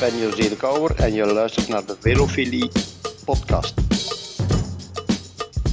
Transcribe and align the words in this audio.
ben 0.00 0.18
José 0.18 0.48
de 0.48 0.56
Kouwer 0.56 0.94
en 0.96 1.12
je 1.12 1.26
luistert 1.26 1.68
naar 1.68 1.84
de 1.86 1.96
Velofilie 2.00 2.70
podcast. 3.24 3.74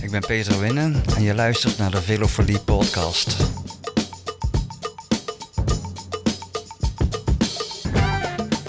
Ik 0.02 0.12
ben 0.12 0.22
Peter 0.22 0.60
Winnen 0.60 1.04
en 1.16 1.24
je 1.24 1.36
luistert 1.36 1.78
naar 1.78 1.92
de 1.92 2.02
Velofilie 2.02 2.60
podcast. 2.60 3.38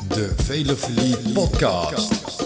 De 0.09 0.35
Velofilie 0.37 1.33
podcast. 1.33 2.39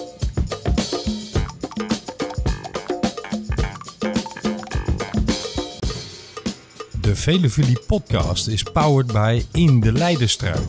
De 7.00 7.16
Velofilie 7.16 7.79
podcast 7.86 8.46
is 8.46 8.62
powered 8.62 9.12
by 9.12 9.45
In 9.52 9.80
de 9.80 9.92
Leidenstrui. 9.92 10.60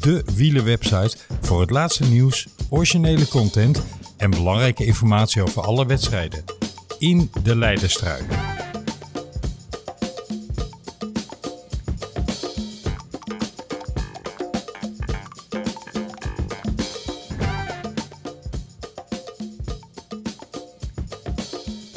De 0.00 0.22
wielerwebsite 0.34 1.16
voor 1.50 1.60
het 1.60 1.70
laatste 1.70 2.04
nieuws, 2.04 2.46
originele 2.68 3.28
content 3.28 3.82
en 4.16 4.30
belangrijke 4.30 4.84
informatie 4.84 5.42
over 5.42 5.62
alle 5.62 5.86
wedstrijden. 5.86 6.44
In 6.98 7.30
de 7.42 7.56
Leidenstrui. 7.56 8.22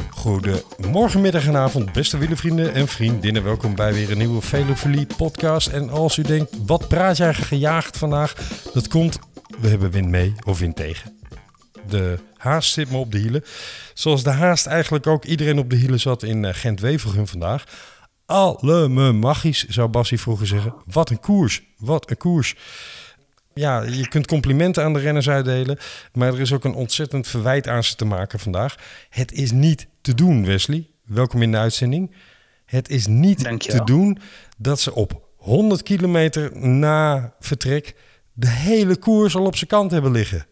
Goedemorgen, 0.09 1.21
middag 1.21 1.47
en 1.47 1.55
avond, 1.55 1.91
beste 1.91 2.17
wielervrienden 2.17 2.73
en 2.73 2.87
vriendinnen. 2.87 3.43
Welkom 3.43 3.75
bij 3.75 3.93
weer 3.93 4.11
een 4.11 4.17
nieuwe 4.17 4.41
Velofilie 4.41 5.07
podcast. 5.17 5.67
En 5.67 5.89
als 5.89 6.17
u 6.17 6.21
denkt, 6.21 6.51
wat 6.65 6.87
praat 6.87 7.17
jij 7.17 7.33
gejaagd 7.33 7.97
vandaag? 7.97 8.33
Dat 8.73 8.87
komt, 8.87 9.19
we 9.59 9.67
hebben 9.67 9.91
wind 9.91 10.07
mee 10.07 10.33
of 10.45 10.59
wind 10.59 10.75
tegen. 10.75 11.19
De 11.87 12.19
haast 12.37 12.73
zit 12.73 12.91
me 12.91 12.97
op 12.97 13.11
de 13.11 13.17
hielen. 13.17 13.43
Zoals 13.93 14.23
de 14.23 14.29
haast 14.29 14.65
eigenlijk 14.65 15.07
ook 15.07 15.25
iedereen 15.25 15.59
op 15.59 15.69
de 15.69 15.75
hielen 15.75 15.99
zat 15.99 16.23
in 16.23 16.45
eh, 16.45 16.53
Gent-Wevelgem 16.53 17.27
vandaag. 17.27 17.63
Alle 18.25 18.87
magisch, 19.13 19.67
zou 19.67 19.87
Bassie 19.87 20.19
vroeger 20.19 20.47
zeggen. 20.47 20.73
Wat 20.85 21.09
een 21.09 21.19
koers, 21.19 21.63
wat 21.77 22.09
een 22.09 22.17
koers. 22.17 22.55
Ja, 23.53 23.81
je 23.81 24.07
kunt 24.07 24.27
complimenten 24.27 24.83
aan 24.83 24.93
de 24.93 24.99
renners 24.99 25.29
uitdelen. 25.29 25.77
Maar 26.13 26.33
er 26.33 26.39
is 26.39 26.53
ook 26.53 26.63
een 26.63 26.73
ontzettend 26.73 27.27
verwijt 27.27 27.67
aan 27.67 27.83
ze 27.83 27.95
te 27.95 28.05
maken 28.05 28.39
vandaag. 28.39 28.75
Het 29.09 29.31
is 29.31 29.51
niet 29.51 29.87
te 30.01 30.15
doen, 30.15 30.45
Wesley. 30.45 30.87
Welkom 31.05 31.41
in 31.41 31.51
de 31.51 31.57
uitzending. 31.57 32.15
Het 32.65 32.89
is 32.89 33.07
niet 33.07 33.43
Dankjewel. 33.43 33.85
te 33.85 33.91
doen 33.91 34.17
dat 34.57 34.79
ze 34.79 34.93
op 34.95 35.21
100 35.37 35.83
kilometer 35.83 36.57
na 36.57 37.33
vertrek 37.39 37.95
de 38.33 38.49
hele 38.49 38.97
koers 38.97 39.35
al 39.35 39.45
op 39.45 39.55
zijn 39.55 39.69
kant 39.69 39.91
hebben 39.91 40.11
liggen. 40.11 40.45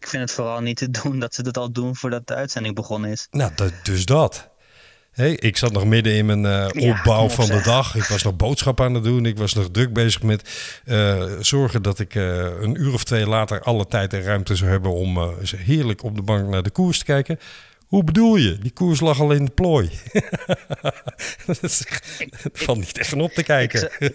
Ik 0.00 0.06
vind 0.06 0.22
het 0.22 0.32
vooral 0.32 0.60
niet 0.60 0.76
te 0.76 0.90
doen 0.90 1.18
dat 1.18 1.34
ze 1.34 1.42
dat 1.42 1.56
al 1.56 1.72
doen 1.72 1.96
voordat 1.96 2.26
de 2.26 2.34
uitzending 2.34 2.74
begonnen 2.74 3.10
is. 3.10 3.26
Nou, 3.30 3.52
dus 3.82 4.04
dat. 4.04 4.48
Hey, 5.10 5.32
ik 5.32 5.56
zat 5.56 5.72
nog 5.72 5.84
midden 5.84 6.12
in 6.12 6.26
mijn 6.26 6.46
eh, 6.46 6.88
opbouw 6.90 7.28
van 7.28 7.46
de 7.46 7.60
dag. 7.62 7.94
Ik 7.94 8.04
was 8.04 8.22
nog 8.22 8.36
boodschappen 8.36 8.84
aan 8.84 8.94
het 8.94 9.04
doen. 9.04 9.26
Ik 9.26 9.38
was 9.38 9.54
nog 9.54 9.70
druk 9.70 9.92
bezig 9.92 10.22
met 10.22 10.48
eh, 10.84 11.24
zorgen 11.40 11.82
dat 11.82 11.98
ik 11.98 12.14
eh, 12.14 12.36
een 12.60 12.80
uur 12.80 12.92
of 12.92 13.04
twee 13.04 13.26
later 13.26 13.62
alle 13.62 13.86
tijd 13.86 14.12
en 14.12 14.22
ruimte 14.22 14.56
zou 14.56 14.70
hebben 14.70 14.92
om 14.92 15.34
heerlijk 15.56 16.02
op 16.02 16.14
de 16.14 16.22
bank 16.22 16.48
naar 16.48 16.62
de 16.62 16.70
koers 16.70 16.98
te 16.98 17.04
kijken. 17.04 17.38
Hoe 17.86 18.04
bedoel 18.04 18.36
je? 18.36 18.58
Die 18.58 18.70
koers 18.70 19.00
lag 19.00 19.20
al 19.20 19.32
in 19.32 19.44
de 19.44 19.50
plooi. 19.50 19.90
dat 21.46 21.86
valt 22.52 22.78
niet 22.78 22.98
echt 22.98 23.12
op 23.12 23.32
te 23.32 23.42
kijken. 23.42 23.90
Ik, 23.98 24.14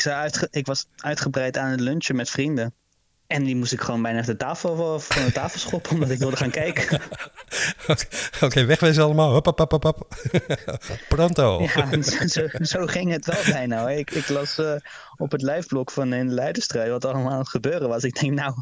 zou 0.00 0.14
uitge- 0.14 0.48
ik 0.50 0.66
was 0.66 0.86
uitgebreid 0.96 1.56
aan 1.56 1.70
het 1.70 1.80
lunchen 1.80 2.16
met 2.16 2.30
vrienden. 2.30 2.74
En 3.26 3.44
die 3.44 3.56
moest 3.56 3.72
ik 3.72 3.80
gewoon 3.80 4.02
bijna 4.02 4.22
de 4.22 4.36
tafel, 4.36 5.00
van 5.00 5.24
de 5.24 5.32
tafel 5.32 5.58
schoppen, 5.58 5.92
omdat 5.92 6.10
ik 6.10 6.18
wilde 6.18 6.36
gaan 6.36 6.50
kijken. 6.50 7.00
Oké, 8.40 8.64
wegwezen 8.64 9.02
allemaal. 9.02 9.32
Hop, 9.32 9.44
hop, 9.44 9.58
hop, 9.58 9.72
hop, 9.72 9.84
hop. 9.84 10.16
Pronto. 11.08 11.62
Ja, 11.74 12.02
zo, 12.62 12.86
ging 12.86 13.12
het 13.12 13.26
wel 13.26 13.42
bijna. 13.52 13.80
Hoor. 13.80 13.90
Ik, 13.90 14.10
ik 14.10 14.28
las 14.28 14.58
eh, 14.58 14.74
op 15.16 15.30
het 15.30 15.42
liveblog 15.42 15.92
van 15.92 16.12
in 16.12 16.28
de 16.28 16.34
Leidenstrijd 16.34 16.90
wat 16.90 17.04
allemaal 17.04 17.32
aan 17.32 17.38
het 17.38 17.48
gebeuren 17.48 17.88
was. 17.88 18.02
Ik 18.02 18.20
denk, 18.20 18.32
nou, 18.32 18.54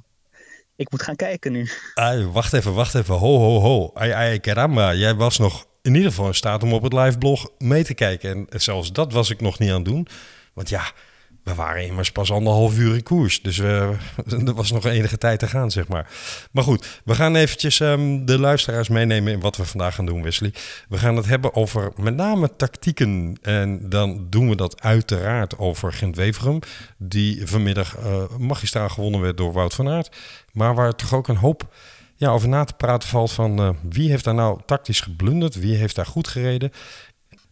ik 0.77 0.91
moet 0.91 1.03
gaan 1.03 1.16
kijken 1.16 1.53
nu. 1.53 1.71
Ai, 1.94 2.27
wacht 2.27 2.53
even, 2.53 2.75
wacht 2.75 2.94
even. 2.94 3.15
Ho, 3.15 3.39
ho, 3.39 3.60
ho. 3.60 3.91
Ai, 3.94 4.10
ai, 4.10 4.41
caramba. 4.41 4.94
Jij 4.94 5.15
was 5.15 5.39
nog 5.39 5.66
in 5.83 5.94
ieder 5.94 6.10
geval 6.10 6.27
in 6.27 6.34
staat 6.34 6.62
om 6.62 6.72
op 6.72 6.83
het 6.83 6.93
liveblog 6.93 7.49
mee 7.59 7.84
te 7.84 7.94
kijken. 7.94 8.47
En 8.50 8.60
zelfs 8.60 8.93
dat 8.93 9.12
was 9.12 9.31
ik 9.31 9.41
nog 9.41 9.59
niet 9.59 9.71
aan 9.71 9.77
het 9.77 9.84
doen. 9.84 10.06
Want 10.53 10.69
ja, 10.69 10.93
we 11.42 11.54
waren 11.54 11.86
immers 11.86 12.12
pas 12.12 12.32
anderhalf 12.32 12.78
uur 12.78 12.94
in 12.94 13.03
koers. 13.03 13.42
Dus 13.42 13.58
eh, 13.58 13.88
er 14.47 14.54
was 14.54 14.72
nog 14.72 14.84
enige 14.84 15.19
tijd 15.19 15.38
te 15.38 15.48
gaan, 15.48 15.70
zeg 15.70 15.88
maar. 15.88 16.10
Maar 16.50 16.64
goed, 16.64 17.00
we 17.04 17.14
gaan 17.14 17.36
eventjes 17.36 17.80
ehm, 17.80 18.25
de 18.25 18.38
luisteraars 18.38 18.88
meenemen 18.88 19.32
in 19.32 19.41
wat 19.41 19.56
we 19.56 19.64
vandaag 19.64 19.94
gaan 19.94 20.06
doen, 20.06 20.22
Wesley. 20.22 20.53
We 20.88 20.98
gaan 20.98 21.16
het 21.16 21.26
hebben 21.26 21.54
over 21.54 21.92
met 21.97 22.16
name 22.16 22.56
tactieken. 22.56 23.38
En 23.42 23.88
dan 23.88 24.26
doen 24.30 24.48
we 24.48 24.56
dat 24.56 24.82
uiteraard 24.82 25.58
over 25.58 25.92
Gent-Weverum. 25.92 26.58
Die 26.97 27.47
vanmiddag 27.47 27.97
eh 27.97 28.22
magistraal 28.38 28.88
gewonnen 28.88 29.20
werd 29.20 29.36
door 29.36 29.53
Wout 29.53 29.74
van 29.74 29.88
Aert. 29.88 30.16
Maar 30.53 30.74
waar 30.74 30.94
toch 30.94 31.14
ook 31.14 31.28
een 31.28 31.36
hoop 31.36 31.69
ja, 32.22 32.30
over 32.30 32.48
na 32.48 32.64
te 32.64 32.74
praten 32.74 33.09
valt 33.09 33.32
van 33.32 33.59
eh, 33.59 33.70
wie 33.82 34.10
heeft 34.10 34.24
daar 34.24 34.34
nou 34.34 34.60
tactisch 34.66 35.00
geblunderd, 35.00 35.54
wie 35.54 35.76
heeft 35.76 35.94
daar 35.94 36.06
goed 36.06 36.28
gereden. 36.28 36.72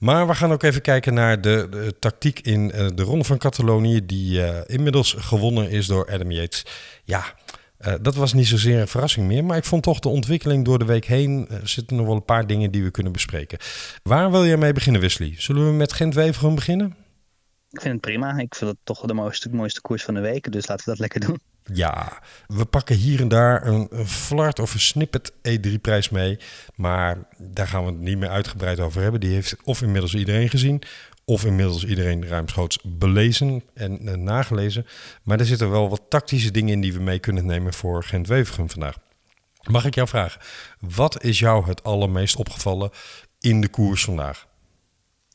Maar 0.01 0.27
we 0.27 0.35
gaan 0.35 0.53
ook 0.53 0.63
even 0.63 0.83
kijken 0.83 1.15
naar 1.15 1.41
de, 1.41 1.95
tactiek 1.99 2.41
in 2.41 2.73
eh, 2.73 2.87
de 2.95 3.03
Ronde 3.03 3.25
van 3.25 3.39
Catalonië, 3.39 4.07
die 4.07 4.45
eh, 4.45 4.75
inmiddels 4.77 5.15
gewonnen 5.19 5.71
is 5.71 5.87
door 5.87 6.11
Adam 6.11 6.31
Yates. 6.31 6.67
Ja, 7.05 7.25
eh, 7.81 7.95
dat 8.01 8.15
was 8.15 8.33
niet 8.33 8.47
zozeer 8.47 8.81
een 8.81 8.89
verrassing 8.89 9.27
meer, 9.27 9.45
maar 9.45 9.57
ik 9.57 9.65
vond 9.65 9.83
toch 9.83 9.99
de 9.99 10.09
ontwikkeling 10.09 10.65
door 10.65 10.79
de 10.79 10.85
week 10.85 11.05
heen 11.05 11.47
eh, 11.49 11.59
zitten 11.65 11.97
nog 11.97 12.07
wel 12.07 12.15
een 12.15 12.25
paar 12.25 12.47
dingen 12.47 12.71
die 12.71 12.83
we 12.83 12.91
kunnen 12.91 13.13
bespreken. 13.13 13.59
Waar 14.03 14.31
wil 14.31 14.47
jij 14.47 14.57
mee 14.57 14.73
beginnen, 14.73 15.01
Wesley? 15.01 15.35
Zullen 15.37 15.67
we 15.67 15.73
met 15.73 15.93
Gent-Wevelgem 15.93 16.55
beginnen? 16.55 16.97
Ik 17.71 17.81
vind 17.81 17.93
het 17.93 18.01
prima. 18.01 18.39
Ik 18.39 18.55
vind 18.55 18.71
het 18.71 18.79
toch 18.85 19.01
de 19.01 19.15
mooiste, 19.15 19.49
mooiste 19.51 19.81
koers 19.81 20.03
van 20.03 20.15
de 20.15 20.21
week. 20.21 20.53
Dus 20.53 20.67
laten 20.67 20.85
we 20.85 20.91
dat 20.91 21.01
lekker 21.01 21.21
doen. 21.21 21.41
Ja, 21.65 22.23
we 22.47 22.65
pakken 22.65 22.97
hier 22.97 23.21
en 23.21 23.29
daar 23.29 23.67
een, 23.67 23.87
een 23.91 24.07
flart 24.07 24.59
of 24.59 24.75
een 24.75 24.81
snippet 24.81 25.33
E3-prijs 25.33 26.11
mee. 26.11 26.39
Maar 26.75 27.19
daar 27.39 27.67
gaan 27.67 27.85
we 27.85 27.91
het 27.91 28.01
niet 28.01 28.19
meer 28.19 28.29
uitgebreid 28.29 28.81
over 28.81 29.03
hebben. 29.03 29.21
Die 29.21 29.33
heeft 29.33 29.57
of 29.65 29.83
inmiddels 29.83 30.15
iedereen 30.15 30.49
gezien, 30.49 30.83
of 31.25 31.45
inmiddels 31.45 31.85
iedereen 31.85 32.27
ruimschoots 32.27 32.79
belezen 32.83 33.63
en 33.75 34.09
eh, 34.09 34.15
nagelezen. 34.15 34.87
Maar 35.23 35.39
er 35.39 35.47
zitten 35.47 35.71
wel 35.71 35.89
wat 35.89 36.03
tactische 36.09 36.51
dingen 36.51 36.73
in 36.73 36.81
die 36.81 36.93
we 36.93 37.01
mee 37.01 37.19
kunnen 37.19 37.47
nemen 37.47 37.73
voor 37.73 38.05
Gent-Wevelgem 38.05 38.71
vandaag. 38.71 38.97
Mag 39.71 39.85
ik 39.85 39.95
jou 39.95 40.09
vragen, 40.09 40.41
wat 40.79 41.23
is 41.23 41.39
jou 41.39 41.67
het 41.67 41.83
allermeest 41.83 42.37
opgevallen 42.37 42.91
in 43.41 43.61
de 43.61 43.69
koers 43.69 44.05
vandaag? 44.05 44.47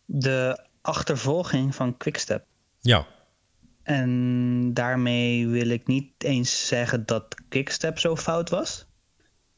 De 0.06 0.66
achtervolging 0.81 1.75
van 1.75 1.97
Quickstep. 1.97 2.46
Ja, 2.80 3.08
En 3.85 4.73
daarmee 4.73 5.47
wil 5.47 5.69
ik 5.69 5.88
niet 5.88 6.23
eens 6.23 6.68
zeggen 6.68 7.06
dat 7.06 7.35
Quickstep 7.50 8.00
zo 8.00 8.16
fout 8.16 8.50
was. 8.50 8.88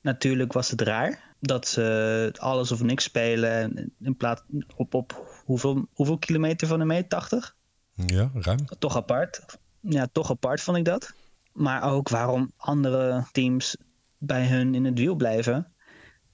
Natuurlijk 0.02 0.54
was 0.54 0.70
het 0.70 0.82
raar 0.82 1.36
dat 1.40 1.68
ze 1.68 2.34
alles 2.38 2.72
of 2.72 2.84
niks 2.84 3.04
spelen 3.04 3.92
in 4.00 4.18
plaats 4.18 4.42
op, 4.76 4.94
op 4.94 5.42
hoeveel, 5.46 5.88
hoeveel 5.94 6.18
kilometer 6.18 6.68
van 6.68 6.80
de 6.80 6.86
meet? 6.86 7.10
80? 7.10 7.56
ja, 7.94 8.32
ruim. 8.34 8.66
Toch 8.80 8.96
apart. 8.96 9.58
Ja, 9.80 10.08
toch 10.12 10.32
apart 10.32 10.62
vond 10.62 10.78
ik 10.78 10.86
dat. 10.86 11.14
Maar 11.54 11.84
ook 11.84 12.10
waarom 12.10 12.52
andere 12.58 13.26
teams 13.32 13.78
bij 14.18 14.48
hun 14.48 14.76
in 14.76 14.86
het 14.86 15.00
wiel 15.00 15.16
blijven. 15.16 15.74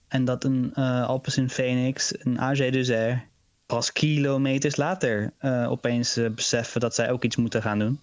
En 0.08 0.25
dat 0.25 0.44
een 0.44 0.74
eh 0.74 1.08
Alpecin 1.08 1.50
Phoenix, 1.50 2.14
een 2.25 2.40
AG 2.40 2.58
Dessert 2.58 3.31
pas 3.74 3.92
kilometers 3.92 4.76
later 4.76 5.34
eh, 5.38 5.72
opeens 5.72 6.18
eh, 6.18 6.30
beseffen 6.30 6.81
dat 6.81 6.96
zij 6.96 7.12
ook 7.12 7.24
iets 7.24 7.36
moeten 7.36 7.62
gaan 7.62 7.80
doen. 7.80 8.00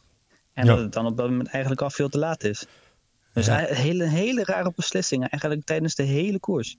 En 0.52 0.66
Ja. 0.66 0.72
dat 0.74 0.82
het 0.82 0.92
dan 0.92 1.06
op 1.06 1.16
dat 1.16 1.28
moment 1.30 1.48
eigenlijk 1.48 1.82
al 1.82 1.90
veel 1.90 2.08
te 2.08 2.18
laat 2.18 2.44
is. 2.44 2.66
Dus 3.32 3.46
Ja. 3.46 3.56
hele, 3.58 4.04
hele 4.08 4.44
rare 4.44 4.72
beslissingen, 4.76 5.28
eigenlijk 5.28 5.64
tijdens 5.64 5.94
de 5.94 6.02
hele 6.02 6.38
koers. 6.38 6.76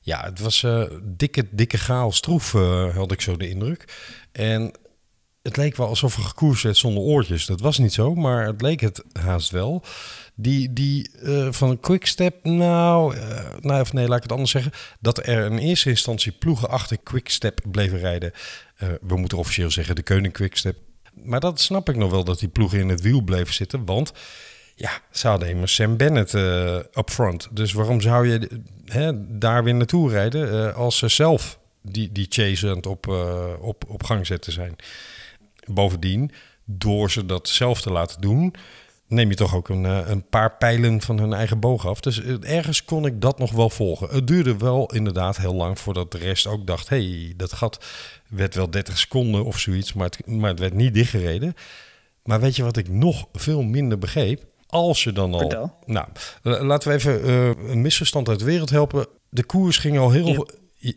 Ja, 0.00 0.24
het 0.24 0.40
was 0.40 0.62
eh, 0.62 0.82
dikke, 1.02 1.44
dikke 1.50 1.78
chaos 1.78 2.20
troef, 2.20 2.54
eh, 2.54 2.96
had 2.96 3.12
ik 3.12 3.20
zo 3.20 3.36
de 3.36 3.48
indruk. 3.48 3.84
En 4.32 4.72
het 5.48 5.56
leek 5.56 5.76
wel 5.76 5.86
alsof 5.88 6.16
er 6.16 6.22
gekoerst 6.22 6.62
werd 6.62 6.76
zonder 6.76 7.02
oortjes. 7.02 7.46
Dat 7.46 7.60
was 7.60 7.78
niet 7.78 7.92
zo, 7.92 8.14
maar 8.14 8.46
het 8.46 8.62
leek 8.62 8.80
het 8.80 9.02
haast 9.20 9.50
wel. 9.50 9.84
Die, 10.34 10.72
die 10.72 11.10
eh, 11.22 11.48
van 11.50 11.80
Quickstep, 11.80 12.44
nou, 12.44 13.16
eh, 13.16 13.44
nou, 13.60 13.80
of 13.80 13.92
nee, 13.92 14.08
laat 14.08 14.16
ik 14.16 14.22
het 14.22 14.32
anders 14.32 14.50
zeggen. 14.50 14.72
Dat 15.00 15.26
er 15.26 15.44
in 15.44 15.58
eerste 15.58 15.88
instantie 15.88 16.32
ploegen 16.32 16.68
achter 16.68 16.98
Quickstep 17.02 17.60
bleven 17.70 17.98
rijden. 17.98 18.32
Eh, 18.76 18.88
we 19.00 19.16
moeten 19.16 19.38
officieel 19.38 19.70
zeggen 19.70 19.94
de 19.94 20.02
Koning 20.02 20.32
Quickstep. 20.32 20.76
Maar 21.24 21.40
dat 21.40 21.60
snap 21.60 21.88
ik 21.88 21.96
nog 21.96 22.10
wel, 22.10 22.24
dat 22.24 22.38
die 22.38 22.48
ploegen 22.48 22.78
in 22.78 22.88
het 22.88 23.00
wiel 23.00 23.20
bleven 23.20 23.54
zitten. 23.54 23.84
Want 23.84 24.12
ja, 24.74 24.90
ze 25.10 25.28
hadden 25.28 25.48
immers 25.48 25.74
Sam 25.74 25.96
Bennett 25.96 26.34
up 26.34 27.10
front. 27.10 27.48
Dus 27.50 27.72
waarom 27.72 28.00
zou 28.00 28.28
je 28.28 28.60
hè, 28.84 29.38
daar 29.38 29.64
weer 29.64 29.74
naartoe 29.74 30.10
rijden 30.10 30.74
als 30.74 30.98
ze 30.98 31.08
zelf 31.08 31.58
die, 31.82 32.12
die 32.12 32.26
chase 32.28 32.80
op, 32.88 33.06
op, 33.60 33.84
op 33.88 34.02
gang 34.02 34.26
zetten 34.26 34.52
zijn? 34.52 34.76
Bovendien, 35.68 36.30
door 36.64 37.10
ze 37.10 37.26
dat 37.26 37.48
zelf 37.48 37.80
te 37.80 37.90
laten 37.90 38.20
doen, 38.20 38.54
neem 39.06 39.28
je 39.28 39.34
toch 39.34 39.54
ook 39.54 39.68
een, 39.68 39.84
eh, 39.86 39.98
een 40.06 40.28
paar 40.28 40.56
pijlen 40.56 41.00
van 41.00 41.18
hun 41.18 41.32
eigen 41.32 41.60
boog 41.60 41.86
af. 41.86 42.00
Dus 42.00 42.22
eh, 42.22 42.56
ergens 42.56 42.84
kon 42.84 43.06
ik 43.06 43.20
dat 43.20 43.38
nog 43.38 43.52
wel 43.52 43.70
volgen. 43.70 44.08
Het 44.08 44.26
duurde 44.26 44.56
wel 44.56 44.92
inderdaad 44.92 45.36
heel 45.36 45.54
lang 45.54 45.78
voordat 45.78 46.12
de 46.12 46.18
rest 46.18 46.46
ook 46.46 46.66
dacht... 46.66 46.88
hey, 46.88 47.32
dat 47.36 47.52
gat 47.52 47.84
werd 48.28 48.54
wel 48.54 48.70
30 48.70 48.98
seconden 48.98 49.44
of 49.44 49.58
zoiets, 49.58 49.92
maar 49.92 50.04
het, 50.06 50.26
maar 50.26 50.50
het 50.50 50.58
werd 50.58 50.74
niet 50.74 50.94
dichtgereden. 50.94 51.54
Maar 52.24 52.40
weet 52.40 52.56
je 52.56 52.62
wat 52.62 52.76
ik 52.76 52.88
nog 52.88 53.26
veel 53.32 53.62
minder 53.62 53.98
begreep? 53.98 54.44
Als 54.66 55.04
je 55.04 55.12
dan 55.12 55.32
al... 55.32 55.38
Vertel. 55.38 55.72
Nou, 55.86 56.06
la- 56.42 56.64
laten 56.64 56.88
we 56.88 56.94
even 56.94 57.22
eh, 57.22 57.70
een 57.70 57.82
misverstand 57.82 58.28
uit 58.28 58.38
de 58.38 58.44
wereld 58.44 58.70
helpen. 58.70 59.06
De 59.28 59.44
koers 59.44 59.76
ging 59.76 59.98
al 59.98 60.10
heel, 60.10 60.48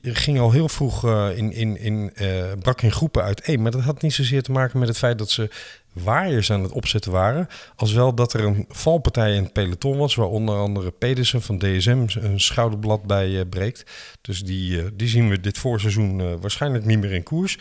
ging 0.03 0.39
al 0.39 0.51
heel 0.51 0.69
vroeg 0.69 1.05
eh, 1.05 1.37
in, 1.37 1.51
in, 1.51 1.77
in, 1.77 2.11
eh, 2.15 2.51
brak 2.59 2.81
in 2.81 2.91
groepen 2.91 3.23
uiteen. 3.23 3.61
Maar 3.61 3.71
dat 3.71 3.81
had 3.81 4.01
niet 4.01 4.13
zozeer 4.13 4.43
te 4.43 4.51
maken 4.51 4.79
met 4.79 4.87
het 4.87 4.97
feit 4.97 5.17
dat 5.17 5.29
ze 5.29 5.49
waaiers 5.93 6.51
aan 6.51 6.63
het 6.63 6.71
opzetten 6.71 7.11
waren. 7.11 7.47
Als 7.75 7.93
wel 7.93 8.15
dat 8.15 8.33
er 8.33 8.43
een 8.43 8.65
valpartij 8.69 9.35
in 9.35 9.43
het 9.43 9.53
peloton 9.53 9.97
was... 9.97 10.15
waar 10.15 10.27
onder 10.27 10.55
andere 10.55 10.91
Pedersen 10.91 11.41
van 11.41 11.57
DSM 11.57 12.05
een 12.19 12.39
schouderblad 12.39 13.03
bij 13.03 13.39
eh, 13.39 13.49
breekt. 13.49 13.85
Dus 14.21 14.43
die, 14.43 14.95
die 14.95 15.07
zien 15.07 15.29
we 15.29 15.39
dit 15.39 15.57
voorseizoen 15.57 16.39
waarschijnlijk 16.39 16.85
niet 16.85 16.99
meer 16.99 17.11
in 17.11 17.23
koers. 17.23 17.57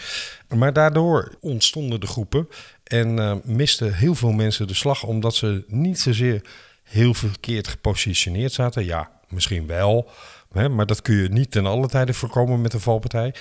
Maar 0.49 0.73
daardoor 0.73 1.35
ontstonden 1.41 2.01
de 2.01 2.07
groepen... 2.07 2.49
en 2.85 3.41
misten 3.45 3.95
heel 3.95 4.15
veel 4.15 4.33
mensen 4.33 4.67
de 4.67 4.75
slag... 4.75 5.03
omdat 5.03 5.35
ze 5.35 5.65
niet 5.67 6.01
zozeer 6.01 6.43
heel 6.83 7.15
verkeerd 7.15 7.69
gepositioneerd 7.69 8.53
zaten. 8.53 8.85
Ja, 8.85 9.11
misschien 9.29 9.67
wel... 9.67 10.11
Maar 10.53 10.87
dat 10.87 11.03
kun 11.03 11.15
je 11.15 11.29
niet 11.29 11.51
ten 11.51 11.67
alle 11.67 11.89
tijde 11.89 12.15
voorkomen 12.15 12.61
met 12.61 12.73
een 12.73 12.81
valpartij. 12.81 13.35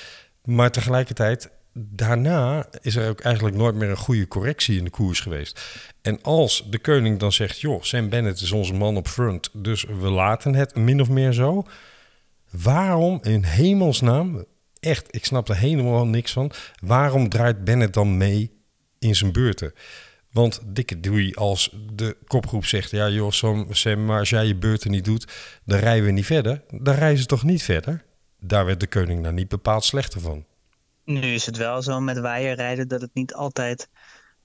Maar 0.44 0.72
tegelijkertijd, 0.72 1.50
daarna 1.74 2.68
is 2.82 2.96
er 2.96 3.10
ook 3.10 3.20
eigenlijk 3.20 3.56
nooit 3.56 3.76
meer 3.76 3.90
een 3.90 3.98
goede 3.98 4.28
correctie 4.28 4.78
in 4.78 4.84
de 4.84 4.90
koers 4.90 5.20
geweest. 5.20 5.62
En 6.02 6.22
als 6.22 6.68
de 6.70 6.80
koning 6.80 7.20
dan 7.20 7.32
zegt, 7.32 7.60
joh, 7.60 7.82
Sam 7.82 8.10
Bennett 8.10 8.42
is 8.42 8.52
onze 8.52 8.74
man 8.74 8.98
op 8.98 9.08
front, 9.08 9.50
dus 9.54 9.84
we 9.84 10.10
laten 10.10 10.56
het 10.56 10.76
min 10.76 11.02
of 11.02 11.10
meer 11.10 11.34
zo. 11.34 11.64
Waarom 12.50 13.20
in 13.24 13.44
hemelsnaam, 13.44 14.46
echt, 14.80 15.16
ik 15.16 15.26
snap 15.26 15.50
er 15.50 15.58
helemaal 15.58 16.06
niks 16.06 16.32
van, 16.32 16.52
waarom 16.84 17.30
draait 17.30 17.64
Bennett 17.64 17.94
dan 17.94 18.18
mee 18.18 18.52
in 19.00 19.16
zijn 19.16 19.32
beurten? 19.32 19.74
Want 20.32 20.62
dikke 20.66 21.00
doei 21.00 21.34
als 21.34 21.76
de 21.94 22.18
kopgroep 22.28 22.66
zegt... 22.66 22.92
ja 22.92 23.10
joh, 23.10 23.32
Sam, 23.32 24.06
maar 24.06 24.20
als 24.20 24.30
jij 24.30 24.46
je 24.46 24.56
beurten 24.56 24.92
niet 24.92 25.06
doet... 25.06 25.28
dan 25.66 25.80
rijden 25.80 26.06
we 26.06 26.12
niet 26.12 26.26
verder. 26.26 26.64
Dan 26.70 26.96
rijden 26.96 27.20
ze 27.20 27.26
toch 27.26 27.44
niet 27.44 27.64
verder? 27.64 28.06
Daar 28.40 28.66
werd 28.66 28.80
de 28.80 28.88
koning 28.88 29.22
nou 29.22 29.34
niet 29.34 29.48
bepaald 29.48 29.84
slechter 29.84 30.22
van. 30.22 30.46
Nu 31.06 31.34
is 31.34 31.46
het 31.46 31.58
wel 31.58 31.82
zo 31.82 32.00
met 32.00 32.20
waaierrijden 32.20 32.88
dat 32.88 33.02
het 33.02 33.14
niet 33.14 33.34
altijd 33.34 33.90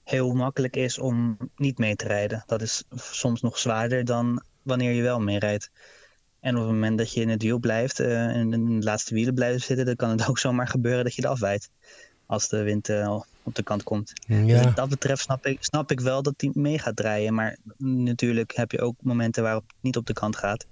heel 0.03 0.33
makkelijk 0.33 0.75
is 0.75 0.99
om 0.99 1.37
niet 1.55 1.77
mee 1.77 1.95
te 1.95 2.07
rijden. 2.07 2.43
Dat 2.45 2.61
is 2.61 2.83
soms 2.95 3.41
nog 3.41 3.57
zwaarder 3.57 4.05
dan 4.05 4.43
wanneer 4.61 4.91
je 4.91 5.01
wel 5.01 5.19
meerijdt. 5.19 5.71
En 6.39 6.55
op 6.55 6.61
het 6.61 6.71
moment 6.71 6.97
dat 6.97 7.13
je 7.13 7.21
in 7.21 7.29
het 7.29 7.41
wiel 7.41 7.59
blijft 7.59 7.99
eh, 7.99 8.25
en 8.25 8.53
in 8.53 8.79
de 8.79 8.85
laatste 8.85 9.13
wielen 9.13 9.33
blijft 9.33 9.65
zitten, 9.65 9.85
dan 9.85 9.95
kan 9.95 10.09
het 10.09 10.27
ook 10.29 10.37
zomaar 10.37 10.67
gebeuren 10.67 11.03
dat 11.03 11.15
je 11.15 11.23
eraf 11.23 11.39
wijt. 11.39 11.69
Als 12.25 12.49
de 12.49 12.63
wind 12.63 12.89
eh, 12.89 13.19
op 13.43 13.55
de 13.55 13.63
kant 13.63 13.83
komt. 13.83 14.13
Dus 14.27 14.63
wat 14.63 14.75
dat 14.75 14.89
betreft 14.89 15.21
snap 15.21 15.45
ik, 15.45 15.57
snap 15.63 15.91
ik 15.91 15.99
wel 15.99 16.21
dat 16.21 16.33
hij 16.37 16.51
mee 16.53 16.79
gaat 16.79 16.95
draaien. 16.95 17.33
Maar 17.33 17.57
natuurlijk 17.77 18.55
heb 18.55 18.71
je 18.71 18.81
ook 18.81 18.95
momenten 19.01 19.43
waarop 19.43 19.63
het 19.67 19.75
niet 19.81 19.97
op 19.97 20.05
de 20.05 20.13
kant 20.13 20.35
gaat. 20.35 20.65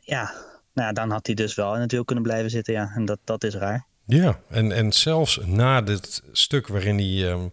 Ja, 0.00 0.32
nou, 0.72 0.88
ja, 0.88 0.92
dan 0.92 1.10
had 1.10 1.26
hij 1.26 1.34
dus 1.34 1.54
wel 1.54 1.74
natuurlijk 1.74 2.06
kunnen 2.06 2.24
blijven 2.24 2.50
zitten. 2.50 2.74
Ja, 2.74 2.92
en 2.94 3.04
dat, 3.04 3.18
dat 3.24 3.44
is 3.44 3.54
raar. 3.54 3.86
Ja, 4.04 4.40
en, 4.48 4.72
en 4.72 4.92
zelfs 4.92 5.40
na 5.44 5.82
dit 5.82 6.22
stuk 6.32 6.68
waarin 6.68 6.98
hij 6.98 7.30
ehm, 7.30 7.48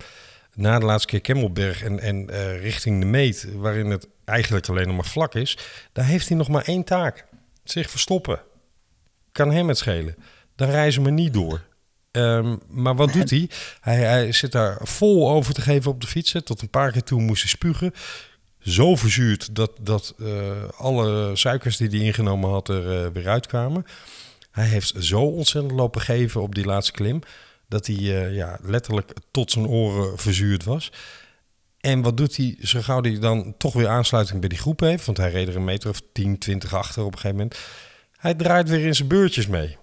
na 0.53 0.79
de 0.79 0.85
laatste 0.85 1.07
keer 1.07 1.21
Kemmelberg 1.21 1.83
en, 1.83 1.99
en 1.99 2.29
eh, 2.29 2.61
richting 2.61 2.99
de 2.99 3.05
meet, 3.05 3.47
waarin 3.55 3.89
het 3.89 4.07
eigenlijk 4.25 4.67
alleen 4.67 4.87
nog 4.87 4.95
maar 4.95 5.05
vlak 5.05 5.35
is, 5.35 5.57
daar 5.91 6.05
heeft 6.05 6.27
hij 6.27 6.37
nog 6.37 6.47
maar 6.47 6.63
één 6.63 6.83
taak. 6.83 7.25
Zich 7.63 7.89
verstoppen. 7.89 8.41
Kan 9.31 9.51
hem 9.51 9.67
het 9.67 9.77
schelen. 9.77 10.15
Dan 10.55 10.69
reizen 10.69 11.03
we 11.03 11.09
niet 11.09 11.33
door. 11.33 11.61
Ehm, 12.17 12.55
maar 12.67 12.95
wat 12.95 13.13
doet 13.13 13.29
hij? 13.35 13.49
hij? 13.79 13.97
Hij 13.97 14.31
zit 14.31 14.51
daar 14.51 14.77
vol 14.81 15.29
over 15.29 15.53
te 15.53 15.61
geven 15.61 15.91
op 15.91 16.01
de 16.01 16.07
fietsen. 16.07 16.43
Tot 16.43 16.61
een 16.61 16.69
paar 16.69 16.91
keer 16.91 17.03
toe 17.03 17.21
moest 17.21 17.41
hij 17.41 17.49
spugen. 17.49 17.93
Zo 18.59 18.95
verzuurd 18.95 19.55
dat, 19.55 19.71
dat 19.81 20.13
eh, 20.19 20.63
alle 20.77 21.35
suikers 21.35 21.77
die 21.77 21.89
hij 21.89 21.99
ingenomen 21.99 22.49
had 22.49 22.69
er 22.69 23.05
eh, 23.05 23.11
weer 23.11 23.27
uitkwamen. 23.27 23.85
Hij 24.51 24.65
heeft 24.65 24.93
zo 24.99 25.21
ontzettend 25.21 25.73
lopen 25.73 26.01
geven 26.01 26.41
op 26.41 26.55
die 26.55 26.65
laatste 26.65 26.91
klim. 26.91 27.21
Dat 27.69 27.87
hij 27.87 27.95
uh, 27.95 28.35
ja, 28.35 28.59
letterlijk 28.61 29.13
tot 29.31 29.51
zijn 29.51 29.67
oren 29.67 30.17
verzuurd 30.17 30.63
was. 30.63 30.91
En 31.79 32.01
wat 32.01 32.17
doet 32.17 32.35
hij 32.35 32.57
zo 32.61 32.81
gauw 32.81 33.01
hij 33.01 33.19
dan 33.19 33.55
toch 33.57 33.73
weer 33.73 33.87
aansluiting 33.87 34.39
bij 34.39 34.49
die 34.49 34.57
groep 34.57 34.79
heeft? 34.79 35.05
Want 35.05 35.17
hij 35.17 35.31
reed 35.31 35.47
er 35.47 35.55
een 35.55 35.63
meter 35.63 35.89
of 35.89 36.01
10, 36.13 36.37
20 36.37 36.73
achter 36.73 37.03
op 37.03 37.11
een 37.13 37.19
gegeven 37.19 37.37
moment. 37.37 37.59
Hij 38.17 38.33
draait 38.33 38.69
weer 38.69 38.85
in 38.85 38.95
zijn 38.95 39.07
beurtjes 39.07 39.47
mee. 39.47 39.77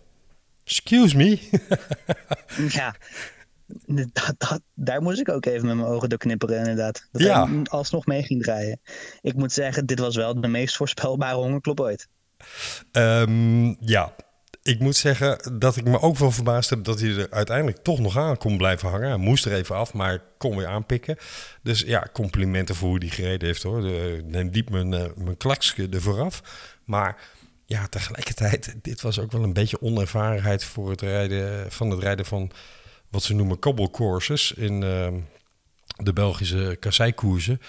Excuse 0.65 1.17
me. 1.17 1.39
ja, 2.69 2.95
dat, 3.87 4.35
dat, 4.39 4.61
daar 4.75 5.03
moest 5.03 5.21
ik 5.21 5.29
ook 5.29 5.47
even 5.47 5.67
met 5.67 5.77
mijn 5.77 5.89
ogen 5.89 6.09
door 6.09 6.19
knipperen 6.19 6.59
inderdaad. 6.59 7.09
Dat 7.13 7.23
Ja. 7.23 7.49
hij 7.49 7.63
alsnog 7.65 8.07
mee 8.07 8.23
ging 8.23 8.43
draaien. 8.43 8.81
Ik 9.21 9.35
moet 9.35 9.53
zeggen, 9.53 9.87
dit 9.87 9.99
was 9.99 10.17
wel 10.17 10.41
de 10.41 10.49
meest 10.49 10.77
voorspelbare 10.77 11.37
hongerklop 11.37 11.81
ooit. 11.81 12.09
Ehm, 12.93 13.67
ja, 13.81 14.15
ik 14.63 14.81
moet 14.81 14.97
zeggen 14.97 15.59
dat 15.59 15.77
ik 15.77 15.85
me 15.85 16.01
ook 16.01 16.17
wel 16.17 16.31
verbaasd 16.31 16.71
heb 16.71 16.85
dat 16.85 17.01
hij 17.01 17.17
er 17.17 17.31
uiteindelijk 17.31 17.83
toch 17.83 17.99
nog 17.99 18.17
aan 18.19 18.37
kon 18.37 18.57
blijven 18.57 18.89
hangen. 18.89 19.09
Hij 19.09 19.17
moest 19.17 19.45
er 19.45 19.53
even 19.53 19.77
af, 19.77 19.93
maar 19.93 20.23
kon 20.39 20.57
weer 20.57 20.67
aanpikken. 20.67 21.17
Dus 21.63 21.81
ja, 21.81 22.09
complimenten 22.13 22.75
voor 22.75 22.89
hoe 22.89 22.99
hij 22.99 23.09
gereden 23.09 23.47
heeft 23.47 23.63
hoor. 23.63 23.81
De, 23.81 24.23
neem 24.27 24.51
diep 24.51 24.71
mijn, 24.71 24.93
uh, 24.93 25.05
mijn 25.17 25.37
klaksje 25.37 25.89
er 25.89 26.01
vooraf. 26.03 26.43
Maar 26.85 27.17
ja, 27.67 27.87
tegelijkertijd, 27.87 28.75
dit 28.83 29.01
was 29.01 29.19
ook 29.19 29.33
wel 29.33 29.43
een 29.43 29.53
beetje 29.53 29.81
onervarenheid 29.81 30.65
voor 30.65 30.91
het 30.91 31.01
rijden 31.01 31.73
van 31.73 31.91
het 31.91 32.03
rijden 32.03 32.27
van 32.27 32.51
wat 33.09 33.23
ze 33.23 33.35
noemen 33.35 33.59
cobblecourses 33.59 34.53
in 34.53 34.83
uh, 34.83 35.09
de 35.97 36.13
Belgische 36.13 36.77
kasseikoersen. 36.81 37.61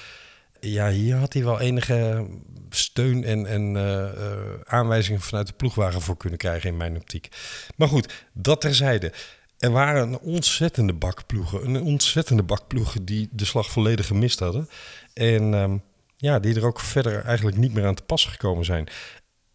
Ja, 0.59 0.89
hier 0.89 1.15
had 1.15 1.33
hij 1.33 1.43
wel 1.43 1.59
enige 1.59 2.27
steun 2.69 3.23
en, 3.23 3.45
en 3.45 3.75
uh, 3.75 3.83
uh, 3.83 4.37
aanwijzingen 4.63 5.21
vanuit 5.21 5.47
de 5.47 5.53
ploegwagen 5.53 6.01
voor 6.01 6.17
kunnen 6.17 6.37
krijgen 6.37 6.69
in 6.69 6.77
mijn 6.77 6.95
optiek. 6.95 7.27
Maar 7.75 7.87
goed, 7.87 8.25
dat 8.33 8.61
terzijde. 8.61 9.13
Er 9.57 9.71
waren 9.71 10.01
een 10.01 10.19
ontzettende 10.19 10.93
bakploegen, 10.93 11.75
een 11.75 11.81
ontzettende 11.81 12.43
bakploegen 12.43 13.05
die 13.05 13.29
de 13.31 13.45
slag 13.45 13.69
volledig 13.69 14.07
gemist 14.07 14.39
hadden. 14.39 14.69
En 15.13 15.53
um, 15.53 15.83
ja, 16.15 16.39
die 16.39 16.55
er 16.55 16.65
ook 16.65 16.79
verder 16.79 17.23
eigenlijk 17.23 17.57
niet 17.57 17.73
meer 17.73 17.85
aan 17.85 17.95
te 17.95 18.03
pas 18.03 18.25
gekomen 18.25 18.65
zijn. 18.65 18.87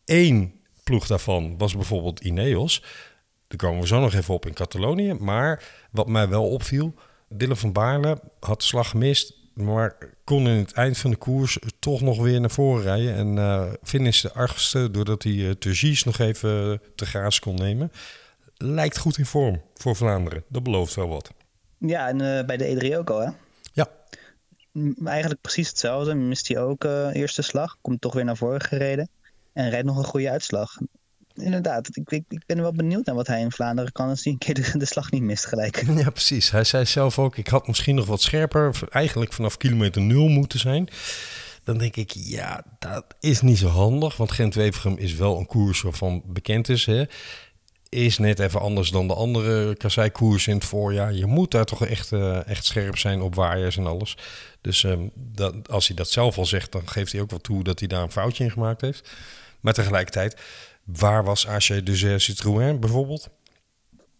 Eén 0.04 0.61
ploeg 0.85 1.07
daarvan 1.07 1.59
was 1.59 1.75
bijvoorbeeld 1.75 2.21
Ineos. 2.21 2.83
Daar 3.49 3.59
komen 3.59 3.80
we 3.80 3.87
zo 3.87 4.00
nog 4.00 4.14
even 4.14 4.35
op 4.35 4.47
in 4.47 4.54
Catalonië. 4.54 5.14
Maar 5.14 5.64
wat 5.90 6.09
mij 6.09 6.28
wel 6.28 6.49
opviel, 6.49 6.95
Dylan 7.28 7.57
van 7.57 7.73
Baarle 7.73 8.21
had 8.40 8.61
de 8.61 8.66
slag 8.66 8.88
gemist, 8.88 9.35
maar 9.54 9.97
kon 10.25 10.47
in 10.47 10.59
het 10.59 10.73
eind 10.73 10.99
van 10.99 11.11
de 11.11 11.16
koers 11.16 11.59
toch 11.78 12.00
nog 12.00 12.21
weer 12.23 12.40
naar 12.40 12.50
voren 12.50 12.83
rijden. 12.83 13.14
En 13.14 13.37
uh, 13.37 13.73
finish 13.83 14.21
de 14.21 14.33
achtste 14.33 14.90
doordat 14.90 15.23
hij 15.23 15.33
uh, 15.33 15.50
Turgis 15.50 16.04
nog 16.04 16.19
even 16.19 16.83
te 16.95 17.07
graas 17.07 17.38
kon 17.38 17.54
nemen. 17.54 17.92
Lijkt 18.57 18.99
goed 18.99 19.19
in 19.19 19.26
vorm 19.26 19.62
voor 19.75 19.97
Vlaanderen. 19.97 20.45
Dat 20.49 20.62
belooft 20.62 20.95
wel 20.95 21.09
wat. 21.09 21.30
Ja, 21.78 22.09
en 22.09 22.23
uh, 22.23 22.45
bij 22.45 22.57
de 22.57 22.92
E3 22.92 22.97
ook 22.97 23.11
al, 23.11 23.21
hè? 23.21 23.30
Ja. 23.73 23.88
Eigenlijk 25.04 25.40
precies 25.40 25.69
hetzelfde. 25.69 26.14
Mist 26.14 26.49
hij 26.49 26.59
ook 26.59 26.85
eerste 27.12 27.42
slag. 27.42 27.76
Komt 27.80 28.00
toch 28.00 28.14
weer 28.14 28.25
naar 28.25 28.37
voren 28.37 28.61
gereden. 28.61 29.09
En 29.61 29.71
rijdt 29.71 29.87
nog 29.87 29.97
een 29.97 30.05
goede 30.05 30.31
uitslag. 30.31 30.76
Inderdaad, 31.35 31.97
ik, 31.97 32.11
ik, 32.29 32.43
ben 32.47 32.61
wel 32.61 32.73
benieuwd 32.73 33.07
naar 33.07 33.14
wat 33.14 33.26
hij 33.26 33.40
in 33.40 33.52
Vlaanderen 33.52 33.93
kan 33.93 34.09
als 34.09 34.25
hij 34.25 34.33
een 34.33 34.38
keer 34.38 34.79
de, 34.79 34.87
slag 34.87 35.11
niet 35.11 35.23
mist 35.23 35.47
gelijk. 35.47 35.85
Ja, 36.02 36.11
precies. 36.11 36.50
Hij 36.50 36.64
zei 36.64 36.85
zelf 36.85 37.19
ook, 37.19 37.37
ik 37.37 37.49
had 37.49 37.67
misschien 37.67 37.95
nog 37.95 38.07
wat 38.07 38.21
scherper, 38.21 38.79
eigenlijk 38.90 39.33
vanaf 39.33 39.57
kilometer 39.57 40.02
nul 40.02 40.29
moeten 40.29 40.59
zijn. 40.59 40.88
Dan 41.64 41.79
denk 41.79 41.97
ik, 41.97 42.11
ja, 42.11 42.64
dat 42.79 43.05
is 43.21 43.40
niet 43.40 43.59
zo 43.59 43.69
handig. 43.69 44.17
Want 44.17 44.33
Gent-Wevergem 44.33 44.97
is 44.97 45.14
wel 45.14 45.38
een 45.38 45.47
koers 45.47 45.83
waarvan 45.83 46.23
bekend 46.26 46.69
is. 46.69 46.87
Hè? 46.87 47.05
Is 47.88 48.19
net 48.19 48.38
even 48.38 48.61
anders 48.61 48.90
dan 48.90 49.07
de 49.07 49.14
andere 49.14 49.76
kasseikoers 49.76 50.47
in 50.47 50.55
het 50.55 50.64
voorjaar. 50.64 51.12
Je 51.12 51.26
moet 51.26 51.50
daar 51.50 51.64
toch 51.64 51.87
echt, 51.87 52.12
uh, 52.12 52.49
echt 52.49 52.64
scherp 52.64 52.99
zijn 52.99 53.21
op 53.21 53.35
waaiers 53.35 53.76
en 53.76 53.87
alles. 53.87 54.17
Dus 54.61 54.83
um, 54.83 55.11
dat, 55.14 55.69
als 55.69 55.87
hij 55.87 55.97
dat 55.97 56.11
zelf 56.11 56.38
al 56.38 56.47
zegt, 56.47 56.73
dan 56.73 56.88
geeft 56.88 57.12
hij 57.12 57.21
ook 57.21 57.31
wel 57.31 57.40
toe 57.40 57.64
dat 57.64 57.79
hij 57.79 57.88
daar 57.88 58.02
een 58.02 58.12
foutje 58.12 58.45
in 58.45 58.50
gemaakt 58.50 58.81
heeft. 58.81 59.11
Maar 59.61 59.73
tegelijkertijd, 59.73 60.40
waar 60.85 61.25
was 61.25 61.47
AG 61.47 61.83
Deuzer 61.83 62.21
Citroën 62.21 62.81
bijvoorbeeld? 62.81 63.29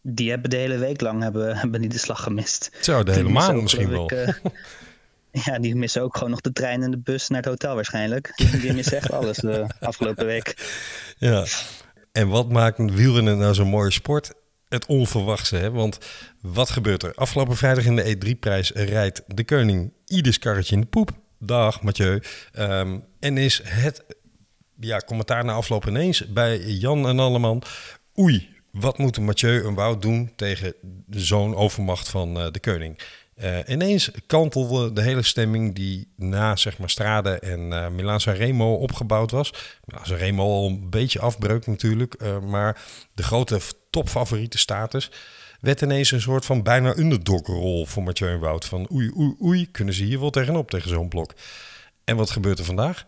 Die 0.03 0.31
hebben 0.31 0.51
de 0.51 0.57
hele 0.57 0.79
week 0.79 1.01
lang 1.01 1.23
hebben, 1.23 1.57
hebben 1.57 1.81
die 1.81 1.91
de 1.91 1.99
slag 1.99 2.23
gemist. 2.23 2.71
Zo, 2.81 3.03
de 3.03 3.13
hele 3.13 3.29
maand 3.29 3.63
misschien 3.63 3.91
wel. 3.91 4.05
Ik, 4.05 4.13
uh, 4.13 4.29
ja, 5.45 5.59
die 5.59 5.75
missen 5.75 6.03
ook 6.03 6.15
gewoon 6.17 6.31
nog 6.31 6.41
de 6.41 6.53
trein 6.53 6.83
en 6.83 6.91
de 6.91 6.99
bus 6.99 7.29
naar 7.29 7.41
het 7.41 7.49
hotel 7.49 7.75
waarschijnlijk. 7.75 8.33
Die 8.61 8.73
missen 8.73 8.97
echt 8.97 9.13
alles 9.13 9.37
de 9.37 9.67
afgelopen 9.81 10.27
week. 10.27 10.55
Ja, 11.19 11.45
en 12.13 12.29
wat 12.29 12.49
maakt 12.49 12.79
een 12.79 12.95
wielrennen 12.95 13.39
nou 13.39 13.55
zo'n 13.55 13.69
mooie 13.69 13.91
sport? 13.91 14.33
Het 14.69 14.87
onverwachte, 14.87 15.57
hè? 15.57 15.71
Want 15.71 15.99
wat 16.41 16.71
gebeurt 16.71 17.03
er? 17.03 17.15
Afgelopen 17.15 17.57
vrijdag 17.57 17.85
in 17.85 17.97
de 17.97 18.17
E3-prijs 18.17 18.71
rijdt 18.71 19.23
de 19.27 19.45
koning 19.45 19.93
ieders 20.07 20.39
karretje 20.39 20.75
in 20.75 20.81
de 20.81 20.87
poep. 20.87 21.11
dag 21.39 21.83
Mathieu. 21.83 22.23
Ehm, 22.53 22.99
en 23.21 23.39
is 23.39 23.61
het 23.65 24.05
ja, 24.81 24.99
commentaar 24.99 25.45
na 25.45 25.53
afloop 25.53 25.87
ineens 25.87 26.33
bij 26.33 26.59
Jan 26.59 27.09
en 27.09 27.19
Alleman. 27.19 27.63
Oei, 28.19 28.49
wat 28.71 28.99
moeten 28.99 29.25
Mathieu 29.25 29.65
en 29.67 29.75
Wout 29.75 30.03
doen 30.03 30.33
tegen 30.37 30.75
zo'n 31.11 31.55
overmacht 31.55 32.09
van 32.09 32.39
uh, 32.39 32.51
de 32.51 32.61
koning? 32.61 32.99
Uh, 33.43 33.59
ineens 33.67 34.11
kantelde 34.27 34.93
de 34.93 35.03
hele 35.03 35.23
stemming 35.23 35.75
die 35.75 36.13
na 36.17 36.57
zeg 36.57 36.79
maar 36.79 36.91
Strade 36.91 37.39
en 37.39 37.61
uh, 37.61 37.89
Milan 37.89 38.21
Sanremo 38.21 38.75
opgebouwd 38.75 39.31
was. 39.31 39.53
Milan 39.85 40.07
Sanremo 40.07 40.45
al 40.45 40.67
een 40.67 40.91
beetje 40.91 41.21
afbreuk 41.21 41.67
natuurlijk, 41.67 42.41
maar 42.41 42.83
de 43.15 43.23
grote 43.23 43.61
topfavoriete 43.91 44.59
status 44.59 45.11
werd 45.61 45.81
ineens 45.81 46.11
een 46.11 46.21
soort 46.21 46.45
van 46.45 46.63
bijna 46.63 46.97
underdog-rol 46.97 47.87
voor 47.87 48.03
Mathieu 48.03 48.31
en 48.31 48.41
Wout. 48.41 48.65
Van 48.65 48.89
oei, 48.93 49.11
oei, 49.17 49.35
oei, 49.43 49.71
kunnen 49.71 49.95
ze 49.95 50.05
hier 50.05 50.21
wel 50.21 50.31
tegenop 50.31 50.71
tegen 50.71 50.89
zo'n 50.89 51.09
blok? 51.09 51.35
En 52.05 52.17
wat 52.17 52.31
gebeurt 52.31 52.59
er 52.59 52.65
vandaag? 52.65 53.07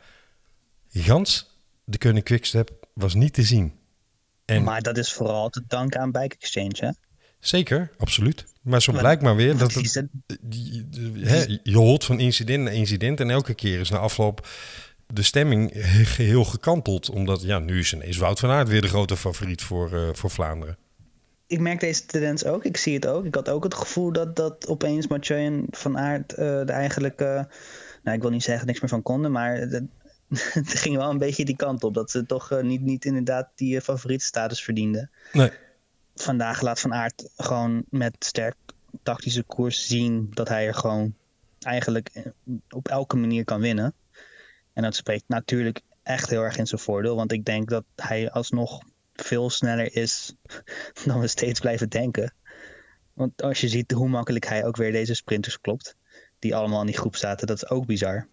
Gans, 0.90 1.51
de 1.92 1.98
Koning 1.98 2.24
Quickstep, 2.24 2.70
was 2.94 3.14
niet 3.14 3.32
te 3.32 3.42
zien. 3.42 3.72
En 4.44 4.62
maar 4.62 4.82
dat 4.82 4.98
is 4.98 5.12
vooral 5.12 5.48
te 5.48 5.62
danken 5.66 6.00
aan 6.00 6.12
Bike 6.12 6.36
Exchange, 6.38 6.74
hè? 6.74 6.90
Zeker, 7.38 7.90
absoluut. 7.98 8.44
Maar 8.62 8.82
zo 8.82 8.92
blijkt 8.92 9.22
maar 9.22 9.36
weer 9.36 9.56
dat 9.56 9.74
het, 9.74 11.60
je 11.62 11.76
hoort 11.76 12.04
van 12.04 12.20
incident 12.20 12.62
naar 12.62 12.72
incident 12.72 13.20
en 13.20 13.30
elke 13.30 13.54
keer 13.54 13.80
is 13.80 13.90
na 13.90 13.98
afloop 13.98 14.48
de 15.06 15.22
stemming 15.22 15.70
geheel 16.16 16.44
gekanteld. 16.44 17.10
Omdat 17.10 17.42
ja, 17.42 17.58
nu 17.58 17.78
is 17.78 17.92
ineens 17.92 18.16
Wout 18.16 18.40
van 18.40 18.50
Aert 18.50 18.68
weer 18.68 18.80
de 18.80 18.88
grote 18.88 19.16
favoriet 19.16 19.62
voor, 19.62 19.92
uh, 19.92 20.08
voor 20.12 20.30
Vlaanderen. 20.30 20.76
Ik 21.46 21.60
merk 21.60 21.80
deze 21.80 22.06
tendens 22.06 22.44
ook, 22.44 22.64
ik 22.64 22.76
zie 22.76 22.94
het 22.94 23.06
ook. 23.06 23.24
Ik 23.24 23.34
had 23.34 23.48
ook 23.48 23.64
het 23.64 23.74
gevoel 23.74 24.12
dat, 24.12 24.36
dat 24.36 24.66
opeens 24.66 25.06
Mathieu 25.06 25.44
en 25.44 25.64
Van 25.70 25.98
Aert 25.98 26.32
uh, 26.32 26.36
de 26.38 26.72
eigenlijke... 26.72 27.48
nou, 28.02 28.16
ik 28.16 28.22
wil 28.22 28.30
niet 28.30 28.42
zeggen 28.42 28.66
niks 28.66 28.80
meer 28.80 28.90
van 28.90 29.02
konden, 29.02 29.32
maar 29.32 29.56
het, 29.56 29.82
het 30.60 30.74
ging 30.74 30.96
wel 30.96 31.10
een 31.10 31.18
beetje 31.18 31.44
die 31.44 31.56
kant 31.56 31.84
op. 31.84 31.94
Dat 31.94 32.10
ze 32.10 32.26
toch 32.26 32.50
uh, 32.50 32.62
niet, 32.62 32.80
niet 32.80 33.04
inderdaad 33.04 33.48
die 33.54 33.80
favoriete 33.80 34.24
status 34.24 34.62
verdienden. 34.62 35.10
Nee 35.32 35.50
vandaag 36.14 36.60
laat 36.60 36.80
Van 36.80 36.94
Aert 36.94 37.30
gewoon 37.36 37.84
met 37.88 38.16
sterk 38.18 38.56
tactische 39.02 39.42
koers 39.42 39.86
zien 39.86 40.30
dat 40.30 40.48
hij 40.48 40.66
er 40.66 40.74
gewoon 40.74 41.14
eigenlijk 41.60 42.32
op 42.68 42.88
elke 42.88 43.16
manier 43.16 43.44
kan 43.44 43.60
winnen. 43.60 43.94
En 44.72 44.82
dat 44.82 44.94
spreekt 44.94 45.28
natuurlijk 45.28 45.80
echt 46.02 46.30
heel 46.30 46.42
erg 46.42 46.56
in 46.56 46.66
zijn 46.66 46.80
voordeel, 46.80 47.16
want 47.16 47.32
ik 47.32 47.44
denk 47.44 47.68
dat 47.68 47.84
hij 47.96 48.30
alsnog 48.30 48.80
veel 49.14 49.50
sneller 49.50 49.96
is 49.96 50.34
dan 51.06 51.20
we 51.20 51.26
steeds 51.26 51.60
blijven 51.60 51.88
denken. 51.88 52.34
Want 53.12 53.42
als 53.42 53.60
je 53.60 53.68
ziet 53.68 53.90
hoe 53.90 54.08
makkelijk 54.08 54.46
hij 54.46 54.64
ook 54.64 54.76
weer 54.76 54.92
deze 54.92 55.14
sprinters 55.14 55.60
klopt, 55.60 55.96
die 56.38 56.54
allemaal 56.54 56.80
in 56.80 56.86
die 56.86 56.96
groep 56.96 57.16
zaten, 57.16 57.46
dat 57.46 57.56
is 57.56 57.68
ook 57.68 57.86
bizar. 57.86 58.26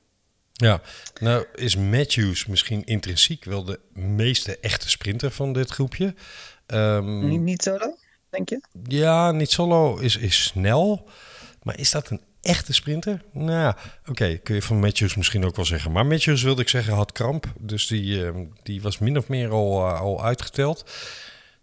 Ja, 0.65 0.81
nou 1.19 1.45
is 1.55 1.75
Matthews 1.75 2.45
misschien 2.45 2.83
intrinsiek 2.83 3.45
wel 3.45 3.63
de 3.63 3.79
meeste 3.93 4.57
echte 4.59 4.89
sprinter 4.89 5.31
van 5.31 5.53
dit 5.53 5.69
groepje. 5.69 6.15
Um, 6.67 7.27
niet, 7.27 7.41
niet 7.41 7.61
solo, 7.61 7.97
denk 8.29 8.49
je? 8.49 8.61
Ja, 8.83 9.31
niet 9.31 9.51
solo 9.51 9.97
is, 9.97 10.17
is 10.17 10.43
snel. 10.43 11.09
Maar 11.63 11.79
is 11.79 11.91
dat 11.91 12.09
een 12.09 12.21
echte 12.41 12.73
sprinter? 12.73 13.23
Nou 13.31 13.51
ja, 13.51 13.77
oké, 14.05 14.37
kun 14.37 14.55
je 14.55 14.61
van 14.61 14.79
Matthews 14.79 15.15
misschien 15.15 15.45
ook 15.45 15.55
wel 15.55 15.65
zeggen. 15.65 15.91
Maar 15.91 16.05
Matthews 16.05 16.43
wilde 16.43 16.61
ik 16.61 16.69
zeggen 16.69 16.93
had 16.93 17.11
kramp. 17.11 17.53
Dus 17.59 17.87
die, 17.87 18.17
uh, 18.17 18.29
die 18.63 18.81
was 18.81 18.97
min 18.97 19.17
of 19.17 19.27
meer 19.27 19.49
al, 19.49 19.87
uh, 19.87 19.99
al 19.99 20.23
uitgeteld. 20.23 20.91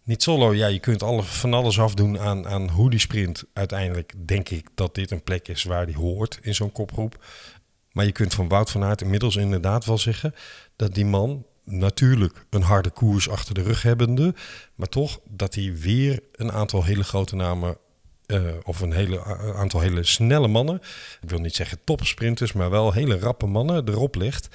Niet 0.02 0.22
solo, 0.22 0.54
ja, 0.54 0.66
je 0.66 0.78
kunt 0.78 1.02
alle, 1.02 1.22
van 1.22 1.54
alles 1.54 1.80
afdoen 1.80 2.18
aan, 2.18 2.46
aan 2.46 2.68
hoe 2.68 2.90
die 2.90 2.98
sprint. 2.98 3.44
Uiteindelijk 3.52 4.12
denk 4.26 4.48
ik 4.48 4.68
dat 4.74 4.94
dit 4.94 5.10
een 5.10 5.22
plek 5.22 5.48
is 5.48 5.64
waar 5.64 5.86
die 5.86 5.96
hoort 5.96 6.38
in 6.42 6.54
zo'n 6.54 6.72
kopgroep. 6.72 7.24
Maar 7.96 8.04
je 8.04 8.12
kunt 8.12 8.34
van 8.34 8.48
Wout 8.48 8.70
van 8.70 8.84
Aert 8.84 9.00
inmiddels 9.00 9.36
inderdaad 9.36 9.84
wel 9.84 9.98
zeggen 9.98 10.34
dat 10.76 10.94
die 10.94 11.04
man 11.04 11.46
natuurlijk 11.64 12.46
een 12.50 12.62
harde 12.62 12.90
koers 12.90 13.28
achter 13.28 13.54
de 13.54 13.62
rug 13.62 13.82
hebbende. 13.82 14.34
Maar 14.74 14.88
toch 14.88 15.20
dat 15.28 15.54
hij 15.54 15.76
weer 15.78 16.20
een 16.32 16.52
aantal 16.52 16.84
hele 16.84 17.04
grote 17.04 17.36
namen. 17.36 17.76
Uh, 18.26 18.40
of 18.62 18.80
een 18.80 18.92
hele 18.92 19.24
aantal 19.54 19.80
hele 19.80 20.04
snelle 20.04 20.48
mannen. 20.48 20.80
Ik 21.20 21.30
wil 21.30 21.38
niet 21.38 21.54
zeggen 21.54 21.78
topsprinters, 21.84 22.52
maar 22.52 22.70
wel 22.70 22.92
hele 22.92 23.18
rappe 23.18 23.46
mannen 23.46 23.88
erop 23.88 24.14
ligt. 24.14 24.48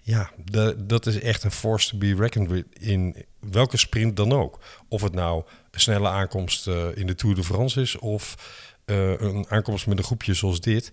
Ja, 0.00 0.30
dat 0.76 1.06
is 1.06 1.20
echt 1.20 1.44
een 1.44 1.50
force 1.50 1.90
to 1.90 1.98
be 1.98 2.14
reckoned 2.14 2.50
with 2.50 2.66
in 2.78 3.24
welke 3.38 3.76
sprint 3.76 4.16
dan 4.16 4.32
ook. 4.32 4.58
Of 4.88 5.02
het 5.02 5.14
nou 5.14 5.44
een 5.70 5.80
snelle 5.80 6.08
aankomst 6.08 6.66
uh, 6.66 6.96
in 6.96 7.06
de 7.06 7.14
Tour 7.14 7.34
de 7.34 7.44
France 7.44 7.80
is 7.80 7.98
of 7.98 8.36
uh, 8.86 9.20
een 9.20 9.46
aankomst 9.48 9.86
met 9.86 9.98
een 9.98 10.04
groepje 10.04 10.34
zoals 10.34 10.60
dit. 10.60 10.90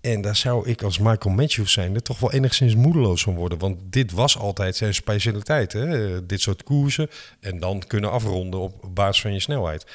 En 0.00 0.20
daar 0.20 0.36
zou 0.36 0.68
ik 0.68 0.82
als 0.82 0.98
Michael 0.98 1.34
Matthews 1.34 1.72
zijnde 1.72 2.02
toch 2.02 2.18
wel 2.18 2.32
enigszins 2.32 2.74
moedeloos 2.74 3.22
van 3.22 3.34
worden. 3.34 3.58
Want 3.58 3.78
dit 3.84 4.12
was 4.12 4.38
altijd 4.38 4.76
zijn 4.76 4.94
specialiteit. 4.94 5.72
Hè? 5.72 6.26
Dit 6.26 6.40
soort 6.40 6.62
koersen. 6.62 7.08
En 7.40 7.58
dan 7.58 7.82
kunnen 7.86 8.10
afronden 8.10 8.60
op 8.60 8.88
basis 8.94 9.22
van 9.22 9.32
je 9.32 9.40
snelheid. 9.40 9.86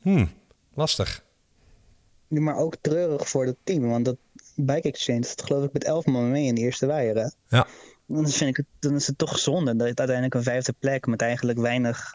Hmm, 0.00 0.32
lastig. 0.74 1.24
Ja, 2.28 2.40
maar 2.40 2.56
ook 2.56 2.76
treurig 2.80 3.28
voor 3.28 3.46
het 3.46 3.56
team. 3.62 3.88
Want 3.88 4.04
dat 4.04 4.16
Bike 4.54 4.88
Exchange 4.88 5.20
dat 5.20 5.42
geloof 5.44 5.64
ik 5.64 5.72
met 5.72 5.84
elf 5.84 6.06
man 6.06 6.30
mee 6.30 6.46
in 6.46 6.54
de 6.54 6.60
eerste 6.60 6.86
waaier. 6.86 7.32
Ja. 7.48 7.66
Dan, 8.06 8.28
vind 8.28 8.50
ik 8.50 8.56
het, 8.56 8.66
dan 8.78 8.94
is 8.94 9.06
het 9.06 9.18
toch 9.18 9.38
zonde 9.38 9.76
dat 9.76 9.88
het 9.88 9.98
uiteindelijk 9.98 10.34
een 10.34 10.52
vijfde 10.52 10.74
plek 10.78 11.06
met 11.06 11.22
eigenlijk 11.22 11.58
weinig 11.58 12.14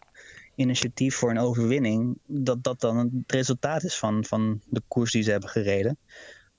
initiatief 0.56 1.16
voor 1.16 1.30
een 1.30 1.40
overwinning. 1.40 2.18
Dat 2.26 2.64
dat 2.64 2.80
dan 2.80 2.98
het 2.98 3.32
resultaat 3.32 3.84
is 3.84 3.98
van, 3.98 4.26
van 4.26 4.62
de 4.66 4.82
koers 4.88 5.12
die 5.12 5.24
ze 5.24 5.32
hebben 5.32 5.50
gereden. 5.50 5.98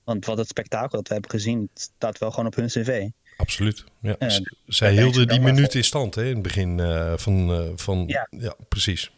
Want 0.03 0.25
wat 0.25 0.37
het 0.37 0.47
spektakel 0.47 0.97
dat 0.97 1.07
we 1.07 1.13
hebben 1.13 1.31
gezien, 1.31 1.69
staat 1.73 2.17
wel 2.17 2.31
gewoon 2.31 2.45
op 2.45 2.55
hun 2.55 2.67
cv. 2.67 3.09
Absoluut. 3.37 3.83
Ja. 4.01 4.15
Uh, 4.19 4.37
Zij 4.65 4.91
hielden 4.91 5.27
die 5.27 5.39
minuut 5.39 5.75
in 5.75 5.83
stand 5.83 6.15
hè, 6.15 6.25
in 6.25 6.33
het 6.33 6.41
begin 6.41 6.77
uh, 6.77 7.13
van, 7.15 7.51
uh, 7.51 7.69
van 7.75 8.03
ja. 8.07 8.27
ja. 8.29 8.55
precies. 8.69 9.11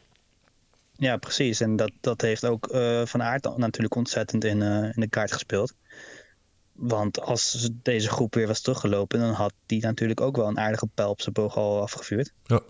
Ja, 0.98 1.18
precies. 1.18 1.60
En 1.60 1.76
dat, 1.76 1.92
dat 2.02 2.22
heeft 2.22 2.46
ook 2.46 2.68
Van 3.06 3.24
Aert 3.24 3.58
natuurlijk 3.58 3.96
ontzettend 3.96 4.44
in, 4.44 4.62
in 4.62 5.02
de 5.02 5.10
kaart 5.10 5.32
gespeeld. 5.32 5.74
Want 6.74 7.22
als 7.22 7.70
deze 7.74 8.10
groep 8.10 8.34
weer 8.34 8.48
was 8.48 8.62
teruggelopen, 8.62 9.20
dan 9.20 9.32
had 9.32 9.54
die 9.66 9.82
natuurlijk 9.82 10.22
ook 10.22 10.36
wel 10.36 10.48
een 10.48 10.60
aardige 10.60 10.88
pijl 10.94 11.10
op 11.10 11.22
zijn 11.22 11.34
boog 11.34 11.56
al 11.56 11.82
afgevuurd. 11.82 12.34
Ja. 12.44 12.62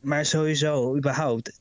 Maar 0.00 0.26
sowieso, 0.26 0.96
überhaupt, 0.96 1.60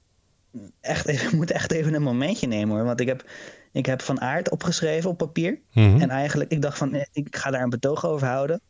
echt 0.82 1.08
even, 1.08 1.28
ik 1.28 1.34
moet 1.40 1.52
echt 1.52 1.72
even 1.72 1.94
een 1.94 2.02
momentje 2.02 2.48
nemen 2.48 2.76
hoor. 2.76 2.86
Want 2.86 3.00
ik 3.00 3.08
heb 3.08 3.30
ik 3.76 3.86
heb 3.86 4.02
Van 4.02 4.22
Aard 4.22 4.50
opgeschreven 4.50 5.10
op 5.10 5.18
papier. 5.18 5.60
Mhm. 5.74 6.02
En 6.02 6.10
eigenlijk, 6.10 6.52
ik 6.52 6.62
dacht 6.62 6.78
van, 6.78 6.94
eh, 6.94 7.06
ik 7.12 7.36
ga 7.36 7.52
daar 7.52 7.62
een 7.62 7.70
betoog 7.70 8.06
over 8.06 8.28
houden. 8.28 8.62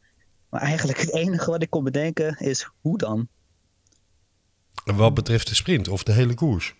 Maar 0.50 0.62
eigenlijk 0.62 1.00
het 1.00 1.14
enige 1.14 1.52
wat 1.52 1.62
ik 1.62 1.70
kon 1.70 1.84
bedenken 1.84 2.38
is, 2.38 2.70
hoe 2.82 2.98
dan? 2.98 3.28
Wat 4.86 5.14
betreft 5.14 5.48
de 5.48 5.56
sprint 5.56 5.88
of 5.88 6.04
de 6.04 6.12
hele 6.12 6.34
koers? 6.34 6.76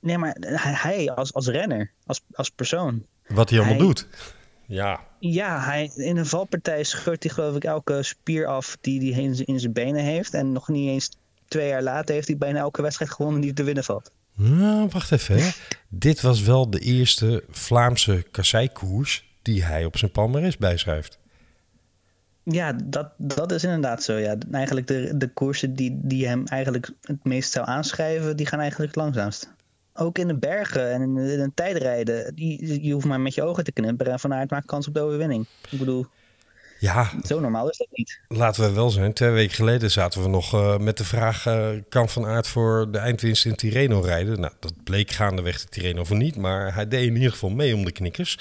Nee, 0.00 0.18
maar 0.18 0.36
hij 0.58 1.10
als, 1.10 1.34
als 1.34 1.46
renner, 1.46 1.92
als, 2.06 2.20
als 2.32 2.50
persoon. 2.50 3.06
Wat 3.26 3.50
hij 3.50 3.58
allemaal 3.58 3.78
doet. 3.78 4.08
Ja. 4.66 5.00
Ja, 5.18 5.60
hij, 5.60 5.90
in 5.94 6.16
een 6.16 6.26
valpartij 6.26 6.84
scheurt 6.84 7.22
hij 7.22 7.32
geloof 7.32 7.56
ik 7.56 7.64
elke 7.64 8.02
spier 8.02 8.46
af 8.46 8.76
die 8.80 9.14
hij 9.14 9.22
in 9.44 9.60
zijn 9.60 9.72
benen 9.72 10.02
heeft. 10.02 10.34
En 10.34 10.52
nog 10.52 10.68
niet 10.68 10.88
eens 10.88 11.10
twee 11.48 11.68
jaar 11.68 11.82
later 11.82 12.14
heeft 12.14 12.28
hij 12.28 12.36
bijna 12.36 12.58
elke 12.58 12.82
wedstrijd 12.82 13.10
gewonnen 13.10 13.40
die 13.40 13.52
te 13.52 13.62
winnen 13.62 13.84
valt. 13.84 14.10
Nou, 14.34 14.88
wacht 14.88 15.12
even. 15.12 15.38
Hè. 15.38 15.50
Dit 15.88 16.20
was 16.20 16.42
wel 16.42 16.70
de 16.70 16.78
eerste 16.78 17.44
Vlaamse 17.50 18.24
kasseikoers 18.30 19.32
die 19.42 19.64
hij 19.64 19.84
op 19.84 19.96
zijn 19.96 20.10
palmarès 20.10 20.56
bijschrijft. 20.56 21.18
Ja, 22.42 22.72
dat, 22.84 23.08
dat 23.16 23.52
is 23.52 23.64
inderdaad 23.64 24.02
zo. 24.02 24.16
Ja. 24.16 24.36
Eigenlijk 24.50 24.86
de, 24.86 25.16
de 25.16 25.28
koersen 25.28 25.74
die, 25.74 26.00
die 26.02 26.26
hem 26.26 26.46
eigenlijk 26.46 26.90
het 27.00 27.24
meest 27.24 27.52
zou 27.52 27.66
aanschrijven, 27.66 28.36
die 28.36 28.46
gaan 28.46 28.60
eigenlijk 28.60 28.94
het 28.94 29.02
langzaamst. 29.02 29.52
Ook 29.92 30.18
in 30.18 30.26
de 30.26 30.38
bergen 30.38 30.92
en 30.92 31.02
in, 31.02 31.16
in 31.16 31.40
een 31.40 31.54
tijdrijden, 31.54 32.34
die, 32.34 32.84
je 32.84 32.92
hoeft 32.92 33.06
maar 33.06 33.20
met 33.20 33.34
je 33.34 33.42
ogen 33.42 33.64
te 33.64 33.72
knipperen 33.72 34.12
en 34.12 34.20
vanuit 34.20 34.50
maakt 34.50 34.66
kans 34.66 34.88
op 34.88 34.94
de 34.94 35.00
overwinning. 35.00 35.46
Ik 35.70 35.78
bedoel, 35.78 36.06
ja. 36.84 37.10
Zo 37.24 37.40
normaal 37.40 37.70
is 37.70 37.76
dat 37.76 37.88
niet. 37.90 38.20
Laten 38.28 38.62
we 38.62 38.72
wel 38.72 38.90
zijn. 38.90 39.12
Twee 39.12 39.30
weken 39.30 39.54
geleden 39.54 39.90
zaten 39.90 40.22
we 40.22 40.28
nog 40.28 40.54
uh, 40.54 40.78
met 40.78 40.96
de 40.96 41.04
vraag... 41.04 41.46
Uh, 41.46 41.68
kan 41.88 42.08
Van 42.08 42.26
Aert 42.26 42.46
voor 42.46 42.90
de 42.90 42.98
eindwinst 42.98 43.44
in 43.44 43.54
Tirreno 43.54 44.00
rijden? 44.00 44.40
Nou, 44.40 44.52
dat 44.60 44.84
bleek 44.84 45.10
gaandeweg 45.10 45.60
de 45.60 45.68
Tirreno 45.68 46.04
voor 46.04 46.16
niet. 46.16 46.36
Maar 46.36 46.74
hij 46.74 46.88
deed 46.88 47.06
in 47.06 47.14
ieder 47.14 47.30
geval 47.30 47.50
mee 47.50 47.74
om 47.74 47.84
de 47.84 47.92
knikkers. 47.92 48.38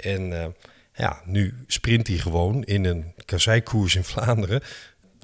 En 0.00 0.30
uh, 0.30 0.46
ja, 0.92 1.20
nu 1.24 1.54
sprint 1.66 2.06
hij 2.06 2.16
gewoon 2.16 2.64
in 2.64 2.84
een 2.84 3.12
kasseikoers 3.24 3.94
in 3.94 4.04
Vlaanderen. 4.04 4.62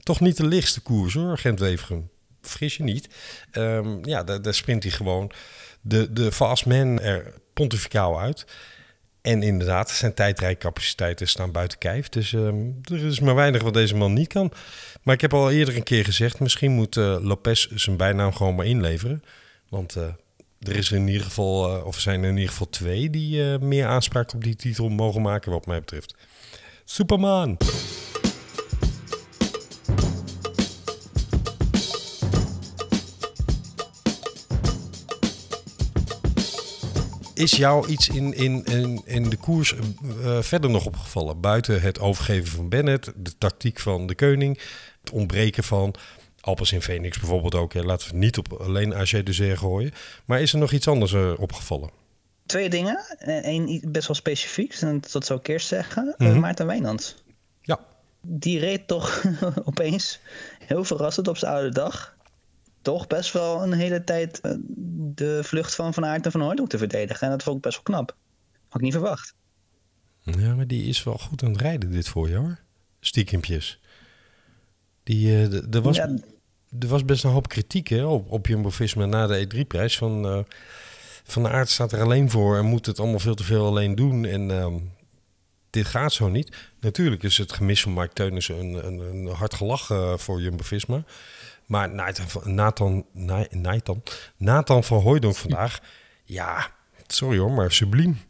Toch 0.03 0.21
niet 0.21 0.37
de 0.37 0.47
lichtste 0.47 0.81
koers 0.81 1.15
hoor, 1.15 1.39
Gent-Wevergem. 1.39 2.11
Fris 2.41 2.77
je 2.77 2.83
niet. 2.83 3.09
Um, 3.53 4.05
ja, 4.05 4.25
daar, 4.25 4.43
daar 4.43 4.55
sprint 4.55 4.83
hij 4.83 4.93
gewoon 4.93 5.33
de, 5.81 6.13
de 6.13 6.33
fastman 6.33 7.01
er 7.01 7.35
pontificaal 7.53 8.21
uit... 8.21 8.47
En 9.23 9.43
inderdaad, 9.43 9.91
zijn 9.91 10.15
tijdrijcapaciteiten 10.15 11.29
staan 11.29 11.53
buiten 11.53 11.79
kijf. 11.79 12.09
Dus 12.09 12.33
uh, 12.33 12.47
er 12.85 13.05
is 13.05 13.21
maar 13.21 13.35
weinig 13.35 13.63
wat 13.63 13.75
deze 13.75 13.95
man 13.95 14.13
niet 14.13 14.29
kan. 14.29 14.53
Maar 15.03 15.15
ik 15.15 15.21
heb 15.21 15.35
al 15.35 15.51
eerder 15.51 15.77
een 15.77 15.83
keer 15.83 16.05
gezegd... 16.05 16.41
misschien 16.41 16.73
moet 16.73 16.97
uh, 16.97 17.17
Lopez 17.21 17.67
zijn 17.67 17.97
bijnaam 17.97 18.33
gewoon 18.33 18.55
maar 18.55 18.67
inleveren. 18.67 19.23
Want 19.69 19.97
uh, 19.97 20.03
er, 20.59 20.77
is 20.77 20.91
in 20.91 21.09
ieder 21.09 21.23
geval, 21.23 21.83
of 21.83 21.95
er 21.95 22.01
zijn 22.01 22.23
er 22.23 22.29
in 22.29 22.37
ieder 22.37 22.51
geval 22.51 22.69
twee... 22.71 23.11
die 23.11 23.59
meer 23.59 23.87
aanspraak 23.87 24.35
op 24.35 24.45
die 24.45 24.57
titel 24.57 24.89
mogen 24.89 25.23
maken 25.23 25.53
wat 25.53 25.67
mij 25.67 25.81
betreft. 25.81 26.15
Superman. 26.85 27.57
Is 37.43 37.57
jou 37.57 37.89
iets 37.89 38.09
in, 38.09 38.35
in, 38.35 38.65
in, 38.65 39.03
in 39.05 39.31
de 39.31 39.37
koers 39.37 39.75
uh, 39.75 40.43
verder 40.43 40.71
nog 40.71 40.87
opgevallen? 40.87 41.41
Buiten 41.41 41.81
het 41.81 42.01
overgeven 42.01 42.49
van 42.49 42.69
Bennett, 42.69 43.13
de 43.17 43.39
tactiek 43.39 43.81
van 43.81 44.07
de 44.07 44.15
koning, 44.15 44.59
het 45.01 45.11
ontbreken 45.11 45.65
van 45.65 45.95
Alpes 46.41 46.73
in 46.73 46.83
Phoenix 46.83 47.19
bijvoorbeeld 47.19 47.55
ook. 47.55 47.73
Hè. 47.73 47.83
Laten 47.83 48.11
we 48.11 48.17
niet 48.17 48.39
op 48.39 48.53
alleen 48.53 48.95
AG 48.95 49.23
de 49.23 49.33
Zeer 49.33 49.59
gooien. 49.59 49.93
Maar 50.25 50.41
is 50.41 50.53
er 50.53 50.59
nog 50.59 50.73
iets 50.73 50.89
anders 50.89 51.13
uh, 51.13 51.33
opgevallen? 51.37 51.91
Twee 52.47 52.69
dingen. 52.69 53.05
Eén 53.19 53.83
best 53.89 54.07
wel 54.07 54.17
specifiek, 54.17 54.75
en 54.75 55.03
dat 55.11 55.27
zou 55.27 55.39
ik 55.39 55.49
eerst 55.49 55.67
zeggen. 55.67 56.15
Mm 56.19 56.27
-hmm. 56.27 56.41
Maarten 56.41 56.67
Wijnands. 56.67 57.15
Ja. 57.61 57.79
Die 58.21 58.59
reed 58.59 58.87
toch 58.87 59.25
opeens 59.65 60.21
heel 60.67 60.85
verrassend 60.85 61.29
op 61.29 61.37
zijn 61.37 61.53
oude 61.53 61.71
dag 61.71 62.15
toch 62.83 63.07
best 63.07 63.33
wel 63.33 63.63
een 63.63 63.73
hele 63.73 64.05
tijd 64.05 64.41
uh, 64.43 64.53
de 65.15 65.41
vlucht 65.45 65.75
van 65.75 65.95
Van 65.95 66.05
Aert 66.05 66.25
en 66.25 66.33
Van 66.33 66.41
Hooydonk 66.41 66.69
te 66.69 66.79
verdedigen. 66.79 67.27
En 67.27 67.33
dat 67.33 67.43
vond 67.43 67.57
ik 67.57 67.63
best 67.63 67.75
wel 67.75 67.85
knap. 67.85 68.17
Had 68.69 68.81
ik 68.81 68.81
niet 68.81 68.93
verwacht. 68.93 69.35
Ja, 70.23 70.55
maar 70.55 70.67
die 70.67 70.85
is 70.85 71.03
wel 71.03 71.19
goed 71.19 71.43
aan 71.43 71.53
het 71.53 71.61
rijden 71.61 71.91
dit 71.91 72.09
voorjaar 72.09 72.41
hoor. 72.41 72.59
Stiekempjes. 73.01 73.81
Die, 75.03 75.27
uh, 75.27 75.75
er, 75.75 75.83
was, 75.83 75.97
ja. 75.97 76.19
er 76.79 76.89
was 76.89 77.05
best 77.05 77.25
een 77.25 77.31
hoop 77.31 77.49
kritiek 77.49 77.89
hè, 77.89 78.05
op, 78.05 78.31
op 78.31 78.47
Jumbo-Visma 78.47 79.07
na 79.07 79.27
de 79.27 79.47
E3-prijs. 79.47 79.99
Van, 79.99 80.27
uh, 80.27 80.39
van 81.25 81.49
Aert 81.49 81.69
staat 81.69 81.93
er 81.93 82.03
alleen 82.03 82.31
voor 82.31 82.57
en 82.57 82.65
moet 82.65 82.87
het 82.87 82.99
allemaal 82.99 83.19
veel 83.19 83.35
te 83.35 83.45
veel 83.45 83.67
alleen 83.67 83.95
doen. 83.95 84.25
En 84.25 84.49
uh, 84.49 84.75
dit 85.71 85.87
gaat 85.87 86.13
zo 86.13 86.29
niet. 86.29 86.57
Natuurlijk 86.81 87.23
is 87.23 87.39
het 87.39 87.53
gemis 87.53 87.83
van 87.83 87.93
Mark 87.93 88.13
Teunissen 88.13 88.59
een, 88.59 88.87
een, 88.87 88.99
een 88.99 89.27
hard 89.27 89.55
gelach 89.55 89.91
uh, 89.91 90.17
voor 90.17 90.41
Jumbo-Visma. 90.41 91.05
Maar 91.67 91.95
Nathan, 91.95 92.55
Nathan, 92.55 93.07
Nathan, 93.51 94.03
Nathan 94.37 94.85
van 94.85 95.01
Hooydonk 95.01 95.37
vandaag, 95.37 95.81
ja, 96.25 96.71
sorry 97.07 97.39
hoor, 97.39 97.51
maar 97.51 97.73
subliem. 97.73 98.21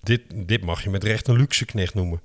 Dit, 0.00 0.22
dit 0.34 0.62
mag 0.62 0.82
je 0.82 0.90
met 0.90 1.04
recht 1.04 1.28
een 1.28 1.36
luxe 1.36 1.64
knecht 1.64 1.94
noemen. 1.94 2.20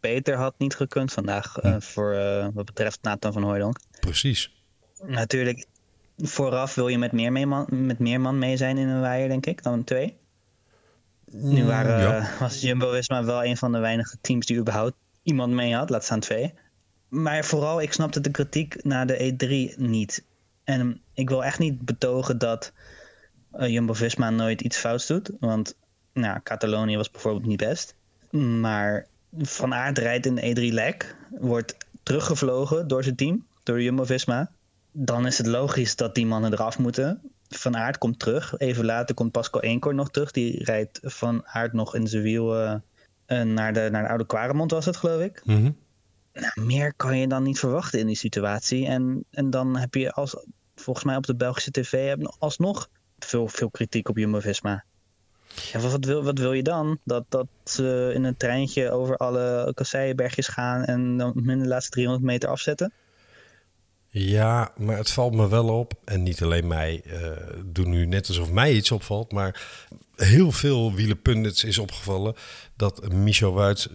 Peter 0.00 0.36
had 0.36 0.54
niet 0.58 0.74
gekund 0.74 1.12
vandaag 1.12 1.54
hm. 1.54 1.66
uh, 1.66 1.80
voor 1.80 2.14
uh, 2.14 2.46
wat 2.54 2.64
betreft 2.64 2.98
Nathan 3.02 3.32
van 3.32 3.42
Hooydonk. 3.42 3.78
Precies. 4.00 4.52
Natuurlijk, 5.06 5.66
vooraf 6.16 6.74
wil 6.74 6.88
je 6.88 6.98
met 6.98 7.12
meer, 7.12 7.32
mee 7.32 7.46
man, 7.46 7.66
met 7.70 7.98
meer 7.98 8.20
man 8.20 8.38
mee 8.38 8.56
zijn 8.56 8.78
in 8.78 8.88
een 8.88 9.00
waaier, 9.00 9.28
denk 9.28 9.46
ik, 9.46 9.62
dan 9.62 9.84
twee. 9.84 10.16
Nu 11.32 11.64
waren, 11.64 12.00
ja. 12.00 12.30
was 12.38 12.60
Jumbo-Visma 12.60 13.24
wel 13.24 13.44
een 13.44 13.56
van 13.56 13.72
de 13.72 13.78
weinige 13.78 14.16
teams 14.20 14.46
die 14.46 14.56
überhaupt 14.56 14.94
iemand 15.22 15.52
mee 15.52 15.74
had, 15.74 15.90
laat 15.90 16.04
staan 16.04 16.20
twee. 16.20 16.54
Maar 17.10 17.44
vooral, 17.44 17.80
ik 17.80 17.92
snapte 17.92 18.20
de 18.20 18.30
kritiek 18.30 18.84
na 18.84 19.04
de 19.04 19.32
E3 19.32 19.76
niet. 19.78 20.24
En 20.64 21.00
ik 21.14 21.28
wil 21.28 21.44
echt 21.44 21.58
niet 21.58 21.80
betogen 21.80 22.38
dat 22.38 22.72
uh, 23.54 23.68
Jumbo-Visma 23.68 24.30
nooit 24.30 24.60
iets 24.60 24.76
fouts 24.76 25.06
doet. 25.06 25.30
Want 25.40 25.74
nou, 26.12 26.40
Catalonië 26.42 26.96
was 26.96 27.10
bijvoorbeeld 27.10 27.46
niet 27.46 27.58
best. 27.58 27.94
Maar 28.30 29.06
Van 29.38 29.74
Aert 29.74 29.98
rijdt 29.98 30.26
in 30.26 30.34
de 30.34 30.54
E3-lek. 30.56 31.16
Wordt 31.30 31.76
teruggevlogen 32.02 32.88
door 32.88 33.02
zijn 33.02 33.16
team, 33.16 33.46
door 33.62 33.82
Jumbo-Visma. 33.82 34.50
Dan 34.92 35.26
is 35.26 35.38
het 35.38 35.46
logisch 35.46 35.96
dat 35.96 36.14
die 36.14 36.26
mannen 36.26 36.52
eraf 36.52 36.78
moeten. 36.78 37.20
Van 37.48 37.76
Aert 37.76 37.98
komt 37.98 38.18
terug. 38.18 38.58
Even 38.58 38.84
later 38.84 39.14
komt 39.14 39.32
Pascal 39.32 39.60
Eenkort 39.60 39.96
nog 39.96 40.10
terug. 40.10 40.30
Die 40.30 40.64
rijdt 40.64 41.00
Van 41.02 41.46
Aert 41.46 41.72
nog 41.72 41.94
in 41.94 42.06
zijn 42.06 42.22
wiel 42.22 42.62
uh, 42.62 42.74
naar, 43.42 43.72
de, 43.72 43.88
naar 43.90 44.02
de 44.02 44.08
oude 44.08 44.26
Quaremont 44.26 44.70
was 44.70 44.84
het, 44.84 44.96
geloof 44.96 45.22
ik. 45.22 45.40
Mm 45.44 45.76
nou, 46.40 46.66
meer 46.66 46.94
kan 46.94 47.18
je 47.18 47.26
dan 47.26 47.42
niet 47.42 47.58
verwachten 47.58 47.98
in 47.98 48.06
die 48.06 48.16
situatie. 48.16 48.86
En, 48.86 49.24
en 49.30 49.50
dan 49.50 49.76
heb 49.76 49.94
je 49.94 50.12
als, 50.12 50.36
volgens 50.74 51.04
mij 51.04 51.16
op 51.16 51.26
de 51.26 51.36
Belgische 51.36 51.70
tv 51.70 52.16
alsnog 52.38 52.88
veel, 53.18 53.48
veel 53.48 53.70
kritiek 53.70 54.08
op 54.08 54.16
Jumbo-Visma. 54.16 54.84
Wat, 55.72 56.04
wil, 56.04 56.22
wat 56.24 56.38
wil 56.38 56.52
je 56.52 56.62
dan? 56.62 56.98
Dat, 57.04 57.24
dat 57.28 57.46
ze 57.64 58.10
in 58.14 58.24
een 58.24 58.36
treintje 58.36 58.90
over 58.90 59.16
alle 59.16 59.72
kasseienbergjes 59.74 60.48
gaan 60.48 60.84
en 60.84 61.16
dan 61.16 61.42
hun 61.44 61.58
de 61.58 61.68
laatste 61.68 61.90
300 61.90 62.24
meter 62.24 62.48
afzetten? 62.48 62.92
Ja, 64.12 64.72
maar 64.76 64.96
het 64.96 65.10
valt 65.10 65.34
me 65.34 65.48
wel 65.48 65.78
op. 65.78 65.92
En 66.04 66.22
niet 66.22 66.42
alleen 66.42 66.66
mij. 66.66 67.02
Uh, 67.74 67.84
nu 67.84 68.06
net 68.06 68.28
alsof 68.28 68.50
mij 68.50 68.72
iets 68.72 68.90
opvalt. 68.90 69.32
Maar 69.32 69.62
heel 70.16 70.52
veel 70.52 70.94
wielenpundits 70.94 71.64
is 71.64 71.78
opgevallen 71.78 72.34
dat 72.76 73.12
Michel 73.12 73.52
Wuits 73.52 73.88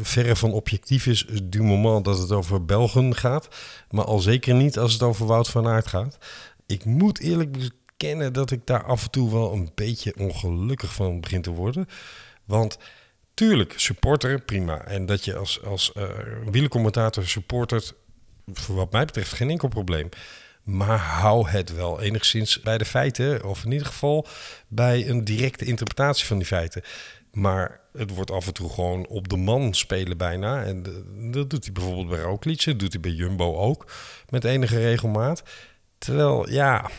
verre 0.00 0.36
van 0.36 0.52
objectief 0.52 1.06
is 1.06 1.26
du 1.42 1.62
moment 1.62 2.04
dat 2.04 2.18
het 2.18 2.32
over 2.32 2.64
Belgen 2.64 3.16
gaat. 3.16 3.48
Maar 3.90 4.04
al 4.04 4.18
zeker 4.18 4.54
niet 4.54 4.78
als 4.78 4.92
het 4.92 5.02
over 5.02 5.26
Wout 5.26 5.48
van 5.48 5.66
Aert 5.66 5.86
gaat. 5.86 6.18
Ik 6.66 6.84
moet 6.84 7.18
eerlijk 7.18 7.52
bekennen 7.52 8.32
dat 8.32 8.50
ik 8.50 8.66
daar 8.66 8.84
af 8.84 9.04
en 9.04 9.10
toe 9.10 9.32
wel 9.32 9.52
een 9.52 9.70
beetje 9.74 10.14
ongelukkig 10.18 10.94
van 10.94 11.20
begin 11.20 11.42
te 11.42 11.50
worden. 11.50 11.88
Want 12.44 12.78
tuurlijk, 13.34 13.74
supporter, 13.76 14.40
prima. 14.40 14.84
En 14.84 15.06
dat 15.06 15.24
je 15.24 15.36
als, 15.36 15.62
als 15.62 15.92
uh, 15.96 16.08
wielencommentator 16.50 17.26
supportert, 17.26 17.94
voor 18.52 18.74
wat 18.74 18.92
mij 18.92 19.04
betreft 19.04 19.32
geen 19.32 19.50
enkel 19.50 19.68
probleem. 19.68 20.08
Maar 20.62 20.98
hou 20.98 21.48
het 21.48 21.74
wel 21.74 22.00
enigszins 22.00 22.60
bij 22.60 22.78
de 22.78 22.84
feiten, 22.84 23.44
of 23.44 23.64
in 23.64 23.72
ieder 23.72 23.86
geval 23.86 24.26
bij 24.68 25.08
een 25.08 25.24
directe 25.24 25.64
interpretatie 25.64 26.26
van 26.26 26.38
die 26.38 26.46
feiten. 26.46 26.82
Maar 27.32 27.80
het 27.92 28.14
wordt 28.14 28.30
af 28.30 28.46
en 28.46 28.54
toe 28.54 28.70
gewoon 28.70 29.06
op 29.06 29.28
de 29.28 29.36
man 29.36 29.74
spelen 29.74 30.16
bijna. 30.16 30.62
En 30.62 30.82
dat 31.32 31.50
doet 31.50 31.64
hij 31.64 31.72
bijvoorbeeld 31.72 32.08
bij 32.08 32.20
Roglic, 32.20 32.64
dat 32.64 32.78
doet 32.78 32.92
hij 32.92 33.00
bij 33.00 33.10
Jumbo 33.10 33.56
ook, 33.56 33.92
met 34.28 34.44
enige 34.44 34.78
regelmaat. 34.78 35.42
Terwijl, 35.98 36.50
ja, 36.50 36.90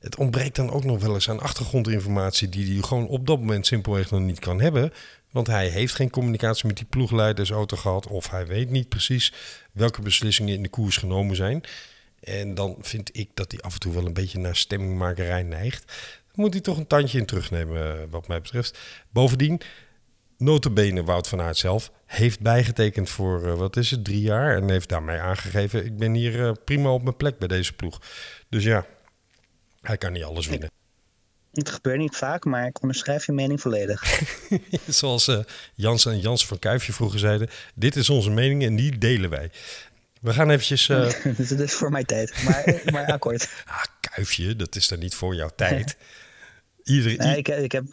het 0.00 0.16
ontbreekt 0.16 0.56
dan 0.56 0.70
ook 0.70 0.84
nog 0.84 1.00
wel 1.00 1.14
eens 1.14 1.30
aan 1.30 1.40
achtergrondinformatie 1.40 2.48
die 2.48 2.72
hij 2.72 2.82
gewoon 2.82 3.06
op 3.06 3.26
dat 3.26 3.38
moment 3.38 3.66
simpelweg 3.66 4.10
nog 4.10 4.20
niet 4.20 4.38
kan 4.38 4.60
hebben. 4.60 4.92
Want 5.34 5.46
hij 5.46 5.68
heeft 5.68 5.94
geen 5.94 6.10
communicatie 6.10 6.66
met 6.66 6.76
die 6.76 6.86
ploegleidersauto 6.86 7.76
gehad. 7.76 8.06
Of 8.06 8.30
hij 8.30 8.46
weet 8.46 8.70
niet 8.70 8.88
precies 8.88 9.32
welke 9.72 10.02
beslissingen 10.02 10.54
in 10.54 10.62
de 10.62 10.68
koers 10.68 10.96
genomen 10.96 11.36
zijn. 11.36 11.62
En 12.20 12.54
dan 12.54 12.76
vind 12.80 13.16
ik 13.16 13.30
dat 13.34 13.52
hij 13.52 13.60
af 13.60 13.74
en 13.74 13.80
toe 13.80 13.94
wel 13.94 14.06
een 14.06 14.12
beetje 14.12 14.38
naar 14.38 14.56
stemmingmakerij 14.56 15.42
neigt. 15.42 15.92
Dan 16.32 16.44
moet 16.44 16.52
hij 16.52 16.62
toch 16.62 16.76
een 16.76 16.86
tandje 16.86 17.18
in 17.18 17.26
terugnemen, 17.26 18.00
eh, 18.00 18.02
wat 18.10 18.28
mij 18.28 18.40
betreft. 18.40 18.78
Bovendien, 19.10 19.60
notabene 20.38 21.04
Wout 21.04 21.28
van 21.28 21.40
Aert 21.40 21.56
zelf 21.56 21.90
heeft 22.06 22.40
bijgetekend 22.40 23.10
voor, 23.10 23.46
uh, 23.46 23.54
wat 23.54 23.76
is 23.76 23.90
het, 23.90 24.04
drie 24.04 24.20
jaar. 24.20 24.56
En 24.56 24.70
heeft 24.70 24.88
daarmee 24.88 25.18
aangegeven, 25.18 25.84
ik 25.84 25.96
ben 25.96 26.14
hier 26.14 26.34
uh, 26.34 26.52
prima 26.64 26.92
op 26.92 27.02
mijn 27.02 27.16
plek 27.16 27.38
bij 27.38 27.48
deze 27.48 27.72
ploeg. 27.72 28.00
Dus 28.48 28.64
ja, 28.64 28.86
hij 29.80 29.96
kan 29.96 30.12
niet 30.12 30.24
alles 30.24 30.46
winnen. 30.46 30.70
Het 31.54 31.70
gebeurt 31.70 31.98
niet 31.98 32.16
vaak, 32.16 32.44
maar 32.44 32.66
ik 32.66 32.82
onderschrijf 32.82 33.26
je 33.26 33.32
mening 33.32 33.60
volledig. 33.60 34.22
Zoals 34.86 35.28
uh, 35.28 35.38
Jans 35.74 36.06
en 36.06 36.20
Jans 36.20 36.46
van 36.46 36.58
Kuifje 36.58 36.92
vroeger 36.92 37.18
zeiden, 37.18 37.48
dit 37.74 37.96
is 37.96 38.10
onze 38.10 38.30
mening 38.30 38.64
en 38.64 38.76
die 38.76 38.98
delen 38.98 39.30
wij. 39.30 39.50
We 40.20 40.32
gaan 40.32 40.50
eventjes... 40.50 40.88
Uh... 40.88 41.10
dat 41.48 41.58
is 41.58 41.72
voor 41.72 41.90
mijn 41.90 42.04
tijd, 42.04 42.42
maar, 42.44 42.82
maar 42.92 43.06
akkoord. 43.06 43.48
ah, 43.66 43.84
Kuifje, 44.00 44.56
dat 44.56 44.76
is 44.76 44.88
dan 44.88 44.98
niet 44.98 45.14
voor 45.14 45.34
jouw 45.34 45.50
tijd. 45.56 45.96
Iedereen, 46.84 47.16
nee, 47.16 47.36
ik, 47.36 47.48
ik, 47.48 47.72
heb 47.72 47.84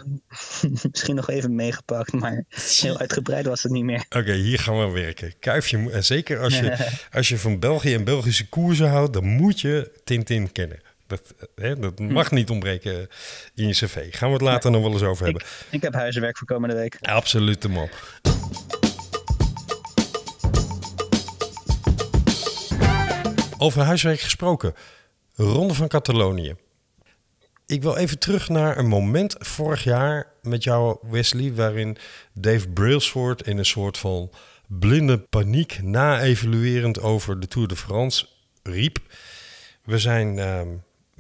misschien 0.92 1.16
nog 1.16 1.30
even 1.30 1.56
meegepakt, 1.56 2.14
maar 2.14 2.46
heel 2.50 2.98
uitgebreid 2.98 3.46
was 3.46 3.64
het 3.64 3.72
niet 3.72 3.84
meer. 3.84 4.06
Oké, 4.10 4.34
hier 4.34 4.60
gaan 4.60 4.80
we 4.80 5.00
werken. 5.00 5.34
Kuifje, 5.40 5.92
en 5.92 6.04
zeker 6.04 6.40
als 6.40 6.60
je, 6.60 6.88
als 7.12 7.30
je 7.30 7.38
van 7.38 7.60
België 7.60 7.94
en 7.94 8.04
Belgische 8.04 8.50
koersen 8.50 8.90
houdt, 8.90 9.14
dan 9.14 9.26
moet 9.26 9.62
je 9.62 9.92
Tintin 10.04 10.52
kennen. 10.52 10.80
Dat, 11.12 11.34
hè, 11.56 11.80
dat 11.80 12.00
mag 12.00 12.32
niet 12.32 12.50
ontbreken 12.50 13.08
in 13.56 13.68
je 13.68 13.74
cv. 13.74 14.16
Gaan 14.16 14.28
we 14.28 14.34
het 14.34 14.44
later 14.44 14.72
nog 14.72 14.82
wel 14.82 14.92
eens 14.92 15.02
over 15.02 15.24
hebben. 15.24 15.42
Ik, 15.42 15.68
ik 15.70 15.82
heb 15.82 15.94
huiswerk 15.94 16.38
voor 16.38 16.48
komende 16.48 16.76
week. 16.76 16.98
Absoluut, 17.02 17.68
man. 17.68 17.90
Over 23.58 23.82
huiswerk 23.82 24.20
gesproken. 24.20 24.74
Ronde 25.36 25.74
van 25.74 25.88
Catalonië. 25.88 26.56
Ik 27.66 27.82
wil 27.82 27.96
even 27.96 28.20
terug 28.20 28.50
naar 28.50 28.78
een 28.78 28.88
moment 28.88 29.36
vorig 29.40 29.84
jaar 29.84 30.34
met 30.42 30.64
jou, 30.64 30.98
Wesley, 31.02 31.54
waarin 31.54 31.98
Dave 32.34 32.70
Brailsford 32.70 33.48
in 33.48 33.58
een 33.58 33.66
soort 33.66 33.98
van 33.98 34.32
blinde 34.68 35.18
paniek, 35.20 35.80
na-evaluerend 35.84 37.02
over 37.02 37.40
de 37.40 37.48
Tour 37.48 37.68
de 37.68 37.76
France, 37.76 38.28
riep: 38.64 38.98
We 39.84 40.00
zijn. 40.00 40.38
Uh, 40.38 40.62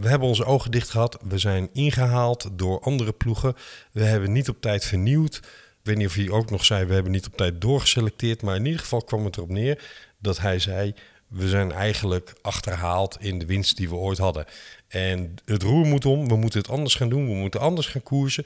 we 0.02 0.10
hebben 0.10 0.28
onze 0.28 0.46
ogen 0.46 0.72
dicht 0.72 0.90
gehad. 0.90 1.18
We 1.22 1.38
zijn 1.38 1.70
ingehaald 1.74 2.50
door 2.52 2.80
andere 2.80 3.12
ploegen. 3.12 3.56
We 3.92 4.04
hebben 4.04 4.32
niet 4.32 4.50
op 4.50 4.62
tijd 4.62 4.86
vernieuwd. 4.86 5.36
Ik 5.36 5.88
weet 5.88 5.98
niet 5.98 6.08
of 6.08 6.16
hij 6.16 6.30
ook 6.30 6.50
nog 6.50 6.66
zei: 6.66 6.86
we 6.86 6.94
hebben 6.94 7.12
niet 7.12 7.28
op 7.28 7.38
tijd 7.38 7.62
doorgeselecteerd. 7.62 8.42
Maar 8.42 8.56
in 8.56 8.66
ieder 8.66 8.80
geval 8.80 9.02
kwam 9.02 9.26
het 9.26 9.38
erop 9.38 9.50
neer 9.50 9.84
dat 10.20 10.40
hij 10.40 10.60
zei: 10.60 10.94
we 11.28 11.50
zijn 11.50 11.72
eigenlijk 11.72 12.34
achterhaald 12.42 13.18
in 13.20 13.40
de 13.40 13.46
winst 13.46 13.78
die 13.78 13.90
we 13.90 13.96
ooit 13.96 14.18
hadden. 14.18 14.46
En 14.88 15.36
het 15.46 15.64
roer 15.64 15.86
moet 15.86 16.06
om, 16.06 16.28
we 16.28 16.36
moeten 16.36 16.60
het 16.60 16.70
anders 16.70 16.96
gaan 16.96 17.10
doen, 17.10 17.28
we 17.28 17.34
moeten 17.34 17.60
anders 17.60 17.88
gaan 17.88 18.04
koersen. 18.04 18.46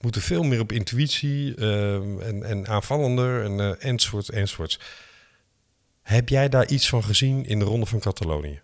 moeten 0.00 0.22
veel 0.22 0.42
meer 0.42 0.60
op 0.60 0.72
intuïtie 0.72 1.54
ehm, 1.54 2.20
en, 2.20 2.42
en 2.42 2.66
aanvallender 2.66 3.44
en 3.44 3.58
uh, 3.58 3.84
enzovoorts, 3.84 4.30
enzovoorts. 4.30 4.80
Heb 6.02 6.28
jij 6.28 6.48
daar 6.48 6.68
iets 6.68 6.88
van 6.88 7.04
gezien 7.04 7.46
in 7.46 7.58
de 7.58 7.64
Ronde 7.64 7.86
van 7.86 8.00
Catalonië? 8.00 8.60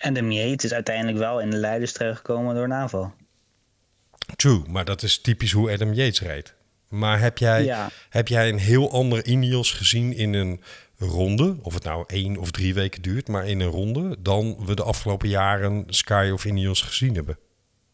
En 0.00 0.14
de 0.14 0.22
Yates 0.22 0.64
is 0.64 0.72
uiteindelijk 0.72 1.18
wel 1.18 1.40
in 1.40 1.50
de 1.50 1.56
leiders 1.56 1.92
terechtgekomen 1.92 2.54
door 2.54 2.64
een 2.64 2.72
aanval. 2.72 3.12
True, 4.36 4.62
maar 4.68 4.84
dat 4.84 5.02
is 5.02 5.20
typisch 5.20 5.52
hoe 5.52 5.72
Adam 5.72 5.92
Yates 5.92 6.20
rijdt. 6.20 6.54
Maar 6.88 7.20
heb 7.20 7.38
jij, 7.38 7.90
heb 8.08 8.28
jij 8.28 8.48
een 8.48 8.58
heel 8.58 8.90
ander 8.90 9.26
Ineos 9.26 9.72
gezien 9.72 10.12
in 10.12 10.34
een 10.34 10.60
ronde, 10.98 11.56
of 11.62 11.74
het 11.74 11.84
nou 11.84 12.04
één 12.06 12.36
of 12.36 12.50
drie 12.50 12.74
weken 12.74 13.02
duurt, 13.02 13.28
maar 13.28 13.48
in 13.48 13.60
een 13.60 13.70
ronde, 13.70 14.16
dan 14.20 14.66
we 14.66 14.74
de 14.74 14.82
afgelopen 14.82 15.28
jaren 15.28 15.84
Sky 15.86 16.30
of 16.32 16.44
Ineos 16.44 16.82
gezien 16.82 17.14
hebben? 17.14 17.38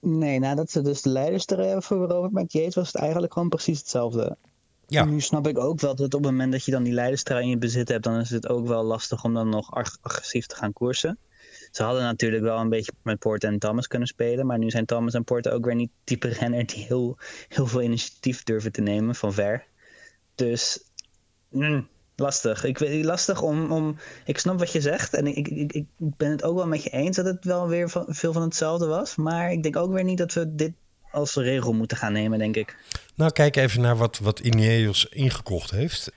Nee, 0.00 0.38
nadat 0.38 0.70
ze 0.70 0.82
dus 0.82 1.02
de 1.02 1.10
leiders 1.10 1.46
er 1.46 1.58
hebben 1.58 1.82
veroverd 1.82 2.32
met 2.32 2.52
Yates, 2.52 2.74
was 2.74 2.92
het 2.92 3.02
eigenlijk 3.02 3.32
gewoon 3.32 3.48
precies 3.48 3.78
hetzelfde. 3.78 4.36
Ja. 4.86 5.04
Nu 5.04 5.20
snap 5.20 5.46
ik 5.46 5.58
ook 5.58 5.80
wel 5.80 5.94
dat 5.94 6.14
op 6.14 6.22
het 6.22 6.30
moment 6.30 6.52
dat 6.52 6.64
je 6.64 6.70
dan 6.70 6.82
die 6.82 6.92
leiderstrui 6.92 7.42
in 7.42 7.48
je 7.48 7.58
bezit 7.58 7.88
hebt, 7.88 8.04
dan 8.04 8.20
is 8.20 8.30
het 8.30 8.48
ook 8.48 8.66
wel 8.66 8.84
lastig 8.84 9.24
om 9.24 9.34
dan 9.34 9.48
nog 9.48 9.74
agressief 10.02 10.46
te 10.46 10.56
gaan 10.56 10.72
koersen. 10.72 11.18
Ze 11.70 11.82
hadden 11.82 12.02
natuurlijk 12.02 12.42
wel 12.42 12.58
een 12.58 12.68
beetje 12.68 12.92
met 13.02 13.18
Porte 13.18 13.46
en 13.46 13.58
Thomas 13.58 13.86
kunnen 13.86 14.08
spelen. 14.08 14.46
Maar 14.46 14.58
nu 14.58 14.70
zijn 14.70 14.84
Thomas 14.84 15.14
en 15.14 15.24
Porte 15.24 15.50
ook 15.50 15.64
weer 15.64 15.74
niet 15.74 15.90
type 16.04 16.28
renner 16.28 16.66
die 16.66 16.84
heel, 16.84 17.18
heel 17.48 17.66
veel 17.66 17.82
initiatief 17.82 18.42
durven 18.42 18.72
te 18.72 18.80
nemen 18.80 19.14
van 19.14 19.32
ver. 19.32 19.64
Dus 20.34 20.90
mm, 21.48 21.88
lastig. 22.16 22.64
Ik 22.64 23.04
lastig 23.04 23.42
om, 23.42 23.72
om. 23.72 23.96
Ik 24.24 24.38
snap 24.38 24.58
wat 24.58 24.72
je 24.72 24.80
zegt. 24.80 25.14
En 25.14 25.26
ik, 25.26 25.48
ik, 25.48 25.72
ik 25.72 25.86
ben 25.98 26.30
het 26.30 26.42
ook 26.42 26.56
wel 26.56 26.66
met 26.66 26.82
je 26.82 26.90
eens 26.90 27.16
dat 27.16 27.26
het 27.26 27.44
wel 27.44 27.68
weer 27.68 27.88
van, 27.88 28.04
veel 28.08 28.32
van 28.32 28.42
hetzelfde 28.42 28.86
was. 28.86 29.16
Maar 29.16 29.52
ik 29.52 29.62
denk 29.62 29.76
ook 29.76 29.92
weer 29.92 30.04
niet 30.04 30.18
dat 30.18 30.32
we 30.32 30.54
dit 30.54 30.72
als 31.10 31.34
regel 31.34 31.72
moeten 31.72 31.96
gaan 31.96 32.12
nemen, 32.12 32.38
denk 32.38 32.56
ik. 32.56 32.76
Nou, 33.14 33.32
kijk 33.32 33.56
even 33.56 33.80
naar 33.80 33.96
wat, 33.96 34.18
wat 34.18 34.40
Ineos 34.40 35.06
ingekocht 35.06 35.70
heeft 35.70 36.10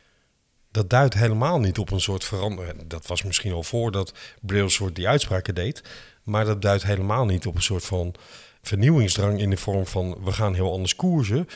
dat 0.72 0.90
duidt 0.90 1.14
helemaal 1.14 1.60
niet 1.60 1.78
op 1.78 1.92
een 1.92 2.02
soort 2.02 2.24
verandering. 2.24 2.88
Dat 2.88 3.08
was 3.08 3.24
misschien 3.24 3.54
al 3.54 3.64
voordat 3.64 4.14
Brailsford 4.42 4.96
die 4.96 5.08
uitspraken 5.08 5.56
deed. 5.56 5.84
Maar 6.24 6.46
dat 6.46 6.62
duidt 6.62 6.84
helemaal 6.84 7.26
niet 7.26 7.46
op 7.46 7.56
een 7.56 7.62
soort 7.62 7.86
van 7.86 8.16
vernieuwingsdrang 8.62 9.40
in 9.40 9.50
de 9.50 9.58
vorm 9.58 9.86
van 9.86 10.24
we 10.24 10.32
gaan 10.32 10.54
heel 10.54 10.72
anders 10.72 10.96
koersen. 10.96 11.48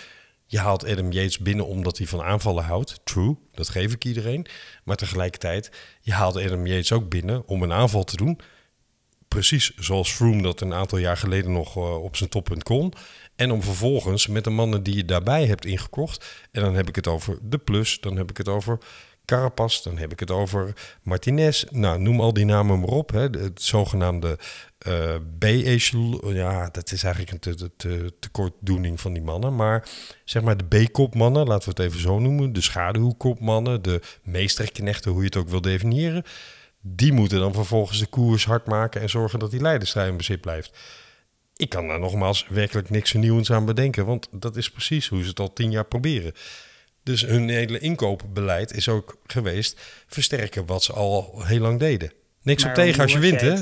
Je 0.45 0.60
haalt 0.60 0.86
Adam 0.86 1.12
Yates 1.12 1.38
binnen 1.38 1.65
omdat 1.65 1.97
hij 1.97 2.08
van 2.08 2.21
aanvallen 2.21 2.63
houdt. 2.63 2.99
True, 3.04 3.38
dat 3.52 3.69
geef 3.69 3.93
ik 3.93 4.06
iedereen. 4.06 4.45
Maar 4.84 4.95
tegelijkertijd, 4.95 5.71
je 6.02 6.13
haalt 6.13 6.38
Adam 6.38 6.67
Yates 6.67 6.91
ook 6.91 7.10
binnen 7.10 7.47
om 7.47 7.63
een 7.63 7.73
aanval 7.73 8.04
te 8.04 8.17
doen. 8.17 8.39
Precies 9.28 9.76
zoals 9.76 10.12
Froome 10.12 10.41
dat 10.41 10.62
een 10.62 10.73
aantal 10.73 10.97
jaar 10.97 11.17
geleden 11.17 11.52
nog 11.52 11.76
uh, 11.78 12.04
op 12.04 12.15
zijn 12.15 12.30
toppunt 12.30 12.63
kon. 12.63 12.93
En 13.36 13.52
om 13.52 13.62
vervolgens 13.62 14.28
met 14.28 14.43
de 14.43 14.50
mannen 14.50 14.84
die 14.84 14.96
je 14.96 15.06
daarbij 15.06 15.46
hebt 15.46 15.65
ingekocht. 15.65 16.46
En 16.52 16.62
dan 16.62 16.76
heb 16.76 16.88
ik 16.88 16.96
het 16.96 17.08
over 17.08 17.38
de 17.41 17.58
Plus, 17.58 18.00
dan 18.00 18.17
heb 18.17 18.30
ik 18.30 18.38
het 18.38 18.48
over 18.48 18.78
Carapaz, 19.26 19.82
dan 19.82 19.98
heb 19.98 20.12
ik 20.12 20.19
het 20.19 20.32
over 20.32 20.74
Martinez. 21.02 21.63
Nou, 21.69 22.00
noem 22.00 22.22
al 22.22 22.34
die 22.34 22.46
namen 22.46 22.80
maar 22.80 22.89
op. 22.89 23.12
Hè. 23.12 23.19
Het 23.19 23.62
zogenaamde 23.62 24.38
uh, 24.88 25.15
B-echelon. 25.39 26.34
Ja, 26.34 26.69
dat 26.72 26.91
is 26.91 27.04
eigenlijk 27.04 27.34
een 27.34 27.56
te, 27.56 27.76
te, 27.76 28.13
tekortdoening 28.19 29.02
van 29.02 29.13
die 29.13 29.24
mannen. 29.24 29.56
Maar 29.56 29.89
zeg 30.26 30.43
maar 30.43 30.58
de 30.58 30.86
B-kopmannen, 30.86 31.48
laten 31.48 31.76
we 31.76 31.82
het 31.82 31.91
even 31.91 32.02
zo 32.02 32.19
noemen. 32.19 32.54
De 32.54 32.62
schaduwkopmannen, 32.62 33.82
de 33.82 34.02
meesterknechten, 34.24 35.12
hoe 35.12 35.19
je 35.19 35.26
het 35.26 35.38
ook 35.38 35.50
wil 35.50 35.62
definiëren. 35.62 36.24
Die 36.82 37.13
moeten 37.13 37.39
dan 37.39 37.54
vervolgens 37.54 38.00
de 38.00 38.06
koers 38.06 38.46
hard 38.46 38.67
maken 38.67 39.02
en 39.02 39.10
zorgen 39.10 39.39
dat 39.39 39.52
die 39.52 39.62
leiderstrijd 39.62 40.10
in 40.10 40.17
bezit 40.17 40.41
blijft. 40.41 40.78
Ik 41.63 41.69
kan 41.69 41.88
daar 41.88 41.99
nogmaals 41.99 42.45
werkelijk 42.49 42.89
niks 42.89 43.12
vernieuwends 43.12 43.52
aan 43.52 43.65
bedenken, 43.65 44.06
want 44.06 44.28
dat 44.32 44.56
is 44.56 44.69
precies 44.69 45.08
hoe 45.08 45.21
ze 45.21 45.30
het 45.30 45.39
al 45.39 45.54
tien 45.54 45.71
jaar 45.71 45.86
proberen. 45.86 46.34
Dus 47.04 47.21
hun 47.21 47.49
hele 47.49 47.80
inkoopbeleid 47.80 48.73
is 48.73 48.89
ook 48.89 49.17
geweest 49.28 49.82
versterken 50.08 50.65
wat 50.65 50.84
ze 50.84 50.93
al 50.93 51.41
heel 51.45 51.60
lang 51.60 51.80
deden. 51.80 52.12
Niks 52.41 52.65
op 52.65 52.73
tegen 52.73 53.02
als 53.02 53.12
je 53.12 53.19
wint, 53.19 53.41
hè? 53.41 53.56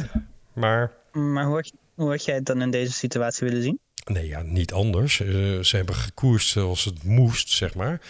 Maar, 0.53 0.91
maar 1.11 1.45
hoe, 1.45 1.55
had 1.55 1.67
je, 1.67 1.73
hoe 1.93 2.09
had 2.09 2.25
jij 2.25 2.35
het 2.35 2.45
dan 2.45 2.61
in 2.61 2.71
deze 2.71 2.91
situatie 2.91 3.47
willen 3.47 3.63
zien? 3.63 3.79
Nee, 4.05 4.27
ja, 4.27 4.41
niet 4.41 4.73
anders. 4.73 5.19
Uh, 5.19 5.63
ze 5.63 5.75
hebben 5.75 5.95
gekoerst 5.95 6.49
zoals 6.49 6.85
het 6.85 7.03
moest, 7.03 7.49
zeg 7.49 7.75
maar. 7.75 8.01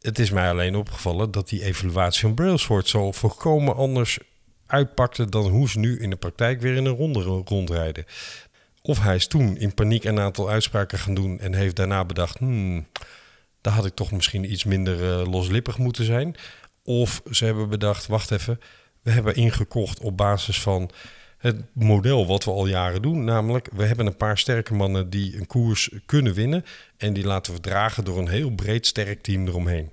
Het 0.00 0.18
is 0.18 0.30
mij 0.30 0.50
alleen 0.50 0.76
opgevallen 0.76 1.30
dat 1.30 1.48
die 1.48 1.64
evaluatie 1.64 2.20
van 2.20 2.34
Brailsford 2.34 2.88
zo 2.88 3.12
volkomen 3.12 3.76
anders 3.76 4.18
uitpakte 4.66 5.28
dan 5.28 5.46
hoe 5.46 5.68
ze 5.68 5.78
nu 5.78 5.98
in 5.98 6.10
de 6.10 6.16
praktijk 6.16 6.60
weer 6.60 6.74
in 6.74 6.84
een 6.84 6.96
ronde 6.96 7.22
rondrijden. 7.44 8.04
Of 8.86 9.02
hij 9.02 9.14
is 9.14 9.26
toen 9.26 9.56
in 9.56 9.74
paniek 9.74 10.04
een 10.04 10.20
aantal 10.20 10.48
uitspraken 10.50 10.98
gaan 10.98 11.14
doen 11.14 11.38
en 11.38 11.54
heeft 11.54 11.76
daarna 11.76 12.04
bedacht: 12.04 12.38
hmm, 12.38 12.86
daar 13.60 13.72
had 13.72 13.86
ik 13.86 13.94
toch 13.94 14.12
misschien 14.12 14.52
iets 14.52 14.64
minder 14.64 15.00
uh, 15.00 15.30
loslippig 15.30 15.78
moeten 15.78 16.04
zijn. 16.04 16.36
Of 16.82 17.22
ze 17.30 17.44
hebben 17.44 17.68
bedacht: 17.68 18.06
wacht 18.06 18.30
even, 18.30 18.60
we 19.02 19.10
hebben 19.10 19.34
ingekocht 19.34 20.00
op 20.00 20.16
basis 20.16 20.60
van 20.60 20.90
het 21.38 21.64
model 21.72 22.26
wat 22.26 22.44
we 22.44 22.50
al 22.50 22.66
jaren 22.66 23.02
doen. 23.02 23.24
Namelijk, 23.24 23.68
we 23.72 23.84
hebben 23.84 24.06
een 24.06 24.16
paar 24.16 24.38
sterke 24.38 24.74
mannen 24.74 25.10
die 25.10 25.36
een 25.36 25.46
koers 25.46 25.90
kunnen 26.06 26.34
winnen. 26.34 26.64
En 26.96 27.12
die 27.12 27.24
laten 27.24 27.52
we 27.52 27.60
dragen 27.60 28.04
door 28.04 28.18
een 28.18 28.28
heel 28.28 28.50
breed 28.50 28.86
sterk 28.86 29.22
team 29.22 29.46
eromheen. 29.46 29.90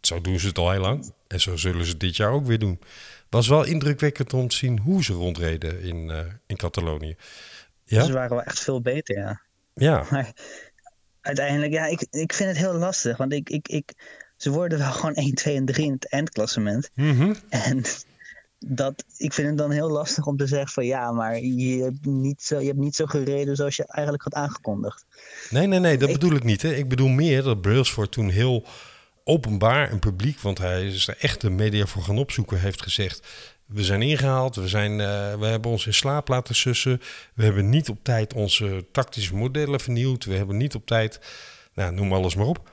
Zo 0.00 0.20
doen 0.20 0.38
ze 0.38 0.46
het 0.46 0.58
al 0.58 0.70
heel 0.70 0.80
lang. 0.80 1.12
En 1.28 1.40
zo 1.40 1.56
zullen 1.56 1.86
ze 1.86 1.96
dit 1.96 2.16
jaar 2.16 2.30
ook 2.30 2.46
weer 2.46 2.58
doen 2.58 2.78
was 3.34 3.48
wel 3.48 3.64
indrukwekkend 3.64 4.32
om 4.32 4.48
te 4.48 4.56
zien 4.56 4.78
hoe 4.78 5.04
ze 5.04 5.12
rondreden 5.12 5.82
in, 5.82 6.08
uh, 6.08 6.18
in 6.46 6.56
Catalonië. 6.56 7.16
Ja? 7.84 8.04
Ze 8.04 8.12
waren 8.12 8.36
wel 8.36 8.42
echt 8.42 8.60
veel 8.60 8.80
beter, 8.80 9.16
ja. 9.16 9.40
Ja. 9.74 10.04
Maar 10.10 10.32
uiteindelijk, 11.20 11.72
ja, 11.72 11.86
ik, 11.86 12.06
ik 12.10 12.32
vind 12.32 12.48
het 12.48 12.58
heel 12.58 12.74
lastig. 12.74 13.16
Want 13.16 13.32
ik, 13.32 13.50
ik, 13.50 13.68
ik, 13.68 13.92
ze 14.36 14.50
worden 14.50 14.78
wel 14.78 14.92
gewoon 14.98 15.14
1, 15.14 15.34
2 15.34 15.56
en 15.56 15.64
3 15.64 15.86
in 15.86 15.92
het 15.92 16.08
eindklassement. 16.08 16.90
Mm 16.94 17.36
En 17.48 17.82
dat, 18.58 19.04
ik 19.16 19.32
vind 19.32 19.48
het 19.48 19.58
dan 19.58 19.70
heel 19.70 19.90
lastig 19.90 20.26
om 20.26 20.36
te 20.36 20.46
zeggen 20.46 20.72
van 20.72 20.86
ja, 20.86 21.12
maar 21.12 21.38
je 21.40 21.82
hebt 21.82 22.04
niet 22.04 22.42
zo, 22.42 22.60
je 22.60 22.66
hebt 22.66 22.78
niet 22.78 22.96
zo 22.96 23.06
gereden 23.06 23.56
zoals 23.56 23.76
je 23.76 23.86
eigenlijk 23.86 24.24
had 24.24 24.34
aangekondigd. 24.34 25.04
Nee, 25.50 25.66
nee, 25.66 25.78
nee, 25.78 25.98
dat 25.98 26.12
bedoel 26.12 26.34
ik 26.34 26.44
niet. 26.44 26.62
Hè. 26.62 26.74
Ik 26.74 26.88
bedoel 26.88 27.08
meer 27.08 27.42
dat 27.42 27.60
Brailsford 27.60 28.12
toen 28.12 28.28
heel 28.28 28.66
openbaar 29.24 29.90
en 29.90 29.98
publiek, 29.98 30.40
want 30.40 30.58
hij 30.58 30.86
is 30.86 31.08
er 31.08 31.16
echt 31.18 31.40
de 31.40 31.50
media 31.50 31.86
voor 31.86 32.02
gaan 32.02 32.18
opzoeken, 32.18 32.60
heeft 32.60 32.82
gezegd: 32.82 33.26
we 33.66 33.84
zijn 33.84 34.02
ingehaald, 34.02 34.56
we, 34.56 34.68
zijn, 34.68 34.90
uh, 34.92 35.34
we 35.34 35.46
hebben 35.46 35.70
ons 35.70 35.86
in 35.86 35.94
slaap 35.94 36.28
laten 36.28 36.54
sussen, 36.54 37.00
we 37.34 37.44
hebben 37.44 37.68
niet 37.68 37.88
op 37.88 37.98
tijd 38.02 38.34
onze 38.34 38.86
tactische 38.92 39.34
modellen 39.34 39.80
vernieuwd, 39.80 40.24
we 40.24 40.34
hebben 40.34 40.56
niet 40.56 40.74
op 40.74 40.86
tijd, 40.86 41.20
nou, 41.74 41.92
noem 41.92 42.12
alles 42.12 42.34
maar 42.34 42.46
op. 42.46 42.70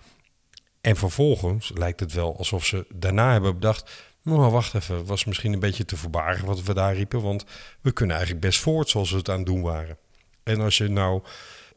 En 0.82 0.96
vervolgens 0.96 1.72
lijkt 1.74 2.00
het 2.00 2.14
wel 2.14 2.38
alsof 2.38 2.66
ze 2.66 2.86
daarna 2.96 3.32
hebben 3.32 3.54
bedacht: 3.54 3.92
nou, 4.22 4.52
wacht 4.52 4.74
even, 4.74 5.06
was 5.06 5.26
misschien 5.26 5.54
een 5.54 5.60
beetje 5.60 5.86
te 5.86 5.98
verbagen 5.98 6.46
wat 6.46 6.64
we 6.64 6.74
daar 6.74 6.96
riepen, 6.96 7.22
want 7.22 7.46
we 7.82 7.92
kunnen 7.92 8.16
eigenlijk 8.16 8.46
best 8.46 8.60
voort 8.60 8.90
zoals 8.90 9.12
we 9.12 9.18
het 9.18 9.30
aan 9.30 9.38
het 9.38 9.46
doen 9.46 9.62
waren. 9.62 9.98
En 10.44 10.62
als 10.62 10.78
je 10.78 10.88
nou 10.88 11.22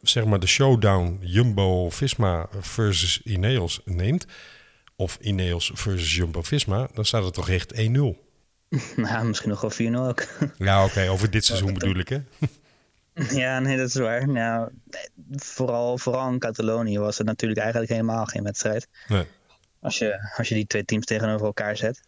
zeg 0.03 0.25
maar 0.25 0.41
de 0.41 0.47
showdown 0.47 1.19
Jumbo-Visma 1.21 2.47
versus 2.61 3.23
Ineos 3.23 3.81
neemt, 3.85 4.27
of 4.97 5.19
Ineos 5.21 5.71
versus 5.75 6.15
Jumbo-Visma, 6.15 6.89
dan 6.95 7.05
staat 7.05 7.25
het 7.25 7.35
toch 7.35 7.49
echt 7.49 7.75
1-0. 7.75 7.79
Nou, 8.97 9.27
misschien 9.27 9.51
nog 9.51 9.61
wel 9.61 9.93
4-0 9.93 9.97
ook. 9.97 10.27
Ja, 10.59 10.85
oké, 10.85 11.09
over 11.11 11.31
dit 11.31 11.45
seizoen 11.45 11.73
bedoel 11.79 11.99
ik, 11.99 12.09
hè? 12.09 12.19
Ja, 13.29 13.59
nee, 13.61 13.77
dat 13.77 13.89
is 13.89 13.95
waar. 13.95 14.29
Nou, 14.29 14.71
vooral, 15.31 15.99
vooral 15.99 16.33
in 16.33 16.39
Catalonië 16.39 16.99
was 16.99 17.19
het 17.19 17.27
natuurlijk 17.27 17.61
eigenlijk 17.61 17.91
helemaal 17.91 18.25
geen 18.25 18.43
wedstrijd. 18.43 18.89
Nee. 19.09 19.27
Als 19.81 19.99
je, 19.99 20.33
als 20.37 20.49
je 20.49 20.55
die 20.55 20.67
twee 20.67 20.85
teams 20.85 21.07
tegenover 21.07 21.47
elkaar 21.47 21.77
zet. 21.77 22.03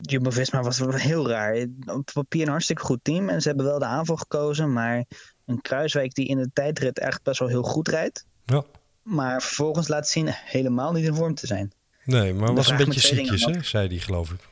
Jumbo-Visma 0.00 0.62
was 0.62 0.78
heel 0.78 1.28
raar. 1.28 1.66
Op 1.86 2.10
papier 2.12 2.42
een 2.42 2.48
hartstikke 2.48 2.82
goed 2.82 2.98
team. 3.02 3.28
En 3.28 3.42
ze 3.42 3.48
hebben 3.48 3.66
wel 3.66 3.78
de 3.78 3.84
aanval 3.84 4.16
gekozen. 4.16 4.72
Maar 4.72 5.04
een 5.46 5.60
Kruiswijk 5.60 6.14
die 6.14 6.26
in 6.26 6.38
de 6.38 6.50
tijdrit 6.52 6.98
echt 6.98 7.22
best 7.22 7.38
wel 7.38 7.48
heel 7.48 7.62
goed 7.62 7.88
rijdt. 7.88 8.26
Ja. 8.44 8.64
Maar 9.02 9.42
vervolgens 9.42 9.88
laat 9.88 10.08
zien 10.08 10.28
helemaal 10.28 10.92
niet 10.92 11.06
in 11.06 11.14
vorm 11.14 11.34
te 11.34 11.46
zijn. 11.46 11.72
Nee, 12.10 12.34
maar 12.34 12.54
was 12.54 12.68
een 12.68 12.76
beetje 12.76 13.00
ziekjes, 13.00 13.44
hè, 13.44 13.62
zei 13.62 13.88
hij, 13.88 13.98
geloof 13.98 14.30
ik. 14.30 14.48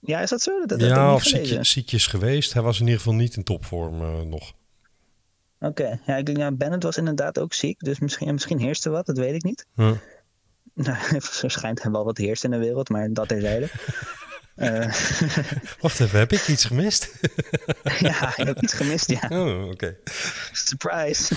Ja, 0.00 0.20
is 0.20 0.30
dat 0.30 0.42
zo? 0.42 0.66
Dat, 0.66 0.80
ja, 0.80 1.14
of 1.14 1.24
ziekje, 1.24 1.64
ziekjes 1.64 2.06
geweest. 2.06 2.52
Hij 2.52 2.62
was 2.62 2.80
in 2.80 2.84
ieder 2.84 2.98
geval 2.98 3.14
niet 3.14 3.36
in 3.36 3.44
topvorm 3.44 4.02
uh, 4.02 4.20
nog. 4.20 4.52
Oké, 5.60 6.00
ja, 6.06 6.16
ik 6.16 6.26
denk, 6.26 6.38
ja, 6.38 6.52
Bennett 6.52 6.82
was 6.82 6.96
inderdaad 6.96 7.38
ook 7.38 7.54
ziek. 7.54 7.78
Dus 7.80 7.98
misschien, 7.98 8.32
misschien 8.32 8.58
heerste 8.58 8.90
wat, 8.90 9.06
dat 9.06 9.18
weet 9.18 9.34
ik 9.34 9.42
niet. 9.42 9.66
Huh. 9.74 9.90
Nou, 10.74 10.98
hij 10.98 11.90
wel 11.90 12.04
wat 12.04 12.18
heerst 12.18 12.44
in 12.44 12.50
de 12.50 12.58
wereld, 12.58 12.88
maar 12.88 13.12
dat 13.12 13.28
terzijde. 13.28 13.68
uh, 14.56 14.92
Wacht 15.80 16.00
even, 16.00 16.18
heb 16.18 16.32
ik 16.32 16.48
iets 16.48 16.64
gemist? 16.64 17.20
ja, 17.98 18.36
ik 18.36 18.46
heb 18.46 18.62
iets 18.62 18.72
gemist, 18.72 19.10
ja. 19.10 19.28
Oh, 19.28 19.68
oké. 19.70 19.96
Surprise. 20.52 21.34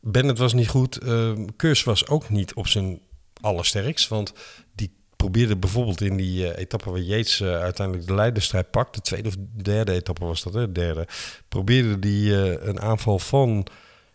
Bennett 0.00 0.38
was 0.38 0.52
niet 0.52 0.68
goed. 0.68 1.04
Uh, 1.04 1.32
Kurs 1.56 1.84
was 1.84 2.08
ook 2.08 2.28
niet 2.28 2.54
op 2.54 2.66
zijn 2.66 3.00
allersterkst. 3.46 4.08
Want 4.08 4.32
die 4.74 4.90
probeerde 5.16 5.56
bijvoorbeeld 5.56 6.00
in 6.00 6.16
die 6.16 6.42
uh, 6.42 6.58
etappe 6.58 6.90
waar 6.90 7.00
Yates 7.00 7.40
uh, 7.40 7.60
uiteindelijk 7.60 8.06
de 8.06 8.14
leiderstrijd 8.14 8.70
pakt, 8.70 8.94
de 8.94 9.00
tweede 9.00 9.28
of 9.28 9.34
derde 9.62 9.92
etappe 9.92 10.24
was 10.24 10.42
dat, 10.42 10.54
hè? 10.54 10.72
derde, 10.72 11.06
probeerde 11.48 11.98
die 11.98 12.30
uh, 12.30 12.66
een 12.66 12.80
aanval 12.80 13.18
van 13.18 13.66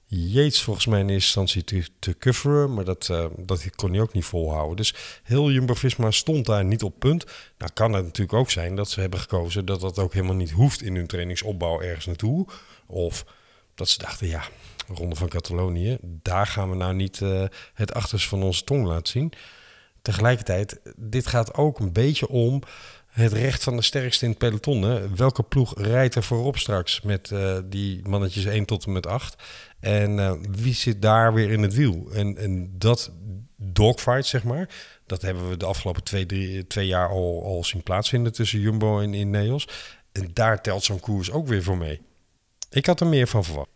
Yates 0.05 0.61
volgens 0.61 0.85
mij 0.85 0.99
in 0.99 1.09
eerste 1.09 1.39
instantie 1.39 1.63
te, 1.63 1.91
te 1.99 2.17
coveren, 2.17 2.73
maar 2.73 2.83
dat, 2.83 3.05
dat 3.45 3.75
kon 3.75 3.91
hij 3.91 4.01
ook 4.01 4.13
niet 4.13 4.25
volhouden. 4.25 4.75
Dus 4.75 4.93
heel 5.23 5.51
Jumbo-Visma 5.51 6.11
stond 6.11 6.45
daar 6.45 6.65
niet 6.65 6.83
op 6.83 6.99
punt. 6.99 7.25
Nou 7.57 7.71
kan 7.73 7.93
het 7.93 8.05
natuurlijk 8.05 8.37
ook 8.37 8.49
zijn 8.49 8.75
dat 8.75 8.89
ze 8.89 8.99
hebben 8.99 9.19
gekozen 9.19 9.65
dat 9.65 9.81
dat 9.81 9.99
ook 9.99 10.13
helemaal 10.13 10.35
niet 10.35 10.51
hoeft 10.51 10.81
in 10.81 10.95
hun 10.95 11.07
trainingsopbouw 11.07 11.81
ergens 11.81 12.05
naartoe. 12.05 12.47
Of 12.85 13.25
dat 13.75 13.89
ze 13.89 13.97
dachten, 13.97 14.27
ja, 14.27 14.43
Ronde 14.95 15.15
van 15.15 15.27
Catalonië, 15.27 15.97
daar 16.01 16.47
gaan 16.47 16.69
we 16.69 16.75
nou 16.75 16.93
niet 16.93 17.19
uh, 17.19 17.43
het 17.73 17.93
achterste 17.93 18.29
van 18.29 18.43
onze 18.43 18.63
tong 18.63 18.85
laten 18.85 19.07
zien. 19.07 19.33
Tegelijkertijd, 20.01 20.79
dit 20.95 21.27
gaat 21.27 21.53
ook 21.53 21.79
een 21.79 21.93
beetje 21.93 22.27
om 22.27 22.61
het 23.11 23.33
recht 23.33 23.63
van 23.63 23.75
de 23.75 23.81
sterkste 23.81 24.23
in 24.23 24.29
het 24.29 24.39
peloton. 24.39 24.81
Hè? 24.81 25.15
Welke 25.15 25.43
ploeg 25.43 25.73
rijdt 25.77 26.15
er 26.15 26.23
voorop 26.23 26.57
straks 26.57 27.01
met 27.01 27.29
uh, 27.29 27.57
die 27.65 28.07
mannetjes 28.07 28.45
1 28.45 28.65
tot 28.65 28.85
en 28.85 28.91
met 28.91 29.07
8? 29.07 29.43
En 29.79 30.17
uh, 30.17 30.33
wie 30.51 30.73
zit 30.73 31.01
daar 31.01 31.33
weer 31.33 31.51
in 31.51 31.61
het 31.61 31.73
wiel? 31.73 32.09
En, 32.13 32.37
en 32.37 32.73
dat 32.77 33.11
dogfight, 33.55 34.25
zeg 34.25 34.43
maar, 34.43 34.69
dat 35.05 35.21
hebben 35.21 35.49
we 35.49 35.57
de 35.57 35.65
afgelopen 35.65 36.03
twee, 36.03 36.25
drie, 36.25 36.67
twee 36.67 36.87
jaar 36.87 37.09
al, 37.09 37.43
al 37.43 37.63
zien 37.63 37.83
plaatsvinden 37.83 38.33
tussen 38.33 38.59
Jumbo 38.59 38.99
en 38.99 39.13
Ineos. 39.13 39.67
En 40.11 40.29
daar 40.33 40.61
telt 40.61 40.83
zo'n 40.83 40.99
koers 40.99 41.31
ook 41.31 41.47
weer 41.47 41.63
voor 41.63 41.77
mee. 41.77 42.01
Ik 42.69 42.85
had 42.85 42.99
er 42.99 43.07
meer 43.07 43.27
van 43.27 43.43
verwacht. 43.43 43.69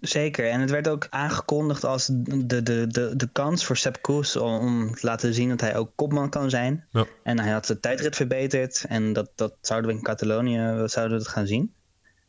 Zeker, 0.00 0.50
en 0.50 0.60
het 0.60 0.70
werd 0.70 0.88
ook 0.88 1.06
aangekondigd 1.10 1.84
als 1.84 2.06
de, 2.12 2.62
de, 2.62 2.86
de, 2.86 3.16
de 3.16 3.28
kans 3.32 3.64
voor 3.64 3.76
Sepp 3.76 4.02
Koes 4.02 4.36
om, 4.36 4.94
te 4.94 5.06
laten 5.06 5.34
zien 5.34 5.48
dat 5.48 5.60
hij 5.60 5.76
ook 5.76 5.92
kopman 5.94 6.30
kan 6.30 6.50
zijn. 6.50 6.84
Ja. 6.90 7.06
En 7.22 7.38
hij 7.38 7.52
had 7.52 7.66
de 7.66 7.80
tijdrit 7.80 8.16
verbeterd 8.16 8.84
en 8.88 9.12
dat, 9.12 9.30
dat 9.34 9.54
zouden 9.60 9.90
we 9.90 9.96
in 9.96 10.02
Catalonië 10.02 10.56
zouden 10.84 11.16
we 11.16 11.24
het 11.24 11.32
gaan 11.32 11.46
zien. 11.46 11.74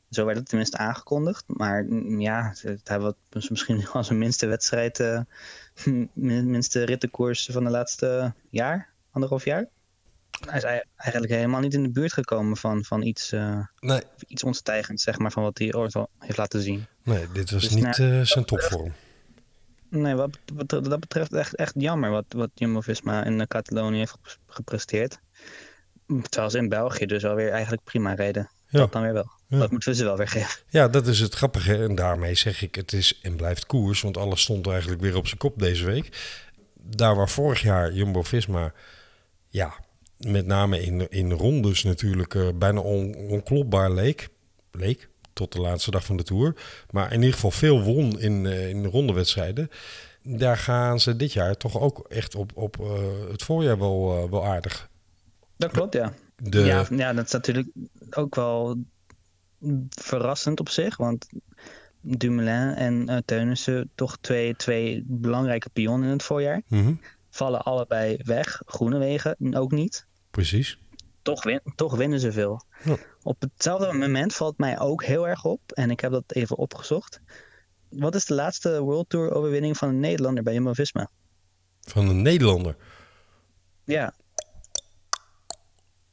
Zo 0.09 0.25
werd 0.25 0.37
het 0.37 0.47
tenminste 0.47 0.77
aangekondigd. 0.77 1.43
Maar 1.47 1.83
mm, 1.83 2.21
ja, 2.21 2.53
hij 2.83 2.99
was 3.29 3.49
misschien 3.49 3.87
als 3.93 4.09
een 4.09 4.17
minste 4.17 4.47
wedstrijd, 4.47 4.99
uh, 4.99 5.21
minste 6.13 6.83
rittenkoers 6.83 7.49
van 7.51 7.63
de 7.63 7.69
laatste 7.69 8.33
jaar, 8.49 8.89
anderhalf 9.11 9.45
jaar. 9.45 9.67
Hij 10.45 10.57
is 10.57 10.63
eigenlijk 10.95 11.33
helemaal 11.33 11.59
niet 11.59 11.73
in 11.73 11.83
de 11.83 11.91
buurt 11.91 12.13
gekomen 12.13 12.57
van, 12.57 12.85
van 12.85 13.01
iets, 13.01 13.33
uh, 13.33 13.59
nee. 13.79 14.01
iets 14.27 14.43
ontstijgends, 14.43 15.03
zeg 15.03 15.17
maar, 15.17 15.31
van 15.31 15.43
wat 15.43 15.57
hij 15.57 15.73
ooit 15.73 15.95
al 15.95 16.09
heeft 16.19 16.37
laten 16.37 16.61
zien. 16.61 16.85
Nee, 17.03 17.27
dit 17.33 17.51
was 17.51 17.61
dus 17.61 17.71
niet 17.71 17.97
nou, 17.97 18.11
uh, 18.11 18.21
zijn 18.21 18.45
topvorm. 18.45 18.93
Nee, 19.89 20.15
wat, 20.15 20.37
wat, 20.53 20.69
dat 20.69 20.99
betreft 20.99 21.33
echt, 21.33 21.55
echt 21.55 21.73
jammer 21.77 22.09
wat, 22.09 22.25
wat 22.27 22.49
Jumbo-Visma 22.53 23.23
in 23.23 23.47
Catalonië 23.47 23.97
heeft 23.97 24.17
gepresteerd. 24.47 25.19
Terwijl 26.29 26.51
ze 26.51 26.57
in 26.57 26.69
België 26.69 27.05
dus 27.05 27.25
alweer 27.25 27.51
eigenlijk 27.51 27.83
prima 27.83 28.13
reden. 28.13 28.49
Ja. 28.67 28.79
Dat 28.79 28.91
dan 28.91 29.01
weer 29.01 29.13
wel. 29.13 29.31
Ja. 29.47 29.57
Dat 29.57 29.71
moeten 29.71 29.89
we 29.89 29.95
ze 29.95 30.03
wel 30.03 30.17
weer 30.17 30.27
geven. 30.27 30.61
Ja, 30.69 30.87
dat 30.87 31.07
is 31.07 31.19
het 31.19 31.33
grappige. 31.33 31.83
En 31.83 31.95
daarmee 31.95 32.35
zeg 32.35 32.61
ik, 32.61 32.75
het 32.75 32.93
is 32.93 33.19
en 33.21 33.35
blijft 33.35 33.65
koers. 33.65 34.01
Want 34.01 34.17
alles 34.17 34.41
stond 34.41 34.67
eigenlijk 34.67 35.01
weer 35.01 35.15
op 35.15 35.27
zijn 35.27 35.39
kop 35.39 35.59
deze 35.59 35.85
week. 35.85 36.37
Daar 36.73 37.15
waar 37.15 37.29
vorig 37.29 37.61
jaar 37.61 37.93
Jumbo-Visma... 37.93 38.73
Ja, 39.47 39.73
met 40.27 40.45
name 40.45 40.81
in, 40.81 41.09
in 41.09 41.31
rondes 41.31 41.83
natuurlijk 41.83 42.33
uh, 42.33 42.49
bijna 42.55 42.79
on, 42.79 43.15
onklopbaar 43.15 43.91
leek. 43.91 44.29
Leek, 44.71 45.09
tot 45.33 45.51
de 45.51 45.61
laatste 45.61 45.91
dag 45.91 46.05
van 46.05 46.17
de 46.17 46.23
Tour. 46.23 46.55
Maar 46.89 47.11
in 47.11 47.19
ieder 47.19 47.33
geval 47.33 47.51
veel 47.51 47.83
won 47.83 48.19
in, 48.19 48.45
uh, 48.45 48.69
in 48.69 48.85
rondewedstrijden. 48.85 49.69
Daar 50.23 50.57
gaan 50.57 50.99
ze 50.99 51.15
dit 51.15 51.33
jaar 51.33 51.55
toch 51.55 51.79
ook 51.79 52.05
echt 52.09 52.35
op, 52.35 52.51
op 52.55 52.77
uh, 52.81 52.91
het 53.31 53.43
voorjaar 53.43 53.77
wel, 53.77 54.29
wel 54.29 54.45
aardig. 54.45 54.89
Dat 55.57 55.71
klopt, 55.71 55.93
ja. 55.93 56.13
De... 56.35 56.59
ja. 56.59 56.85
Ja, 56.89 57.13
dat 57.13 57.25
is 57.25 57.31
natuurlijk 57.31 57.67
ook 58.09 58.35
wel 58.35 58.75
verrassend 59.89 60.59
op 60.59 60.69
zich. 60.69 60.97
Want 60.97 61.27
Dumoulin 62.01 62.75
en 62.75 63.23
Teunissen, 63.25 63.89
toch 63.95 64.17
twee, 64.21 64.55
twee 64.55 65.03
belangrijke 65.07 65.69
pionnen 65.69 66.07
in 66.07 66.13
het 66.13 66.23
voorjaar. 66.23 66.61
Mm 66.67 66.83
-hmm. 66.83 66.99
Vallen 67.29 67.61
allebei 67.61 68.17
weg. 68.23 68.61
Groenewegen 68.65 69.55
ook 69.55 69.71
niet. 69.71 70.07
Precies. 70.39 70.79
Toch, 71.21 71.43
win, 71.43 71.61
toch 71.75 71.95
winnen 71.95 72.19
ze 72.19 72.31
veel. 72.31 72.63
Ja. 72.83 72.97
Op 73.23 73.41
hetzelfde 73.41 73.93
moment 73.93 74.33
valt 74.33 74.57
mij 74.57 74.79
ook 74.79 75.03
heel 75.03 75.27
erg 75.27 75.45
op, 75.45 75.71
en 75.71 75.91
ik 75.91 75.99
heb 75.99 76.11
dat 76.11 76.23
even 76.27 76.57
opgezocht. 76.57 77.21
Wat 77.89 78.15
is 78.15 78.25
de 78.25 78.33
laatste 78.33 78.81
World 78.81 79.09
Tour 79.09 79.31
overwinning 79.31 79.77
van 79.77 79.89
een 79.89 79.99
Nederlander 79.99 80.43
bij 80.43 80.53
Jumbo-Visma? 80.53 81.09
Van 81.81 82.09
een 82.09 82.21
Nederlander? 82.21 82.75
Ja. 83.83 84.13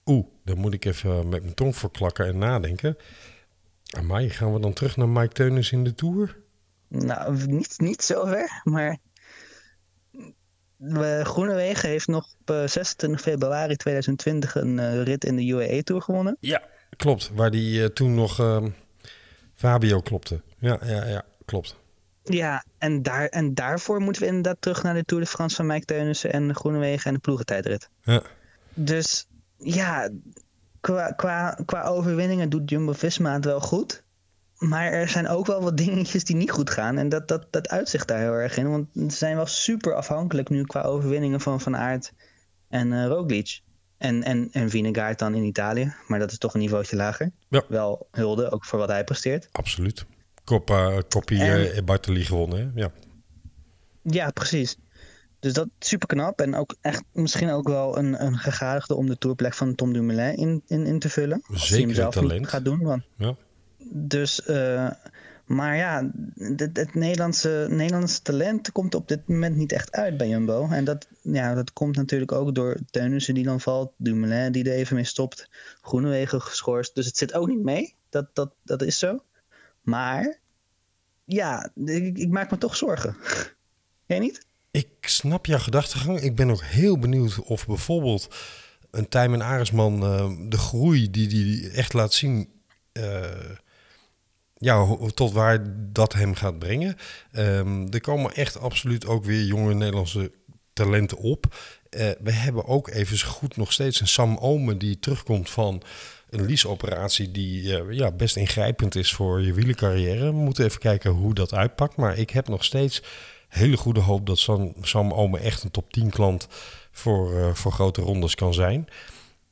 Oeh, 0.04 0.26
daar 0.44 0.56
moet 0.56 0.74
ik 0.74 0.84
even 0.84 1.28
met 1.28 1.42
mijn 1.42 1.54
tong 1.54 1.76
voor 1.76 1.90
klakken 1.90 2.26
en 2.26 2.38
nadenken. 2.38 2.96
Amai, 3.96 4.30
gaan 4.30 4.52
we 4.52 4.60
dan 4.60 4.72
terug 4.72 4.96
naar 4.96 5.08
Mike 5.08 5.32
Teunis 5.32 5.72
in 5.72 5.84
de 5.84 5.94
Tour? 5.94 6.36
Nou, 6.88 7.46
niet, 7.46 7.74
niet 7.78 8.02
zo 8.02 8.26
ver, 8.26 8.60
maar... 8.64 8.98
Groenewegen 11.22 11.88
heeft 11.88 12.06
nog 12.06 12.34
op 12.40 12.68
26 12.68 13.20
februari 13.20 13.76
2020 13.76 14.54
een 14.54 14.78
uh, 14.78 15.02
rit 15.02 15.24
in 15.24 15.36
de 15.36 15.46
UAE 15.46 15.82
Tour 15.82 16.02
gewonnen. 16.02 16.36
Ja, 16.40 16.62
klopt. 16.96 17.30
Waar 17.34 17.50
die 17.50 17.80
uh, 17.80 17.86
toen 17.86 18.14
nog 18.14 18.40
uh, 18.40 18.64
Fabio 19.54 20.00
klopte. 20.00 20.40
Ja, 20.58 20.78
ja, 20.84 21.04
ja, 21.04 21.24
klopt. 21.44 21.76
Ja, 22.22 22.64
en, 22.78 23.02
daar, 23.02 23.26
en 23.26 23.54
daarvoor 23.54 24.00
moeten 24.00 24.22
we 24.22 24.28
inderdaad 24.28 24.56
terug 24.60 24.82
naar 24.82 24.94
de 24.94 25.04
Tour 25.04 25.22
de 25.22 25.28
France 25.28 25.56
van 25.56 25.66
Mike 25.66 25.84
Teunissen 25.84 26.32
en 26.32 26.54
Groenewegen 26.54 27.04
en 27.04 27.14
de 27.14 27.20
ploegentijdrit. 27.20 27.88
Ja. 28.02 28.22
Dus 28.74 29.26
ja, 29.56 30.10
qua, 30.80 31.10
qua, 31.10 31.58
qua 31.64 31.82
overwinningen 31.82 32.50
doet 32.50 32.70
Jumbo-Visma 32.70 33.32
het 33.32 33.44
wel 33.44 33.60
goed. 33.60 34.02
Maar 34.58 34.92
er 34.92 35.08
zijn 35.08 35.28
ook 35.28 35.46
wel 35.46 35.62
wat 35.62 35.76
dingetjes 35.76 36.24
die 36.24 36.36
niet 36.36 36.50
goed 36.50 36.70
gaan. 36.70 36.98
En 36.98 37.08
dat, 37.08 37.28
dat, 37.28 37.46
dat 37.50 37.68
uitzicht 37.68 38.08
daar 38.08 38.20
heel 38.20 38.32
erg 38.32 38.56
in. 38.56 38.70
Want 38.70 39.12
ze 39.12 39.16
zijn 39.18 39.36
wel 39.36 39.46
super 39.46 39.94
afhankelijk 39.94 40.48
nu 40.48 40.64
qua 40.64 40.82
overwinningen 40.82 41.40
van 41.40 41.60
Van 41.60 41.76
Aert 41.76 42.12
en 42.68 42.92
uh, 42.92 43.06
Roglic. 43.06 43.60
En, 43.98 44.22
en, 44.22 44.48
en 44.52 44.70
Vinegaard 44.70 45.18
dan 45.18 45.34
in 45.34 45.44
Italië. 45.44 45.94
Maar 46.08 46.18
dat 46.18 46.30
is 46.30 46.38
toch 46.38 46.54
een 46.54 46.60
niveautje 46.60 46.96
lager. 46.96 47.30
Ja. 47.48 47.64
Wel 47.68 48.08
hulde, 48.10 48.50
ook 48.50 48.64
voor 48.64 48.78
wat 48.78 48.88
hij 48.88 49.04
presteert. 49.04 49.48
Absoluut. 49.52 50.06
Coppa, 50.44 51.02
Koppie 51.08 51.40
en... 51.40 51.76
uh, 51.76 51.82
Bartoli 51.84 52.24
gewonnen, 52.24 52.58
hè? 52.58 52.80
Ja. 52.82 52.90
Ja, 54.02 54.30
precies. 54.30 54.76
Dus 55.40 55.52
dat 55.52 55.68
is 55.78 55.88
super 55.88 56.08
knap. 56.08 56.40
En 56.40 56.54
ook 56.54 56.76
echt 56.80 57.02
misschien 57.12 57.50
ook 57.50 57.68
wel 57.68 57.98
een, 57.98 58.24
een 58.24 58.38
gegadigde 58.38 58.94
om 58.94 59.06
de 59.06 59.18
toerplek 59.18 59.54
van 59.54 59.74
Tom 59.74 59.92
Dumoulin 59.92 60.36
in, 60.36 60.62
in, 60.66 60.86
in 60.86 60.98
te 60.98 61.08
vullen. 61.08 61.42
Als 61.46 61.60
Zeker 61.60 61.76
hij 61.76 61.84
hem 61.84 61.94
zelf 61.94 62.14
talent. 62.14 62.48
gaat 62.48 62.64
doen. 62.64 62.82
Want... 62.82 63.02
Ja. 63.16 63.36
Dus, 63.92 64.46
uh, 64.48 64.90
maar 65.46 65.76
ja, 65.76 66.10
het, 66.34 66.76
het, 66.76 66.94
Nederlandse, 66.94 68.20
talent 68.22 68.72
komt 68.72 68.94
op 68.94 69.08
dit 69.08 69.28
moment 69.28 69.56
niet 69.56 69.72
echt 69.72 69.92
uit 69.92 70.16
bij 70.16 70.28
Jumbo. 70.28 70.68
En 70.68 70.84
dat, 70.84 71.08
ja, 71.22 71.54
dat 71.54 71.72
komt 71.72 71.96
natuurlijk 71.96 72.32
ook 72.32 72.54
door 72.54 72.78
Teunissen 72.90 73.34
die 73.34 73.44
dan 73.44 73.60
valt, 73.60 73.92
Dumoulin 73.96 74.52
die 74.52 74.64
er 74.64 74.76
even 74.76 74.94
mee 74.94 75.04
stopt, 75.04 75.48
Groenewegen 75.80 76.42
geschorst. 76.42 76.94
Dus 76.94 77.06
het 77.06 77.16
zit 77.16 77.34
ook 77.34 77.48
niet 77.48 77.62
mee. 77.62 77.94
Dat, 78.08 78.34
dat, 78.34 78.52
dat 78.62 78.82
is 78.82 78.98
zo. 78.98 79.22
Maar 79.82 80.38
ja, 81.24 81.70
ik, 81.84 82.28
maak 82.28 82.50
me 82.50 82.58
toch 82.58 82.76
zorgen. 82.76 83.16
Jij 84.06 84.18
niet? 84.18 84.46
Ik 84.70 84.88
snap 85.00 85.46
jouw 85.46 85.58
gedachtegang. 85.58 86.20
Ik 86.20 86.36
ben 86.36 86.50
ook 86.50 86.62
heel 86.62 86.98
benieuwd 86.98 87.38
of 87.38 87.66
bijvoorbeeld 87.66 88.34
een 88.90 89.08
Tijmen 89.08 89.42
Aresman 89.42 90.02
uh, 90.02 90.48
de 90.48 90.58
groei 90.58 91.10
die 91.10 91.28
die 91.28 91.70
echt 91.70 91.92
laat 91.92 92.12
zien... 92.12 92.48
Uh, 92.92 93.24
ja, 94.58 94.96
tot 95.14 95.32
waar 95.32 95.58
dat 95.92 96.12
hem 96.12 96.34
gaat 96.34 96.58
brengen. 96.58 96.96
Um, 97.32 97.92
er 97.92 98.00
komen 98.00 98.34
echt 98.34 98.60
absoluut 98.60 99.06
ook 99.06 99.24
weer 99.24 99.44
jonge 99.44 99.74
Nederlandse 99.74 100.32
talenten 100.72 101.18
op. 101.18 101.46
Uh, 101.90 102.10
we 102.20 102.32
hebben 102.32 102.66
ook 102.66 102.88
even 102.88 103.20
goed 103.20 103.56
nog 103.56 103.72
steeds 103.72 104.00
een 104.00 104.08
Sam 104.08 104.36
Omen 104.36 104.78
die 104.78 104.98
terugkomt 104.98 105.50
van 105.50 105.82
een 106.30 106.46
leaseoperatie 106.46 107.30
die 107.30 107.62
uh, 107.62 107.92
ja, 107.92 108.10
best 108.10 108.36
ingrijpend 108.36 108.94
is 108.94 109.12
voor 109.12 109.40
je 109.40 109.52
wielercarrière. 109.52 110.24
We 110.24 110.32
moeten 110.32 110.64
even 110.64 110.80
kijken 110.80 111.10
hoe 111.10 111.34
dat 111.34 111.54
uitpakt. 111.54 111.96
Maar 111.96 112.18
ik 112.18 112.30
heb 112.30 112.48
nog 112.48 112.64
steeds 112.64 113.02
hele 113.48 113.76
goede 113.76 114.00
hoop 114.00 114.26
dat 114.26 114.38
Sam, 114.38 114.74
Sam 114.80 115.12
Omen 115.12 115.40
echt 115.40 115.62
een 115.62 115.70
top 115.70 115.92
10 115.92 116.10
klant 116.10 116.48
voor, 116.90 117.32
uh, 117.32 117.54
voor 117.54 117.72
grote 117.72 118.00
rondes 118.00 118.34
kan 118.34 118.54
zijn. 118.54 118.88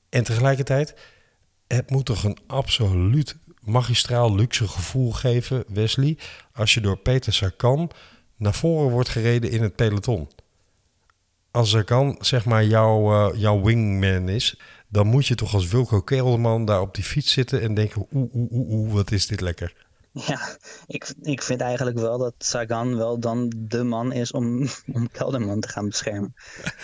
En 0.08 0.24
tegelijkertijd, 0.24 0.94
het 1.66 1.90
moet 1.90 2.04
toch 2.04 2.24
een 2.24 2.38
absoluut 2.46 3.36
magistraal 3.66 4.34
luxe 4.34 4.68
gevoel 4.68 5.12
geven, 5.12 5.64
Wesley, 5.68 6.18
als 6.52 6.74
je 6.74 6.80
door 6.80 6.96
Peter 6.96 7.32
Sagan 7.32 7.90
naar 8.36 8.54
voren 8.54 8.90
wordt 8.90 9.08
gereden 9.08 9.50
in 9.50 9.62
het 9.62 9.76
peloton. 9.76 10.28
Als 11.50 11.70
Sagan 11.70 12.16
zeg 12.20 12.44
maar 12.44 12.64
jouw, 12.64 13.30
uh, 13.32 13.40
jouw 13.40 13.62
wingman 13.62 14.28
is, 14.28 14.60
dan 14.88 15.06
moet 15.06 15.26
je 15.26 15.34
toch 15.34 15.54
als 15.54 15.68
Wilco 15.68 16.00
Kelderman 16.00 16.64
daar 16.64 16.80
op 16.80 16.94
die 16.94 17.04
fiets 17.04 17.32
zitten 17.32 17.60
en 17.60 17.74
denken, 17.74 18.06
oeh, 18.12 18.34
oeh, 18.34 18.50
oeh 18.50 18.92
wat 18.92 19.10
is 19.10 19.26
dit 19.26 19.40
lekker. 19.40 19.83
Ja, 20.26 20.40
ik, 20.86 21.14
ik 21.22 21.42
vind 21.42 21.60
eigenlijk 21.60 21.98
wel 21.98 22.18
dat 22.18 22.34
Sagan 22.38 22.96
wel 22.96 23.18
dan 23.18 23.52
de 23.56 23.82
man 23.82 24.12
is 24.12 24.32
om, 24.32 24.68
om 24.92 25.10
Kelderman 25.10 25.60
te 25.60 25.68
gaan 25.68 25.88
beschermen. 25.88 26.34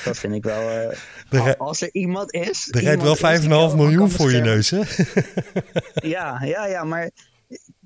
Dat 0.04 0.18
vind 0.18 0.34
ik 0.34 0.44
wel. 0.44 0.68
Uh, 1.30 1.52
als 1.58 1.80
er 1.80 1.88
iemand 1.92 2.32
is. 2.32 2.68
Er 2.70 2.82
rijdt 2.82 3.02
wel 3.02 3.16
5,5 3.70 3.76
miljoen 3.76 4.10
voor 4.10 4.32
je 4.32 4.40
neus, 4.40 4.70
hè? 4.70 4.80
ja, 6.08 6.42
ja, 6.44 6.66
ja, 6.66 6.84
maar 6.84 7.10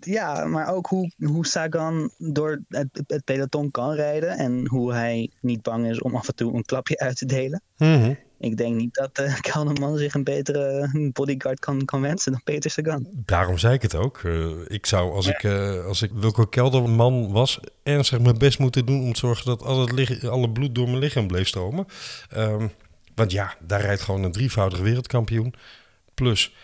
ja, 0.00 0.44
maar 0.44 0.68
ook 0.68 0.87
hoe, 0.87 1.12
hoe 1.18 1.46
Sagan 1.46 2.11
door 2.18 2.62
het, 2.68 3.02
het 3.07 3.24
peloton 3.24 3.70
kan 3.70 3.94
rijden. 3.94 4.38
En 4.38 4.68
hoe 4.68 4.92
hij 4.92 5.30
niet 5.40 5.62
bang 5.62 5.87
is 5.87 6.00
om 6.00 6.16
af 6.16 6.28
en 6.28 6.35
toe 6.35 6.54
een 6.54 6.64
klapje 6.64 6.98
uit 6.98 7.16
te 7.16 7.26
delen. 7.26 7.62
Mhm. 7.76 8.14
Ik 8.44 8.57
denk 8.57 8.74
niet 8.74 8.94
dat 8.94 9.18
uh, 9.20 9.40
Kelderman 9.40 9.98
zich 9.98 10.14
een 10.14 10.24
betere 10.24 10.90
bodyguard 11.12 11.59
kan, 11.59 11.85
kan 11.85 12.00
wensen 12.00 12.33
dan 12.33 12.40
Peter 12.44 12.70
Sagan. 12.70 13.07
Daarom 13.11 13.59
zei 13.59 13.74
ik 13.74 13.83
het 13.83 13.94
ook. 13.94 14.22
Uh, 14.22 14.50
ik 14.66 14.87
zou, 14.87 15.12
als, 15.12 15.26
ik, 15.26 15.42
uh, 15.42 15.85
als 15.85 16.02
ik 16.02 16.11
Wilco 16.14 16.44
Kelderman 16.44 17.33
was, 17.33 17.61
ernstig 17.83 18.20
mijn 18.20 18.38
best 18.38 18.59
moeten 18.59 18.87
doen 18.87 19.02
om 19.02 19.12
te 19.12 19.18
zorgen 19.18 19.46
dat 19.46 19.62
al 19.62 19.80
het 19.80 20.28
alle 20.28 20.50
bloed 20.50 20.74
door 20.74 20.87
mijn 20.87 20.98
lichaam 20.98 21.26
bleef 21.26 21.48
stromen. 21.48 21.87
Um, 22.37 22.70
want 23.14 23.33
ja, 23.33 23.54
daar 23.61 23.80
rijdt 23.80 24.00
gewoon 24.00 24.22
een 24.22 24.33
drievoudige 24.33 24.83
wereldkampioen. 24.83 25.54
Plus 26.14 26.54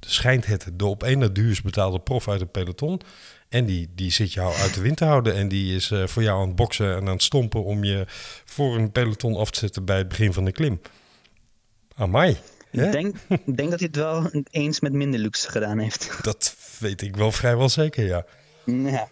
schijnt 0.00 0.46
het 0.46 0.70
de 0.74 0.86
op 0.86 1.02
één 1.02 1.18
na 1.18 1.28
duurst 1.28 1.62
betaalde 1.62 2.00
prof 2.00 2.28
uit 2.28 2.40
het 2.40 2.52
peloton. 2.52 3.00
En 3.48 3.64
die, 3.64 3.90
die 3.94 4.10
zit 4.10 4.32
jou 4.32 4.54
uit 4.54 4.74
de 4.74 4.80
wind 4.80 4.96
te 4.96 5.04
houden. 5.04 5.34
En 5.34 5.48
die 5.48 5.74
is 5.74 5.90
uh, 5.90 6.06
voor 6.06 6.22
jou 6.22 6.40
aan 6.40 6.46
het 6.46 6.56
boksen 6.56 6.96
en 6.96 7.00
aan 7.00 7.12
het 7.12 7.22
stompen 7.22 7.64
om 7.64 7.84
je 7.84 8.04
voor 8.44 8.76
een 8.76 8.92
peloton 8.92 9.36
af 9.36 9.50
te 9.50 9.58
zetten 9.58 9.84
bij 9.84 9.98
het 9.98 10.08
begin 10.08 10.32
van 10.32 10.44
de 10.44 10.52
klim. 10.52 10.80
Amai. 11.94 12.36
Ik 12.70 12.92
denk, 12.92 13.16
denk 13.56 13.70
dat 13.70 13.78
hij 13.78 13.88
het 13.92 13.96
wel 13.96 14.30
eens 14.50 14.80
met 14.80 14.92
minder 14.92 15.20
luxe 15.20 15.50
gedaan 15.50 15.78
heeft. 15.78 16.18
Dat 16.22 16.56
weet 16.78 17.02
ik 17.02 17.16
wel 17.16 17.32
vrijwel 17.32 17.68
zeker, 17.68 18.04
ja. 18.06 18.24
Ja. 18.64 19.08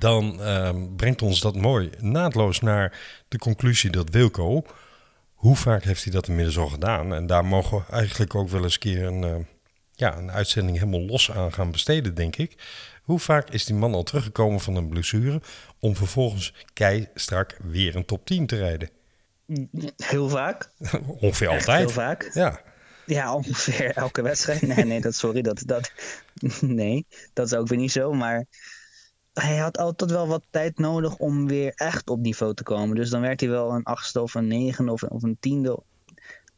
Dan 0.00 0.36
uh, 0.40 0.70
brengt 0.96 1.22
ons 1.22 1.40
dat 1.40 1.56
mooi 1.56 1.90
naadloos 1.98 2.60
naar 2.60 2.98
de 3.28 3.38
conclusie 3.38 3.90
dat 3.90 4.10
Wilco, 4.10 4.62
hoe 5.34 5.56
vaak 5.56 5.84
heeft 5.84 6.04
hij 6.04 6.12
dat 6.12 6.28
inmiddels 6.28 6.58
al 6.58 6.66
gedaan? 6.66 7.14
En 7.14 7.26
daar 7.26 7.44
mogen 7.44 7.78
we 7.78 7.92
eigenlijk 7.92 8.34
ook 8.34 8.48
wel 8.48 8.62
eens 8.62 8.74
een 8.74 8.80
keer 8.80 9.04
een, 9.04 9.22
uh, 9.22 9.36
ja, 9.92 10.16
een 10.16 10.30
uitzending 10.30 10.78
helemaal 10.78 11.06
los 11.06 11.30
aan 11.30 11.52
gaan 11.52 11.70
besteden, 11.70 12.14
denk 12.14 12.36
ik. 12.36 12.56
Hoe 13.02 13.18
vaak 13.18 13.50
is 13.50 13.64
die 13.64 13.74
man 13.74 13.94
al 13.94 14.02
teruggekomen 14.02 14.60
van 14.60 14.76
een 14.76 14.88
blessure 14.88 15.40
om 15.78 15.96
vervolgens 15.96 16.54
kei 16.72 17.08
strak 17.14 17.56
weer 17.62 17.96
een 17.96 18.04
top 18.04 18.26
10 18.26 18.46
te 18.46 18.56
rijden? 18.56 18.90
Heel 19.96 20.28
vaak. 20.28 20.70
ongeveer 21.20 21.48
Echt 21.48 21.58
altijd. 21.58 21.78
Heel 21.78 21.88
vaak. 21.88 22.30
Ja. 22.32 22.60
Ja, 23.06 23.34
ongeveer 23.34 23.96
elke 23.96 24.22
wedstrijd. 24.22 24.62
Nee, 24.62 24.84
nee, 24.84 25.00
dat, 25.00 25.14
sorry. 25.14 25.42
Dat, 25.42 25.62
dat, 25.66 25.92
nee, 26.60 27.06
dat 27.32 27.46
is 27.46 27.54
ook 27.54 27.68
weer 27.68 27.78
niet 27.78 27.92
zo. 27.92 28.12
Maar 28.12 28.46
hij 29.42 29.56
had 29.56 29.78
altijd 29.78 30.10
wel 30.10 30.26
wat 30.26 30.42
tijd 30.50 30.78
nodig 30.78 31.16
om 31.16 31.46
weer 31.46 31.72
echt 31.74 32.10
op 32.10 32.18
niveau 32.18 32.54
te 32.54 32.62
komen. 32.62 32.96
Dus 32.96 33.10
dan 33.10 33.20
werd 33.20 33.40
hij 33.40 33.48
wel 33.48 33.72
een 33.72 33.84
achtste 33.84 34.20
of 34.20 34.34
een 34.34 34.46
negende 34.46 34.92
of, 34.92 35.02
of 35.02 35.22
een 35.22 35.36
tiende 35.40 35.82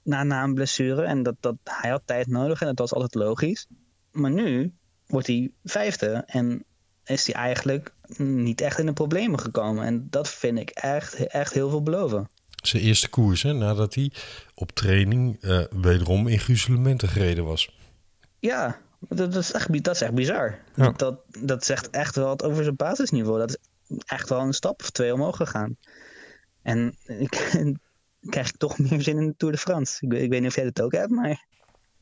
na, 0.03 0.23
na 0.23 0.43
een 0.43 0.55
blessure. 0.55 1.03
En 1.03 1.23
dat, 1.23 1.35
dat, 1.41 1.57
hij 1.65 1.91
had 1.91 2.03
tijd 2.05 2.27
nodig 2.27 2.61
en 2.61 2.67
dat 2.67 2.79
was 2.79 2.95
altijd 2.95 3.15
logisch. 3.15 3.67
Maar 4.11 4.31
nu 4.31 4.73
wordt 5.07 5.27
hij 5.27 5.51
vijfde 5.65 6.23
en 6.27 6.65
is 7.05 7.27
hij 7.27 7.35
eigenlijk 7.35 7.95
niet 8.17 8.61
echt 8.61 8.79
in 8.79 8.87
de 8.87 8.93
problemen 8.93 9.41
gekomen. 9.41 9.85
En 9.85 10.07
dat 10.11 10.29
vind 10.29 10.59
ik 10.59 10.71
echt, 10.71 11.15
echt 11.15 11.53
heel 11.53 11.71
veel 11.71 11.83
beloven. 11.83 12.29
Zijn 12.63 12.83
eerste 12.83 13.09
koers, 13.09 13.43
hè, 13.43 13.53
nadat 13.53 13.95
hij 13.95 14.13
op 14.55 14.71
training 14.71 15.37
uh, 15.41 15.65
wederom 15.71 16.27
in 16.27 16.39
gruzelementen 16.39 17.09
gereden 17.09 17.45
was. 17.45 17.77
Ja, 18.39 18.79
dat, 19.09 19.35
is, 19.35 19.53
echt, 19.53 19.85
dat 19.85 19.95
is 19.95 20.01
echt 20.01 20.15
bizar. 20.15 20.59
Ja. 20.75 20.91
Dat, 20.91 21.21
dat 21.39 21.65
zegt 21.65 21.91
echt 21.91 22.17
wel 22.17 22.27
wat 22.27 22.43
over 22.43 22.63
zijn 22.63 22.77
basisniveau. 22.77 23.39
Dat 23.39 23.51
is 23.51 23.57
echt 24.05 24.29
wel 24.29 24.41
een 24.41 24.53
stap 24.53 24.81
of 24.81 24.91
twee 24.91 25.15
omhoog 25.15 25.37
gegaan. 25.37 25.77
En 26.63 26.97
ik, 27.07 27.31
krijg 28.31 28.49
ik 28.49 28.57
toch 28.57 28.79
meer 28.79 29.03
zin 29.03 29.19
in 29.19 29.27
de 29.27 29.35
Tour 29.37 29.55
de 29.55 29.61
France. 29.61 30.07
Ik, 30.07 30.13
ik 30.13 30.31
weet 30.31 30.41
niet 30.41 30.49
of 30.49 30.55
jij 30.55 30.65
dat 30.65 30.81
ook 30.81 30.93
hebt, 30.93 31.11
maar... 31.11 31.51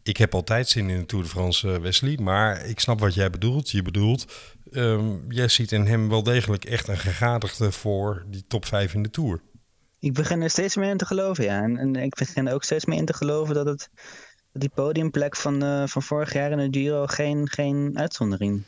Ik 0.02 0.16
heb 0.16 0.34
altijd 0.34 0.68
zin 0.68 0.90
in 0.90 0.98
de 0.98 1.06
Tour 1.06 1.24
de 1.24 1.30
France, 1.30 1.72
eh, 1.72 1.80
Wesley. 1.80 2.18
Maar 2.22 2.66
ik 2.66 2.80
snap 2.80 3.00
wat 3.00 3.14
jij 3.14 3.30
bedoelt. 3.30 3.70
Je 3.70 3.82
bedoelt, 3.82 4.32
um, 4.72 5.24
jij 5.28 5.48
ziet 5.48 5.72
in 5.72 5.86
hem 5.86 6.08
wel 6.08 6.22
degelijk 6.22 6.64
echt 6.64 6.88
een 6.88 6.98
gegadigde 6.98 7.72
voor 7.72 8.24
die 8.26 8.44
top 8.46 8.64
5 8.64 8.94
in 8.94 9.02
de 9.02 9.10
Tour. 9.10 9.40
Ik 9.98 10.14
begin 10.14 10.42
er 10.42 10.50
steeds 10.50 10.76
meer 10.76 10.90
in 10.90 10.96
te 10.96 11.06
geloven, 11.06 11.44
ja. 11.44 11.62
En, 11.62 11.76
en 11.76 11.96
ik 11.96 12.14
begin 12.14 12.46
er 12.46 12.54
ook 12.54 12.64
steeds 12.64 12.84
meer 12.84 12.98
in 12.98 13.04
te 13.04 13.14
geloven 13.14 13.54
dat 13.54 13.66
het 13.66 13.90
die 14.52 14.70
podiumplek 14.74 15.36
van, 15.36 15.64
uh, 15.64 15.86
van 15.86 16.02
vorig 16.02 16.32
jaar 16.32 16.50
in 16.50 16.70
de 16.70 16.78
Giro 16.78 17.06
geen, 17.06 17.48
geen 17.48 17.92
uitzondering 17.94 18.62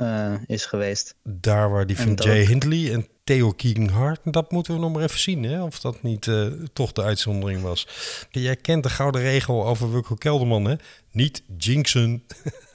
uh, 0.00 0.34
is 0.46 0.66
geweest. 0.66 1.14
Daar 1.22 1.70
waar 1.70 1.86
die 1.86 1.96
van 1.96 2.14
Jay 2.14 2.44
Hindley 2.44 2.92
en 2.92 3.06
Theo 3.24 3.50
Keegan-Hart, 3.50 4.20
dat 4.24 4.50
moeten 4.50 4.74
we 4.74 4.80
nog 4.80 4.92
maar 4.92 5.02
even 5.02 5.18
zien, 5.18 5.42
hè? 5.42 5.62
of 5.62 5.80
dat 5.80 6.02
niet 6.02 6.26
eh, 6.26 6.46
toch 6.72 6.92
de 6.92 7.02
uitzondering 7.02 7.62
was. 7.62 7.88
Jij 8.30 8.56
kent 8.56 8.82
de 8.82 8.90
gouden 8.90 9.20
regel 9.20 9.66
over 9.66 9.90
Wilco 9.92 10.14
Kelderman, 10.14 10.64
hè? 10.64 10.74
Niet 11.12 11.42
jinxen. 11.58 12.22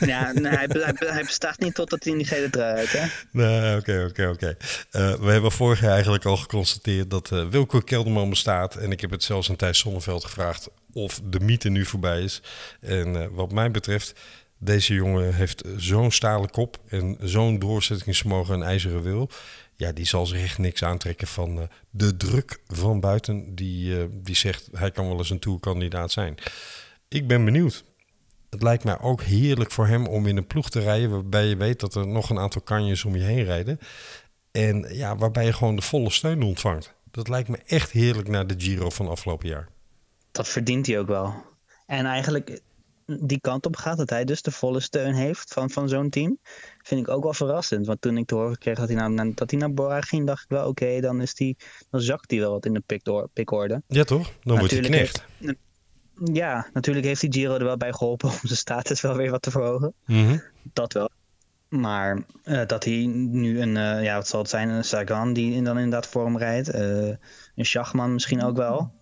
Ja, 0.00 0.32
hij, 0.34 0.68
hij, 0.96 1.24
bestaat 1.24 1.58
niet 1.58 1.74
totdat 1.74 2.04
hij 2.04 2.12
in 2.12 2.18
die 2.18 2.26
gele 2.26 2.50
trui 2.50 2.76
uit, 2.76 2.92
hè? 2.92 3.06
Nee, 3.30 3.76
oké, 3.76 4.06
oké, 4.08 4.28
oké. 4.28 4.56
Eh, 4.90 5.14
We 5.14 5.30
hebben 5.30 5.52
vorig 5.52 5.80
jaar 5.80 5.92
eigenlijk 5.92 6.24
al 6.24 6.36
geconstateerd 6.36 7.10
dat 7.10 7.32
eh, 7.32 7.48
Wilco 7.48 7.80
Kelderman 7.80 8.30
bestaat. 8.30 8.74
En 8.76 8.92
ik 8.92 9.00
heb 9.00 9.10
het 9.10 9.22
zelfs 9.22 9.50
aan 9.50 9.56
Thijs 9.56 9.78
Sonneveld 9.78 10.24
gevraagd 10.24 10.68
of 10.92 11.20
de 11.24 11.40
mythe 11.40 11.68
nu 11.68 11.84
voorbij 11.84 12.22
is. 12.22 12.42
En 12.80 13.16
eh, 13.16 13.26
wat 13.30 13.52
mij 13.52 13.70
betreft, 13.70 14.12
deze 14.58 14.94
jongen 14.94 15.34
heeft 15.34 15.62
zo'n 15.76 16.10
stalen 16.10 16.50
kop 16.50 16.78
en 16.88 17.16
zo'n 17.20 17.58
doorzettingsvermogen 17.58 18.54
en 18.54 18.62
ijzeren 18.62 19.02
wil. 19.02 19.30
Ja, 19.76 19.92
die 19.92 20.06
zal 20.06 20.26
zich 20.26 20.42
echt 20.42 20.58
niks 20.58 20.82
aantrekken 20.82 21.26
van 21.26 21.68
de 21.90 22.16
druk 22.16 22.60
van 22.66 23.00
buiten. 23.00 23.54
Die, 23.54 24.08
die 24.22 24.36
zegt, 24.36 24.68
hij 24.72 24.90
kan 24.90 25.08
wel 25.08 25.18
eens 25.18 25.30
een 25.30 25.38
tourkandidaat 25.38 26.12
zijn. 26.12 26.34
Ik 27.08 27.28
ben 27.28 27.44
benieuwd. 27.44 27.84
Het 28.50 28.62
lijkt 28.62 28.84
mij 28.84 29.00
ook 29.00 29.22
heerlijk 29.22 29.70
voor 29.70 29.86
hem 29.86 30.06
om 30.06 30.26
in 30.26 30.36
een 30.36 30.46
ploeg 30.46 30.70
te 30.70 30.80
rijden... 30.80 31.10
waarbij 31.10 31.46
je 31.46 31.56
weet 31.56 31.80
dat 31.80 31.94
er 31.94 32.06
nog 32.06 32.30
een 32.30 32.38
aantal 32.38 32.62
kanjes 32.62 33.04
om 33.04 33.16
je 33.16 33.22
heen 33.22 33.44
rijden. 33.44 33.78
En 34.50 34.86
ja, 34.94 35.16
waarbij 35.16 35.44
je 35.44 35.52
gewoon 35.52 35.76
de 35.76 35.82
volle 35.82 36.10
steun 36.10 36.42
ontvangt. 36.42 36.94
Dat 37.10 37.28
lijkt 37.28 37.48
me 37.48 37.58
echt 37.66 37.90
heerlijk 37.90 38.28
na 38.28 38.44
de 38.44 38.54
Giro 38.58 38.90
van 38.90 39.08
afgelopen 39.08 39.48
jaar. 39.48 39.68
Dat 40.32 40.48
verdient 40.48 40.86
hij 40.86 40.98
ook 40.98 41.06
wel. 41.06 41.34
En 41.86 42.06
eigenlijk 42.06 42.60
die 43.20 43.40
kant 43.40 43.66
op 43.66 43.76
gaat, 43.76 43.96
dat 43.96 44.10
hij 44.10 44.24
dus 44.24 44.42
de 44.42 44.50
volle 44.50 44.80
steun 44.80 45.14
heeft 45.14 45.52
van, 45.52 45.70
van 45.70 45.88
zo'n 45.88 46.10
team, 46.10 46.38
vind 46.82 47.00
ik 47.00 47.08
ook 47.08 47.22
wel 47.22 47.34
verrassend. 47.34 47.86
Want 47.86 48.00
toen 48.00 48.16
ik 48.16 48.26
te 48.26 48.34
horen 48.34 48.58
kreeg 48.58 48.76
dat 48.78 48.88
hij 48.88 49.08
naar, 49.08 49.34
dat 49.34 49.50
hij 49.50 49.60
naar 49.60 49.74
Bora 49.74 50.00
ging, 50.00 50.26
dacht 50.26 50.42
ik 50.42 50.48
wel, 50.48 50.68
oké, 50.68 51.00
dan 51.00 51.20
is 51.20 51.34
die, 51.34 51.56
dan 51.90 52.00
zakt 52.00 52.30
hij 52.30 52.40
wel 52.40 52.50
wat 52.50 52.66
in 52.66 52.74
de 52.74 53.02
pickorde. 53.32 53.82
Ja, 53.86 54.04
toch? 54.04 54.32
Dan 54.42 54.58
wordt 54.58 54.72
hij 54.72 54.82
knecht. 54.82 55.24
heeft- 55.38 55.58
Ja, 56.24 56.66
natuurlijk 56.72 57.06
heeft 57.06 57.20
die 57.20 57.32
Giro 57.32 57.54
er 57.54 57.64
wel 57.64 57.76
bij 57.76 57.92
geholpen 57.92 58.28
om 58.28 58.34
zijn 58.42 58.58
status 58.58 59.00
wel 59.00 59.16
weer 59.16 59.30
wat 59.30 59.42
te 59.42 59.50
verhogen. 59.50 59.94
Mhm. 60.06 60.38
Dat 60.72 60.92
wel. 60.92 61.10
Maar 61.68 62.22
eh, 62.42 62.66
dat 62.66 62.84
hij 62.84 63.06
nu 63.06 63.60
een, 63.60 63.76
eh, 63.76 64.02
ja, 64.02 64.14
wat 64.14 64.28
zal 64.28 64.40
het 64.40 64.50
zijn, 64.50 64.68
een 64.68 64.84
Sagan 64.84 65.32
die 65.32 65.62
dan 65.62 65.76
inderdaad 65.76 66.06
voor 66.06 66.24
hem 66.24 66.38
rijdt. 66.38 66.68
eh, 66.68 67.08
een 67.54 67.66
Schachman 67.66 68.12
misschien 68.12 68.42
ook 68.42 68.56
wel. 68.56 68.92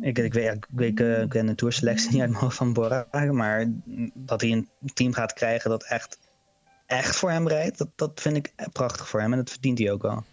Ik, 0.00 0.18
ik, 0.18 0.32
weet, 0.34 0.54
ik, 0.54 0.66
weet, 0.70 1.00
ik 1.00 1.28
ken 1.28 1.46
de 1.46 1.54
tourselectie 1.54 2.10
niet 2.10 2.20
uit 2.20 2.30
mijn 2.30 2.42
hoofd 2.42 2.56
van 2.56 2.72
Bora. 2.72 3.06
Maar 3.30 3.66
dat 4.14 4.40
hij 4.40 4.50
een 4.50 4.68
team 4.94 5.12
gaat 5.12 5.32
krijgen 5.32 5.70
dat 5.70 5.84
echt, 5.84 6.18
echt 6.86 7.16
voor 7.16 7.30
hem 7.30 7.48
rijdt, 7.48 7.78
dat, 7.78 7.88
dat 7.94 8.20
vind 8.20 8.36
ik 8.36 8.52
prachtig 8.72 9.08
voor 9.08 9.20
hem. 9.20 9.32
En 9.32 9.38
dat 9.38 9.50
verdient 9.50 9.78
hij 9.78 9.92
ook 9.92 10.02
wel. 10.02 10.24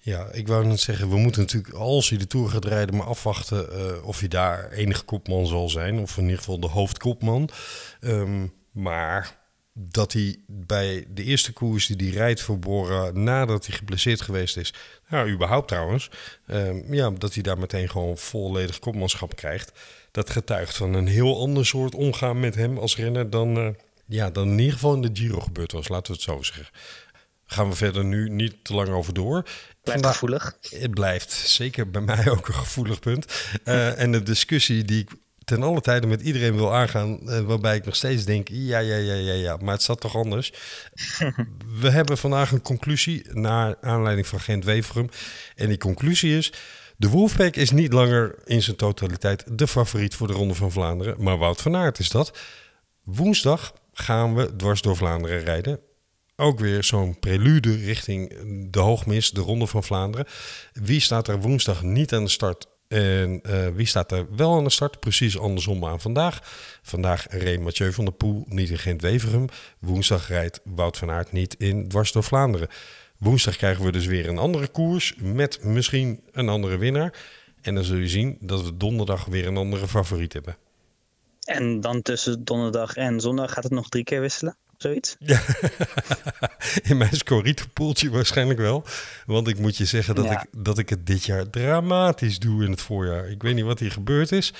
Ja, 0.00 0.28
ik 0.32 0.48
wou 0.48 0.66
net 0.66 0.80
zeggen, 0.80 1.08
we 1.08 1.16
moeten 1.16 1.40
natuurlijk, 1.40 1.74
als 1.74 2.08
hij 2.08 2.18
de 2.18 2.26
Tour 2.26 2.48
gaat 2.48 2.64
rijden, 2.64 2.96
maar 2.96 3.06
afwachten 3.06 3.72
eh, 3.72 4.06
of 4.06 4.18
hij 4.18 4.28
daar 4.28 4.70
enige 4.70 5.04
kopman 5.04 5.46
zal 5.46 5.68
zijn. 5.68 5.98
Of 5.98 6.16
in 6.16 6.22
ieder 6.22 6.38
geval 6.38 6.60
de 6.60 6.66
hoofdkopman. 6.66 7.48
Ehm, 8.00 8.46
maar 8.70 9.44
dat 9.78 10.12
hij 10.12 10.36
bij 10.46 11.06
de 11.08 11.22
eerste 11.22 11.52
koers 11.52 11.86
die 11.86 12.08
hij 12.08 12.16
rijdt 12.16 12.40
voor 12.40 12.58
nadat 13.12 13.66
hij 13.66 13.76
geblesseerd 13.76 14.20
geweest 14.20 14.56
is, 14.56 14.74
nou 15.08 15.30
überhaupt 15.30 15.68
trouwens, 15.68 16.10
ehm, 16.46 16.94
ja, 16.94 17.10
dat 17.10 17.34
hij 17.34 17.42
daar 17.42 17.58
meteen 17.58 17.90
gewoon 17.90 18.18
volledig 18.18 18.78
kopmanschap 18.78 19.36
krijgt. 19.36 19.72
Dat 20.10 20.30
getuigt 20.30 20.76
van 20.76 20.94
een 20.94 21.06
heel 21.06 21.40
ander 21.40 21.66
soort 21.66 21.94
omgaan 21.94 22.40
met 22.40 22.54
hem 22.54 22.78
als 22.78 22.96
renner 22.96 23.30
dan, 23.30 23.56
eh, 23.56 23.68
ja, 24.06 24.30
dan 24.30 24.48
in 24.48 24.58
ieder 24.58 24.72
geval 24.72 24.94
in 24.94 25.02
de 25.02 25.10
Giro 25.12 25.40
gebeurd 25.40 25.72
was, 25.72 25.88
laten 25.88 26.12
we 26.12 26.12
het 26.12 26.22
zo 26.22 26.42
zeggen. 26.42 26.66
Gaan 27.44 27.68
we 27.68 27.74
verder 27.74 28.04
nu 28.04 28.28
niet 28.28 28.54
te 28.62 28.74
lang 28.74 28.88
over 28.88 29.14
door. 29.14 29.44
Blijft 29.86 30.02
Vandaag- 30.02 30.12
gevoelig. 30.12 30.56
het 30.80 30.90
blijft 30.94 31.32
zeker 31.32 31.90
bij 31.90 32.00
mij 32.00 32.30
ook 32.30 32.48
een 32.48 32.54
gevoelig 32.54 32.98
punt. 32.98 33.26
Eh, 33.64 34.00
en 34.00 34.12
de 34.12 34.22
discussie 34.22 34.84
die 34.84 35.00
ik 35.00 35.10
ten 35.44 35.62
alle 35.62 35.80
tijde 35.80 36.06
met 36.06 36.20
iedereen 36.20 36.54
wil 36.56 36.74
aangaan, 36.74 37.30
eh, 37.30 37.40
waarbij 37.40 37.76
ik 37.76 37.84
nog 37.84 37.96
steeds 37.96 38.24
denk, 38.24 38.48
ja, 38.50 38.78
ja, 38.78 38.96
ja, 38.96 39.14
ja, 39.14 39.32
ja, 39.32 39.56
maar 39.56 39.72
het 39.74 39.82
zat 39.82 40.00
toch 40.00 40.16
anders. 40.16 40.52
We 41.80 41.90
hebben 41.90 42.18
vandaag 42.18 42.50
een 42.52 42.62
conclusie 42.62 43.22
naar 43.32 43.74
aanleiding 43.80 44.26
van 44.26 44.40
Gent 44.40 44.64
Weverum. 44.64 45.08
En 45.54 45.68
die 45.68 45.78
conclusie 45.78 46.36
is, 46.36 46.52
de 46.96 47.08
Wolfpack 47.08 47.56
is 47.56 47.70
niet 47.70 47.92
langer 47.92 48.34
in 48.44 48.62
zijn 48.62 48.76
totaliteit 48.76 49.44
de 49.58 49.66
favoriet 49.68 50.14
voor 50.14 50.26
de 50.26 50.32
Ronde 50.32 50.54
van 50.54 50.72
Vlaanderen, 50.72 51.22
maar 51.22 51.38
Wout 51.38 51.60
van 51.62 51.76
Aert 51.76 51.98
is 51.98 52.10
dat. 52.10 52.38
Woensdag 53.04 53.72
gaan 53.92 54.34
we 54.34 54.56
dwars 54.56 54.82
door 54.82 54.96
Vlaanderen 54.96 55.40
rijden. 55.44 55.80
Ook 56.36 56.58
weer 56.58 56.84
zo'n 56.84 57.18
prelude 57.18 57.76
richting 57.76 58.34
de 58.70 58.78
hoogmis, 58.78 59.30
de 59.30 59.40
Ronde 59.40 59.66
van 59.66 59.84
Vlaanderen. 59.84 60.26
Wie 60.72 61.00
staat 61.00 61.28
er 61.28 61.40
woensdag 61.40 61.82
niet 61.82 62.12
aan 62.12 62.24
de 62.24 62.30
start? 62.30 62.66
En 62.88 63.40
uh, 63.46 63.68
wie 63.68 63.86
staat 63.86 64.12
er 64.12 64.26
wel 64.36 64.56
aan 64.56 64.64
de 64.64 64.70
start? 64.70 65.00
Precies 65.00 65.38
andersom 65.38 65.84
aan 65.84 66.00
vandaag. 66.00 66.40
Vandaag 66.82 67.26
reed 67.28 67.60
Mathieu 67.60 67.92
van 67.92 68.04
der 68.04 68.14
Poel 68.14 68.44
niet 68.48 68.70
in 68.70 68.78
Gent-Weverum. 68.78 69.46
Woensdag 69.78 70.28
rijdt 70.28 70.60
Wout 70.64 70.96
van 70.96 71.10
Aert 71.10 71.32
niet 71.32 71.54
in 71.54 71.88
Dwars 71.88 72.12
door 72.12 72.24
Vlaanderen. 72.24 72.68
Woensdag 73.18 73.56
krijgen 73.56 73.84
we 73.84 73.92
dus 73.92 74.06
weer 74.06 74.28
een 74.28 74.38
andere 74.38 74.68
koers 74.68 75.14
met 75.18 75.64
misschien 75.64 76.20
een 76.32 76.48
andere 76.48 76.76
winnaar. 76.76 77.14
En 77.62 77.74
dan 77.74 77.84
zul 77.84 77.96
je 77.96 78.08
zien 78.08 78.36
dat 78.40 78.64
we 78.64 78.76
donderdag 78.76 79.24
weer 79.24 79.46
een 79.46 79.56
andere 79.56 79.88
favoriet 79.88 80.32
hebben. 80.32 80.56
En 81.44 81.80
dan 81.80 82.02
tussen 82.02 82.44
donderdag 82.44 82.96
en 82.96 83.20
zondag 83.20 83.52
gaat 83.52 83.64
het 83.64 83.72
nog 83.72 83.88
drie 83.88 84.04
keer 84.04 84.20
wisselen? 84.20 84.56
Zoiets? 84.76 85.16
Ja, 85.26 85.40
in 86.82 86.96
mijn 86.96 87.16
scorito 87.16 87.64
waarschijnlijk 88.10 88.58
wel. 88.58 88.84
Want 89.26 89.48
ik 89.48 89.58
moet 89.58 89.76
je 89.76 89.84
zeggen 89.84 90.14
dat, 90.14 90.30
ik, 90.30 90.44
dat 90.56 90.78
ik 90.78 90.88
het 90.88 91.06
dit 91.06 91.24
jaar 91.24 91.50
dramatisch 91.50 92.38
doe 92.38 92.64
in 92.64 92.70
het 92.70 92.80
voorjaar. 92.80 93.28
Ik 93.30 93.42
weet 93.42 93.54
niet 93.54 93.64
wat 93.64 93.78
hier 93.78 93.92
gebeurd 93.92 94.32
is. 94.32 94.52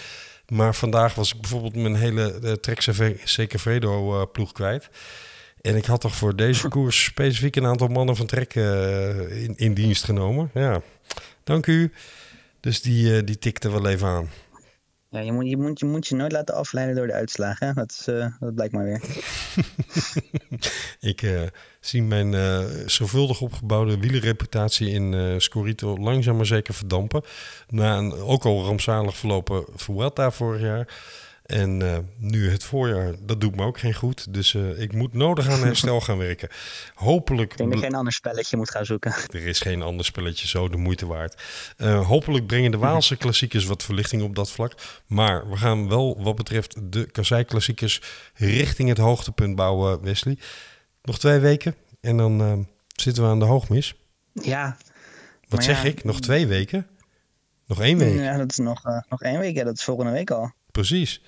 Maar 0.49 0.75
vandaag 0.75 1.15
was 1.15 1.35
ik 1.35 1.41
bijvoorbeeld 1.41 1.75
mijn 1.75 1.95
hele 1.95 2.39
uh, 2.43 2.53
Trek 2.53 2.81
Secafredo 3.25 4.21
uh, 4.21 4.27
ploeg 4.33 4.53
kwijt. 4.53 4.89
En 5.61 5.77
ik 5.77 5.85
had 5.85 6.01
toch 6.01 6.15
voor 6.15 6.37
deze 6.37 6.69
koers 6.69 7.05
specifiek 7.05 7.57
een 7.57 7.67
aantal 7.67 7.89
mannen 7.89 8.17
van 8.17 8.27
Trek 8.27 8.55
uh, 8.55 9.43
in, 9.43 9.57
in 9.57 9.75
dienst 9.75 10.05
genomen. 10.05 10.51
Ja, 10.55 10.83
dank 11.45 11.67
u. 11.67 11.93
Dus 12.61 12.83
die, 12.83 13.17
uh, 13.17 13.23
die 13.25 13.39
tikte 13.39 13.71
wel 13.71 13.87
even 13.87 14.09
aan. 14.09 14.31
Ja, 15.09 15.21
je 15.21 15.33
moet, 15.33 15.49
je, 15.49 15.57
moet, 15.57 15.79
je 15.79 15.87
moet 15.87 16.07
je 16.07 16.15
nooit 16.15 16.33
laten 16.33 16.55
afleiden 16.55 16.95
door 16.95 17.07
de 17.07 17.13
uitslagen. 17.13 17.75
Dat, 17.75 17.91
is, 17.91 18.09
uh, 18.09 18.27
dat 18.41 18.55
blijkt 18.55 18.73
maar 18.73 18.85
weer. 18.85 19.03
ik 21.11 21.23
uh, 21.23 21.43
zie 21.81 22.03
mijn 22.03 22.33
uh, 22.33 22.65
zorgvuldig 22.87 23.41
opgebouwde 23.41 23.99
wielerreputatie 23.99 24.91
in 24.91 25.41
Scorito 25.41 25.99
langzaam 25.99 26.37
maar 26.37 26.47
zeker 26.47 26.75
verdampen. 26.75 27.23
Na 27.69 27.97
een 27.97 28.13
ook 28.13 28.45
al 28.45 28.65
rampzalig 28.65 29.17
verlopen 29.17 29.65
Vuelta 29.75 30.31
vorig 30.31 30.61
jaar 30.61 30.89
en 31.47 31.81
uh, 31.81 31.99
nu 32.17 32.51
het 32.51 32.65
voorjaar, 32.65 33.15
dat 33.21 33.41
doet 33.41 33.57
me 33.57 33.65
ook 33.65 33.79
geen 33.79 33.95
goed. 33.95 34.35
Dus 34.35 34.53
uh, 34.53 34.81
ik 34.81 34.93
moet 34.93 35.13
nodig 35.13 35.49
aan 35.49 35.61
herstel 35.61 36.01
gaan 36.01 36.19
werken. 36.19 36.49
Hopelijk. 36.95 37.51
Ik 37.51 37.57
denk 37.57 37.71
dat 37.71 37.79
je 37.79 37.87
geen 37.87 37.95
ander 37.95 38.13
spelletje 38.13 38.57
moet 38.57 38.71
gaan 38.71 38.85
zoeken. 38.85 39.13
Er 39.13 39.47
is 39.47 39.61
geen 39.61 39.83
ander 39.83 40.05
spelletje 40.05 40.49
zo 40.49 40.69
de 40.69 40.77
moeite 40.77 41.07
waard. 41.07 41.43
Uh, 41.77 42.07
hopelijk 42.07 42.47
brengen 42.47 42.71
de 42.71 42.77
Waalse 42.77 43.17
klassiekers 43.17 43.65
wat 43.65 43.83
verlichting 43.83 44.23
op 44.23 44.35
dat 44.35 44.51
vlak. 44.51 44.73
Maar 45.07 45.51
we 45.51 45.57
gaan 45.57 45.89
wel, 45.89 46.23
wat 46.23 46.37
betreft 46.37 46.93
de 46.93 47.11
Kassei-klassiekers, 47.11 48.01
richting 48.35 48.89
het 48.89 48.99
hoogtepunt 48.99 49.57
bouwen, 49.57 50.03
Wesley. 50.03 50.39
Nog 51.03 51.19
twee 51.19 51.39
weken 51.39 51.75
en 52.01 52.17
dan 52.17 52.67
zitten 52.95 53.23
we 53.23 53.29
aan 53.29 53.39
de 53.39 53.45
hoogmis. 53.45 53.95
Ja. 54.33 54.77
Wat 55.49 55.65
zeg 55.65 55.83
ja, 55.83 55.89
ik? 55.89 56.05
Nog 56.05 56.21
twee 56.21 56.47
weken? 56.47 56.87
Nog 57.67 57.81
één 57.81 57.99
week? 57.99 58.19
Ja, 58.19 58.37
dat 58.37 58.51
is 58.51 58.57
nog, 58.57 58.83
nog 59.09 59.23
één 59.23 59.39
week. 59.39 59.57
Ja, 59.57 59.65
dat 59.65 59.77
is 59.77 59.85
volgende 59.85 60.13
week 60.13 60.31
al 60.31 60.53
precies. 60.77 61.23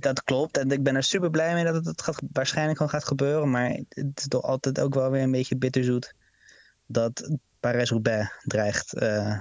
Dat 0.00 0.22
klopt. 0.22 0.58
En 0.58 0.70
ik 0.70 0.82
ben 0.82 0.96
er 0.96 1.02
super 1.02 1.30
blij 1.30 1.54
mee 1.54 1.64
dat 1.64 1.84
het 1.84 2.02
gaat, 2.02 2.20
waarschijnlijk 2.32 2.76
gewoon 2.76 2.92
gaat 2.92 3.04
gebeuren. 3.04 3.50
Maar 3.50 3.70
het 3.88 4.12
is 4.14 4.28
toch 4.28 4.42
altijd 4.42 4.80
ook 4.80 4.94
wel 4.94 5.10
weer 5.10 5.22
een 5.22 5.30
beetje 5.30 5.56
bitterzoet 5.56 6.14
dat 6.86 7.38
Parijs-Roubaix 7.60 8.30
dreigt 8.44 8.94
uh, 9.02 9.40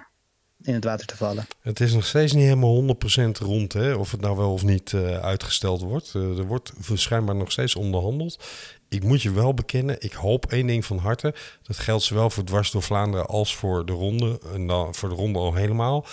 in 0.61 0.73
het 0.73 0.83
water 0.83 1.05
te 1.05 1.17
vallen. 1.17 1.47
Het 1.61 1.79
is 1.79 1.93
nog 1.93 2.05
steeds 2.05 2.33
niet 2.33 2.43
helemaal 2.43 2.83
100% 2.83 2.85
rond, 3.31 3.73
hè? 3.73 3.93
of 3.93 4.11
het 4.11 4.21
nou 4.21 4.37
wel 4.37 4.53
of 4.53 4.63
niet 4.63 4.91
uh, 4.91 5.19
uitgesteld 5.19 5.81
wordt. 5.81 6.13
Uh, 6.15 6.37
er 6.37 6.45
wordt 6.45 6.71
schijnbaar 6.93 7.35
nog 7.35 7.51
steeds 7.51 7.75
onderhandeld. 7.75 8.43
Ik 8.89 9.03
moet 9.03 9.21
je 9.21 9.31
wel 9.31 9.53
bekennen, 9.53 9.95
ik 9.99 10.13
hoop 10.13 10.45
één 10.45 10.67
ding 10.67 10.85
van 10.85 10.97
harte. 10.97 11.33
Dat 11.63 11.77
geldt 11.77 12.03
zowel 12.03 12.29
voor 12.29 12.43
dwars 12.43 12.71
door 12.71 12.83
Vlaanderen 12.83 13.25
als 13.25 13.55
voor 13.55 13.85
de 13.85 13.93
ronde. 13.93 14.39
En 14.53 14.67
dan 14.67 14.95
voor 14.95 15.09
de 15.09 15.15
ronde 15.15 15.39
al 15.39 15.53
helemaal 15.53 16.05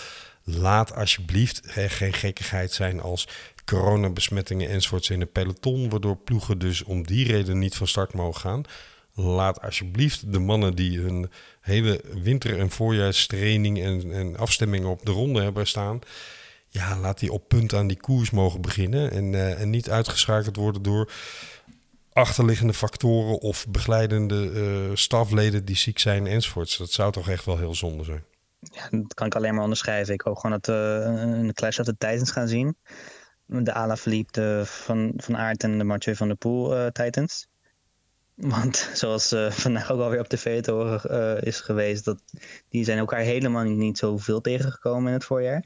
laat 0.44 0.94
alsjeblieft 0.94 1.60
geen 1.64 2.12
gekkigheid 2.12 2.72
zijn 2.72 3.00
als 3.00 3.28
coronabesmettingen 3.64 4.68
enzovoorts 4.68 5.10
in 5.10 5.20
een 5.20 5.32
peloton, 5.32 5.88
waardoor 5.88 6.16
ploegen 6.16 6.58
dus 6.58 6.82
om 6.82 7.06
die 7.06 7.26
reden 7.26 7.58
niet 7.58 7.74
van 7.74 7.86
start 7.86 8.12
mogen 8.12 8.40
gaan. 8.40 8.64
Laat 9.14 9.62
alsjeblieft 9.62 10.32
de 10.32 10.38
mannen 10.38 10.74
die 10.74 11.00
hun 11.00 11.30
hele 11.60 12.00
winter- 12.22 12.58
en 12.58 12.70
voorjaarstraining 12.70 13.82
en, 13.82 14.12
en 14.12 14.36
afstemming 14.36 14.86
op 14.86 15.04
de 15.04 15.10
ronde 15.10 15.42
hebben 15.42 15.66
staan, 15.66 16.00
ja, 16.68 16.98
laat 16.98 17.18
die 17.18 17.32
op 17.32 17.48
punt 17.48 17.74
aan 17.74 17.86
die 17.86 17.96
koers 17.96 18.30
mogen 18.30 18.60
beginnen 18.60 19.10
en, 19.10 19.32
uh, 19.32 19.60
en 19.60 19.70
niet 19.70 19.90
uitgeschakeld 19.90 20.56
worden 20.56 20.82
door 20.82 21.12
achterliggende 22.12 22.74
factoren 22.74 23.40
of 23.40 23.66
begeleidende 23.68 24.50
uh, 24.50 24.96
stafleden 24.96 25.64
die 25.64 25.76
ziek 25.76 25.98
zijn 25.98 26.26
enzovoorts. 26.26 26.76
Dat 26.76 26.92
zou 26.92 27.12
toch 27.12 27.28
echt 27.28 27.44
wel 27.44 27.58
heel 27.58 27.74
zonde 27.74 28.04
zijn 28.04 28.24
ja, 28.72 28.88
dat 28.90 29.14
kan 29.14 29.26
ik 29.26 29.34
alleen 29.34 29.54
maar 29.54 29.62
onderschrijven. 29.62 30.14
Ik 30.14 30.20
hoop 30.20 30.36
gewoon 30.36 30.60
dat 30.60 30.66
we 30.66 31.02
een 31.04 31.52
Clash 31.52 31.78
of 31.78 31.84
the 31.84 31.96
Titans 31.98 32.30
gaan 32.30 32.48
zien. 32.48 32.76
De 33.46 33.72
Ala 33.72 33.96
de 34.30 34.62
van, 34.64 35.12
van 35.16 35.36
Aert 35.36 35.62
en 35.62 35.78
de 35.78 35.84
Mathieu 35.84 36.16
van 36.16 36.28
der 36.28 36.36
Poel 36.36 36.76
uh, 36.76 36.86
Titans. 36.86 37.48
Want 38.34 38.76
zoals 38.94 39.32
uh, 39.32 39.50
vandaag 39.50 39.90
ook 39.90 40.00
alweer 40.00 40.20
op 40.20 40.28
tv 40.28 40.62
te 40.62 40.70
horen 40.70 41.00
uh, 41.10 41.42
is 41.42 41.60
geweest, 41.60 42.04
dat 42.04 42.22
die 42.68 42.84
zijn 42.84 42.98
elkaar 42.98 43.20
helemaal 43.20 43.64
niet, 43.64 43.76
niet 43.76 43.98
zoveel 43.98 44.40
tegengekomen 44.40 45.06
in 45.06 45.12
het 45.12 45.24
voorjaar. 45.24 45.64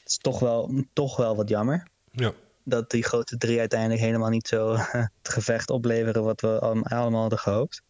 Het 0.00 0.12
is 0.12 0.16
toch 0.16 0.38
wel, 0.38 0.84
toch 0.92 1.16
wel 1.16 1.36
wat 1.36 1.48
jammer. 1.48 1.86
Ja. 2.10 2.32
Dat 2.64 2.90
die 2.90 3.04
grote 3.04 3.36
drie 3.36 3.58
uiteindelijk 3.58 4.00
helemaal 4.00 4.30
niet 4.30 4.48
zo 4.48 4.76
het 5.22 5.28
gevecht 5.28 5.70
opleveren 5.70 6.24
wat 6.24 6.40
we 6.40 6.58
allemaal 6.82 7.20
hadden 7.20 7.38
gehoopt. 7.38 7.82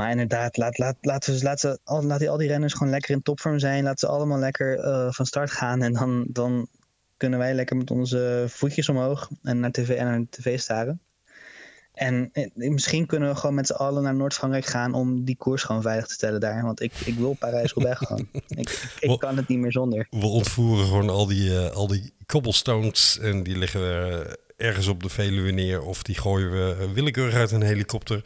Maar 0.00 0.10
inderdaad, 0.10 0.56
laat, 0.56 0.78
laat, 0.78 0.96
laat, 1.00 1.24
ze, 1.24 1.42
laat, 1.42 1.60
ze, 1.60 1.78
al, 1.84 2.02
laat 2.02 2.18
die, 2.18 2.30
al 2.30 2.36
die 2.36 2.48
renners 2.48 2.72
gewoon 2.72 2.92
lekker 2.92 3.14
in 3.14 3.22
topvorm 3.22 3.58
zijn. 3.58 3.84
Laat 3.84 4.00
ze 4.00 4.06
allemaal 4.06 4.38
lekker 4.38 4.78
uh, 4.78 5.06
van 5.10 5.26
start 5.26 5.50
gaan. 5.50 5.82
En 5.82 5.92
dan, 5.92 6.26
dan 6.28 6.68
kunnen 7.16 7.38
wij 7.38 7.54
lekker 7.54 7.76
met 7.76 7.90
onze 7.90 8.44
voetjes 8.48 8.88
omhoog 8.88 9.30
en 9.42 9.60
naar 9.60 9.70
tv, 9.70 9.88
en 9.88 10.04
naar 10.06 10.24
tv 10.30 10.58
staren. 10.60 11.00
En 11.92 12.30
eh, 12.32 12.50
misschien 12.54 13.06
kunnen 13.06 13.28
we 13.28 13.34
gewoon 13.34 13.54
met 13.54 13.66
z'n 13.66 13.72
allen 13.72 14.02
naar 14.02 14.14
Noord-Frankrijk 14.14 14.66
gaan 14.66 14.94
om 14.94 15.24
die 15.24 15.36
koers 15.36 15.62
gewoon 15.62 15.82
veilig 15.82 16.06
te 16.06 16.14
stellen 16.14 16.40
daar. 16.40 16.62
Want 16.62 16.82
ik, 16.82 16.92
ik 17.04 17.14
wil 17.14 17.36
Parijs-Roubaix 17.38 17.98
gewoon. 18.06 18.28
Ik, 18.48 18.94
ik, 19.00 19.18
kan 19.18 19.36
het 19.36 19.48
niet 19.48 19.58
meer 19.58 19.72
zonder. 19.72 20.06
We 20.10 20.26
ontvoeren 20.26 20.86
gewoon 20.86 21.10
al 21.10 21.26
die, 21.26 21.50
uh, 21.50 21.70
al 21.70 21.86
die 21.86 22.12
cobblestones 22.26 23.18
en 23.18 23.42
die 23.42 23.58
liggen 23.58 23.80
we 23.80 24.38
ergens 24.56 24.86
op 24.86 25.02
de 25.02 25.08
Veluwe 25.08 25.50
neer. 25.50 25.82
Of 25.82 26.02
die 26.02 26.18
gooien 26.18 26.50
we 26.50 26.90
willekeurig 26.94 27.34
uit 27.34 27.50
een 27.50 27.62
helikopter 27.62 28.22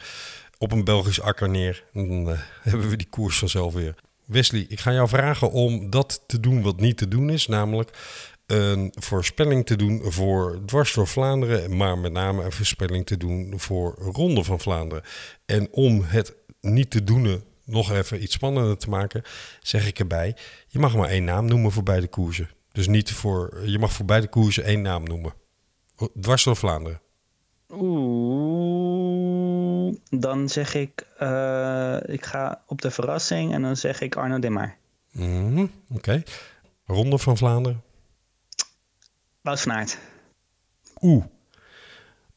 op 0.57 0.71
een 0.71 0.83
Belgisch 0.83 1.21
akker 1.21 1.49
neer. 1.49 1.83
Dan 1.93 2.29
uh, 2.29 2.39
hebben 2.61 2.89
we 2.89 2.95
die 2.95 3.09
koers 3.09 3.37
vanzelf 3.37 3.73
weer. 3.73 3.95
Wesley, 4.25 4.65
ik 4.69 4.79
ga 4.79 4.93
jou 4.93 5.07
vragen 5.07 5.51
om 5.51 5.89
dat 5.89 6.23
te 6.27 6.39
doen 6.39 6.61
wat 6.61 6.79
niet 6.79 6.97
te 6.97 7.07
doen 7.07 7.29
is. 7.29 7.47
Namelijk 7.47 7.89
een 8.45 8.93
voorspelling 8.99 9.65
te 9.65 9.75
doen 9.75 10.01
voor 10.03 10.59
dwars 10.65 10.93
door 10.93 11.07
Vlaanderen. 11.07 11.77
Maar 11.77 11.97
met 11.97 12.11
name 12.11 12.43
een 12.43 12.51
voorspelling 12.51 13.05
te 13.05 13.17
doen 13.17 13.53
voor 13.57 13.95
Ronde 13.97 14.43
van 14.43 14.59
Vlaanderen. 14.59 15.03
En 15.45 15.67
om 15.71 16.03
het 16.03 16.35
niet 16.61 16.89
te 16.89 17.03
doen 17.03 17.43
nog 17.65 17.91
even 17.91 18.23
iets 18.23 18.33
spannender 18.33 18.77
te 18.77 18.89
maken, 18.89 19.21
zeg 19.61 19.87
ik 19.87 19.99
erbij. 19.99 20.35
Je 20.67 20.79
mag 20.79 20.95
maar 20.95 21.09
één 21.09 21.23
naam 21.23 21.45
noemen 21.45 21.71
voor 21.71 21.83
beide 21.83 22.07
koersen. 22.07 22.49
Dus 22.71 22.87
niet 22.87 23.11
voor, 23.11 23.61
je 23.65 23.79
mag 23.79 23.93
voor 23.93 24.05
beide 24.05 24.27
koersen 24.27 24.63
één 24.63 24.81
naam 24.81 25.03
noemen. 25.03 25.33
Dwars 26.21 26.43
door 26.43 26.55
Vlaanderen. 26.55 27.01
Oeh, 27.69 29.14
dan 30.09 30.49
zeg 30.49 30.73
ik, 30.73 31.07
uh, 31.21 31.97
ik 32.05 32.25
ga 32.25 32.61
op 32.67 32.81
de 32.81 32.91
verrassing 32.91 33.53
en 33.53 33.61
dan 33.61 33.77
zeg 33.77 34.01
ik 34.01 34.15
Arno 34.15 34.39
Demar. 34.39 34.75
Mm, 35.11 35.61
Oké. 35.61 35.71
Okay. 35.93 36.23
Ronde 36.85 37.17
van 37.17 37.37
Vlaanderen? 37.37 37.83
Wout 39.41 39.61
van 39.61 39.71
Aert. 39.71 39.97
Oeh. 41.01 41.25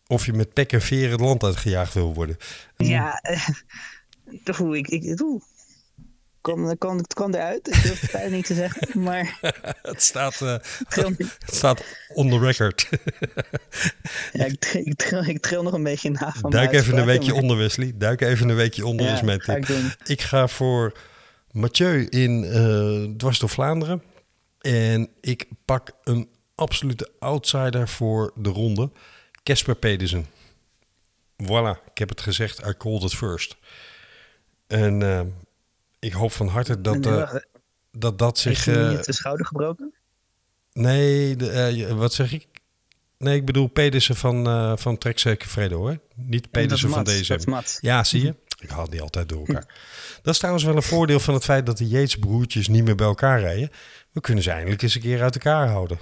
Of 0.06 0.26
je 0.26 0.32
met 0.32 0.52
pek 0.52 0.72
en 0.72 0.82
veren 0.82 1.10
het 1.10 1.20
land 1.20 1.42
uitgejaagd 1.42 1.94
wil 1.94 2.14
worden. 2.14 2.36
Ja, 2.76 3.22
uh, 4.44 4.74
ik, 4.74 4.88
ik, 4.88 5.20
oeh 5.20 5.42
kwam, 6.40 6.78
kwam, 6.78 7.06
kwam 7.06 7.34
eruit. 7.34 7.68
Ik 7.68 7.82
durf 7.82 8.00
het 8.00 8.10
bijna 8.12 8.34
niet 8.36 8.46
te 8.46 8.54
zeggen, 8.54 8.88
maar... 9.02 9.38
het, 9.82 10.02
staat, 10.02 10.40
uh, 10.40 10.50
het 11.38 11.54
staat 11.54 11.84
on 12.14 12.30
the 12.30 12.38
record. 12.38 12.88
ja, 14.32 14.44
ik, 14.44 14.64
ik, 14.64 14.94
tril, 14.94 15.24
ik 15.24 15.40
tril 15.40 15.62
nog 15.62 15.72
een 15.72 15.82
beetje 15.82 16.10
na 16.10 16.32
van 16.32 16.50
Duik 16.50 16.72
even 16.72 16.96
een 16.96 17.06
weekje 17.06 17.34
onder, 17.34 17.56
Wesley. 17.56 17.92
Duik 17.94 18.20
even 18.20 18.48
een 18.48 18.56
weekje 18.56 18.86
onder 18.86 19.06
ja, 19.06 19.12
is 19.12 19.22
mijn 19.22 19.38
tip. 19.38 19.64
Ga 19.64 19.74
ik, 19.74 19.96
ik, 20.04 20.20
ga 20.20 20.48
voor 20.48 20.92
Mathieu 21.50 22.06
in 22.08 22.42
uh, 22.42 23.16
Dwars 23.16 23.38
door 23.38 23.48
Vlaanderen. 23.48 24.02
En 24.60 25.08
ik 25.20 25.46
pak 25.64 25.90
een 26.04 26.28
absolute 26.54 27.10
outsider 27.18 27.88
voor 27.88 28.32
de 28.34 28.48
ronde. 28.48 28.90
Casper 29.42 29.74
Pedersen. 29.74 30.26
Voilà, 31.42 31.82
ik 31.90 31.98
heb 31.98 32.08
het 32.08 32.20
gezegd. 32.20 32.66
I 32.66 32.74
called 32.76 33.02
it 33.02 33.14
first. 33.14 33.56
En 34.66 35.00
uh, 35.00 35.20
ik 35.98 36.12
hoop 36.12 36.32
van 36.32 36.48
harte 36.48 36.80
dat 36.80 37.06
uh, 37.06 37.34
dat, 37.92 38.18
dat 38.18 38.38
zich. 38.38 38.64
Heeft 38.64 38.78
hij 38.78 38.88
niet 38.88 39.04
de 39.04 39.12
schouder 39.12 39.46
gebroken? 39.46 39.94
Nee, 40.72 41.36
de, 41.36 41.94
wat 41.94 42.12
zeg 42.12 42.32
ik? 42.32 42.46
Nee, 43.18 43.36
ik 43.36 43.44
bedoel 43.44 43.66
Pedersen 43.66 44.16
van, 44.16 44.48
uh, 44.48 44.76
van 44.76 44.98
Trek 44.98 45.20
Fredo 45.38 45.76
hoor. 45.76 45.98
Niet 46.14 46.50
Pedersen 46.50 46.90
van 46.90 47.04
deze. 47.04 47.38
Ja, 47.80 48.04
zie 48.04 48.22
je? 48.22 48.34
Ik 48.58 48.70
haal 48.70 48.90
die 48.90 49.00
altijd 49.00 49.28
door 49.28 49.46
elkaar. 49.46 49.66
dat 50.22 50.32
is 50.32 50.38
trouwens 50.38 50.64
wel 50.64 50.76
een 50.76 50.82
voordeel 50.82 51.20
van 51.20 51.34
het 51.34 51.44
feit 51.44 51.66
dat 51.66 51.78
de 51.78 51.88
Yates 51.88 52.16
broertjes 52.16 52.68
niet 52.68 52.84
meer 52.84 52.94
bij 52.94 53.06
elkaar 53.06 53.40
rijden. 53.40 53.70
We 54.12 54.20
kunnen 54.20 54.42
ze 54.42 54.50
eindelijk 54.50 54.82
eens 54.82 54.94
een 54.94 55.00
keer 55.00 55.22
uit 55.22 55.34
elkaar 55.34 55.68
houden. 55.68 55.98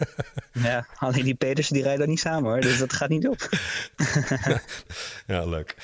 ja, 0.52 0.86
alleen 0.98 1.24
die 1.24 1.34
Pedersen 1.34 1.74
die 1.74 1.82
rijden 1.82 2.08
niet 2.08 2.20
samen 2.20 2.50
hoor, 2.50 2.60
dus 2.60 2.78
dat 2.78 2.92
gaat 2.92 3.08
niet 3.08 3.28
op. 3.28 3.48
ja, 5.26 5.44
leuk. 5.44 5.76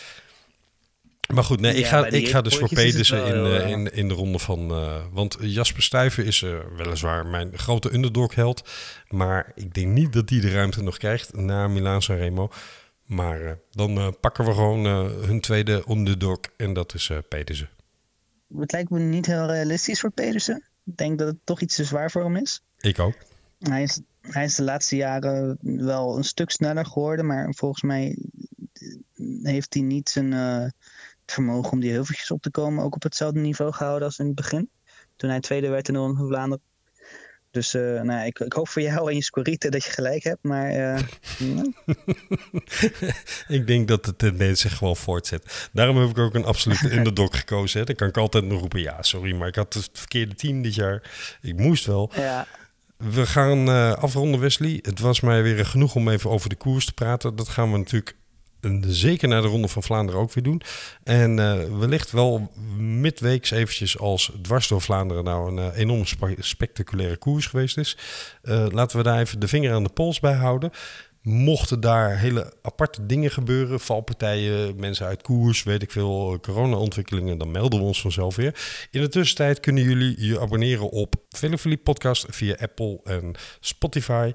Maar 1.35 1.45
goed, 1.45 1.61
nee, 1.61 1.75
ik, 1.75 1.87
ga, 1.87 2.07
ik 2.07 2.29
ga 2.29 2.41
dus 2.41 2.57
voor 2.57 2.69
Pedersen 2.69 3.27
in, 3.27 3.47
uh, 3.47 3.71
in, 3.71 3.93
in 3.93 4.09
de 4.09 4.15
ronde 4.15 4.39
van... 4.39 4.71
Uh, 4.71 4.97
want 5.13 5.37
Jasper 5.41 5.83
Stuyven 5.83 6.25
is 6.25 6.41
uh, 6.41 6.59
weliswaar 6.77 7.27
mijn 7.27 7.59
grote 7.59 7.95
underdog-held. 7.95 8.71
Maar 9.09 9.53
ik 9.55 9.75
denk 9.75 9.87
niet 9.87 10.13
dat 10.13 10.29
die 10.29 10.41
de 10.41 10.51
ruimte 10.51 10.83
nog 10.83 10.97
krijgt 10.97 11.37
na 11.37 11.69
Milaan 11.69 12.03
Sanremo. 12.03 12.51
Maar 13.05 13.59
dan 13.71 14.17
pakken 14.21 14.45
we 14.45 14.53
gewoon 14.53 14.85
hun 15.25 15.41
tweede 15.41 15.85
underdog 15.89 16.39
en 16.57 16.73
dat 16.73 16.95
is 16.95 17.11
Pedersen. 17.29 17.69
Het 18.57 18.73
lijkt 18.73 18.91
me 18.91 18.99
niet 18.99 19.27
heel 19.27 19.47
realistisch 19.47 20.01
voor 20.01 20.11
Pedersen. 20.11 20.65
Ik 20.85 20.97
denk 20.97 21.19
dat 21.19 21.29
het 21.29 21.39
toch 21.45 21.61
iets 21.61 21.75
te 21.75 21.85
zwaar 21.85 22.11
voor 22.11 22.25
hem 22.25 22.37
is. 22.37 22.63
Ik 22.79 22.99
ook. 22.99 23.15
Hij 23.59 23.83
is, 23.83 24.01
hij 24.21 24.45
is 24.45 24.55
de 24.55 24.63
laatste 24.63 24.97
jaren 24.97 25.59
wel 25.61 26.17
een 26.17 26.25
stuk 26.25 26.51
sneller 26.51 26.87
geworden. 26.87 27.27
Maar 27.27 27.55
volgens 27.57 27.83
mij 27.83 28.19
heeft 29.43 29.75
hij 29.75 29.83
niet 29.83 30.09
zijn 30.09 30.33
vermogen 31.27 31.73
om 31.73 31.81
die 31.81 31.93
heuveltjes 31.93 32.31
op 32.31 32.43
te 32.43 32.51
komen 32.51 32.85
ook 32.85 32.95
op 32.95 33.03
hetzelfde 33.03 33.41
niveau 33.41 33.73
gehouden 33.73 34.07
als 34.07 34.19
in 34.19 34.27
het 34.27 34.35
begin. 34.35 34.71
Toen 35.17 35.31
hij 35.31 35.41
tweede 35.41 35.69
werd 35.69 35.89
in 35.89 35.95
de 35.95 36.25
Vlaanderen. 36.29 36.63
Dus 37.55 37.75
uh, 37.75 38.01
nou, 38.01 38.27
ik, 38.27 38.39
ik, 38.39 38.53
hoop 38.53 38.69
voor 38.69 38.83
jou 38.83 39.09
en 39.09 39.15
je 39.17 39.23
scorite 39.23 39.69
dat 39.69 39.85
je 39.85 39.91
gelijk 39.91 40.23
hebt, 40.23 40.43
maar... 40.43 40.77
Uh, 40.77 40.99
ik 43.59 43.67
denk 43.67 43.89
dat 43.89 44.05
de 44.05 44.17
tendens 44.17 44.61
zich 44.61 44.77
gewoon 44.77 44.97
voortzet. 44.97 45.69
Daarom 45.73 45.97
heb 45.97 46.11
ik 46.11 46.19
ook 46.19 46.35
een 46.35 46.45
absolute 46.45 46.93
underdog 46.97 47.39
gekozen. 47.39 47.79
Hè. 47.79 47.85
Dan 47.85 47.95
kan 47.95 48.09
ik 48.09 48.17
altijd 48.17 48.45
nog 48.45 48.61
roepen, 48.61 48.81
ja, 48.81 49.03
sorry, 49.03 49.35
maar 49.35 49.49
ik 49.49 49.55
had 49.55 49.75
het 49.75 49.91
verkeerde 49.93 50.35
team 50.35 50.63
dit 50.63 50.75
jaar. 50.75 51.11
Ik 51.41 51.59
moest 51.59 51.87
wel. 51.87 52.11
Ja. 52.15 52.47
We 52.97 53.27
gaan 53.27 53.69
uh, 53.69 53.93
afronden, 53.93 54.41
Wesley. 54.41 54.79
Het 54.83 54.99
was 55.01 55.21
mij 55.21 55.43
weer 55.43 55.67
genoeg 55.67 55.95
om 55.95 56.09
even 56.09 56.31
over 56.31 56.49
de 56.49 56.57
koers 56.57 56.87
te 56.87 56.93
praten. 56.93 57.37
Dat 57.37 57.49
gaan 57.49 57.73
we 57.73 57.79
natuurlijk 57.79 58.17
zeker 58.87 59.29
naar 59.29 59.43
de 59.43 59.49
Ronde 59.49 59.69
van 59.69 59.83
Vlaanderen 59.83 60.21
ook 60.21 60.33
weer 60.33 60.45
doen. 60.45 60.63
En 61.03 61.39
uh, 61.39 61.79
wellicht 61.79 62.11
wel 62.11 62.51
midweeks 62.79 63.51
eventjes 63.51 63.99
als 63.99 64.33
dwars 64.43 64.69
door 64.69 64.81
Vlaanderen 64.81 65.25
nou 65.25 65.51
een 65.51 65.73
uh, 65.73 65.79
enorm 65.79 66.05
spectaculaire 66.39 67.17
koers 67.17 67.47
geweest 67.47 67.79
is. 67.79 67.97
Uh, 68.43 68.67
laten 68.71 68.97
we 68.97 69.03
daar 69.03 69.21
even 69.21 69.41
de 69.41 69.49
vinger 69.49 69.73
aan 69.73 69.85
de 69.85 69.93
pols 69.93 70.21
bij 70.21 70.35
houden. 70.35 70.71
Mochten 71.23 71.81
daar 71.81 72.19
hele 72.19 72.53
aparte 72.63 73.07
dingen 73.07 73.31
gebeuren, 73.31 73.81
valpartijen, 73.81 74.77
mensen 74.77 75.07
uit 75.07 75.23
koers, 75.23 75.63
weet 75.63 75.83
ik 75.83 75.91
veel, 75.91 76.39
corona-ontwikkelingen, 76.41 77.39
dan 77.39 77.51
melden 77.51 77.79
we 77.79 77.85
ons 77.85 78.01
vanzelf 78.01 78.37
weer. 78.37 78.87
In 78.91 79.01
de 79.01 79.09
tussentijd 79.09 79.61
kunnen 79.61 79.83
jullie 79.83 80.27
je 80.27 80.41
abonneren 80.41 80.91
op 80.91 81.15
Velofilie 81.29 81.77
Podcast 81.77 82.27
via 82.29 82.57
Apple 82.61 83.01
en 83.05 83.35
Spotify. 83.61 84.33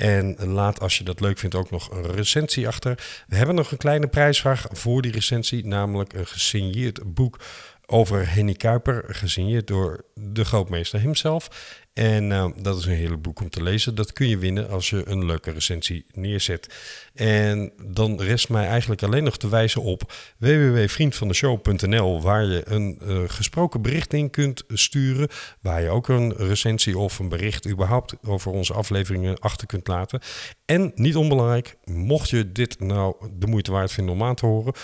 En 0.00 0.36
laat 0.46 0.80
als 0.80 0.98
je 0.98 1.04
dat 1.04 1.20
leuk 1.20 1.38
vindt 1.38 1.54
ook 1.54 1.70
nog 1.70 1.90
een 1.90 2.12
recensie 2.12 2.68
achter. 2.68 3.24
We 3.28 3.36
hebben 3.36 3.54
nog 3.54 3.70
een 3.70 3.78
kleine 3.78 4.06
prijsvraag 4.06 4.66
voor 4.70 5.02
die 5.02 5.12
recensie, 5.12 5.66
namelijk 5.66 6.12
een 6.12 6.26
gesigneerd 6.26 7.14
boek 7.14 7.40
over 7.86 8.32
Henny 8.34 8.54
Kuiper, 8.54 9.04
gesigneerd 9.06 9.66
door 9.66 10.04
de 10.14 10.44
grootmeester 10.44 11.00
hemzelf. 11.00 11.48
En 11.92 12.30
uh, 12.30 12.46
dat 12.56 12.78
is 12.78 12.84
een 12.84 12.92
heerlijk 12.92 13.22
boek 13.22 13.40
om 13.40 13.50
te 13.50 13.62
lezen. 13.62 13.94
Dat 13.94 14.12
kun 14.12 14.28
je 14.28 14.38
winnen 14.38 14.70
als 14.70 14.90
je 14.90 15.08
een 15.08 15.24
leuke 15.24 15.50
recensie 15.50 16.04
neerzet. 16.12 16.74
En 17.14 17.72
dan 17.82 18.20
rest 18.20 18.48
mij 18.48 18.66
eigenlijk 18.66 19.02
alleen 19.02 19.24
nog 19.24 19.36
te 19.36 19.48
wijzen 19.48 19.82
op 19.82 20.12
www.vriendvandeshow.nl, 20.38 22.22
waar 22.22 22.44
je 22.44 22.62
een 22.64 22.98
uh, 23.02 23.18
gesproken 23.26 23.82
bericht 23.82 24.12
in 24.12 24.30
kunt 24.30 24.64
sturen. 24.68 25.28
Waar 25.60 25.82
je 25.82 25.88
ook 25.88 26.08
een 26.08 26.36
recensie 26.36 26.98
of 26.98 27.18
een 27.18 27.28
bericht 27.28 27.68
überhaupt 27.68 28.14
over 28.22 28.52
onze 28.52 28.72
afleveringen 28.72 29.38
achter 29.38 29.66
kunt 29.66 29.88
laten. 29.88 30.20
En 30.64 30.92
niet 30.94 31.16
onbelangrijk, 31.16 31.76
mocht 31.84 32.30
je 32.30 32.52
dit 32.52 32.80
nou 32.80 33.14
de 33.38 33.46
moeite 33.46 33.72
waard 33.72 33.92
vinden 33.92 34.14
om 34.14 34.22
aan 34.22 34.34
te 34.34 34.46
horen, 34.46 34.74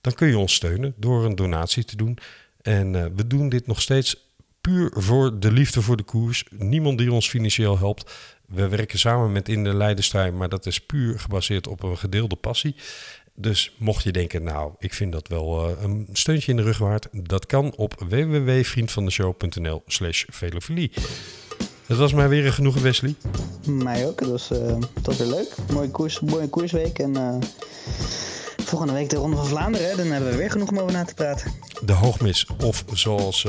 dan 0.00 0.12
kun 0.12 0.28
je 0.28 0.38
ons 0.38 0.54
steunen 0.54 0.94
door 0.96 1.24
een 1.24 1.34
donatie 1.34 1.84
te 1.84 1.96
doen. 1.96 2.18
En 2.62 2.94
uh, 2.94 3.04
we 3.16 3.26
doen 3.26 3.48
dit 3.48 3.66
nog 3.66 3.80
steeds 3.80 4.29
puur 4.60 4.90
voor 4.94 5.38
de 5.38 5.52
liefde 5.52 5.82
voor 5.82 5.96
de 5.96 6.02
koers. 6.02 6.44
Niemand 6.50 6.98
die 6.98 7.12
ons 7.12 7.28
financieel 7.28 7.78
helpt. 7.78 8.12
We 8.46 8.68
werken 8.68 8.98
samen 8.98 9.32
met 9.32 9.48
In 9.48 9.64
de 9.64 9.74
Leidenstrijd, 9.74 10.34
maar 10.34 10.48
dat 10.48 10.66
is 10.66 10.80
puur 10.80 11.18
gebaseerd 11.18 11.66
op 11.66 11.82
een 11.82 11.98
gedeelde 11.98 12.36
passie. 12.36 12.74
Dus 13.34 13.74
mocht 13.78 14.04
je 14.04 14.12
denken, 14.12 14.42
nou, 14.42 14.72
ik 14.78 14.94
vind 14.94 15.12
dat 15.12 15.28
wel 15.28 15.70
uh, 15.70 15.82
een 15.82 16.08
steuntje 16.12 16.50
in 16.50 16.56
de 16.56 16.62
rug 16.62 16.78
waard, 16.78 17.08
dat 17.12 17.46
kan 17.46 17.74
op 17.76 18.04
www.vriendvandeshow.nl 18.08 19.82
slash 19.86 20.24
velofilie. 20.28 20.92
Het 21.86 21.98
was 21.98 22.12
mij 22.12 22.28
weer 22.28 22.46
een 22.46 22.52
genoegen, 22.52 22.82
Wesley. 22.82 23.14
Mij 23.66 24.06
ook. 24.06 24.20
Het 24.20 24.28
was, 24.28 24.50
uh, 24.50 24.58
het 24.94 25.06
was 25.06 25.16
weer 25.16 25.26
leuk. 25.26 25.54
Mooie, 25.72 25.90
koers, 25.90 26.20
mooie 26.20 26.48
koersweek. 26.48 26.98
En 26.98 27.10
uh, 27.10 27.36
volgende 28.64 28.92
week 28.92 29.10
de 29.10 29.16
Ronde 29.16 29.36
van 29.36 29.46
Vlaanderen. 29.46 29.90
Hè? 29.90 29.96
Dan 29.96 30.06
hebben 30.06 30.30
we 30.30 30.36
weer 30.36 30.50
genoeg 30.50 30.68
om 30.68 30.78
over 30.78 30.92
na 30.92 31.04
te 31.04 31.14
praten. 31.14 31.52
De 31.84 31.92
hoogmis. 31.92 32.46
Of 32.64 32.84
zoals 32.92 33.46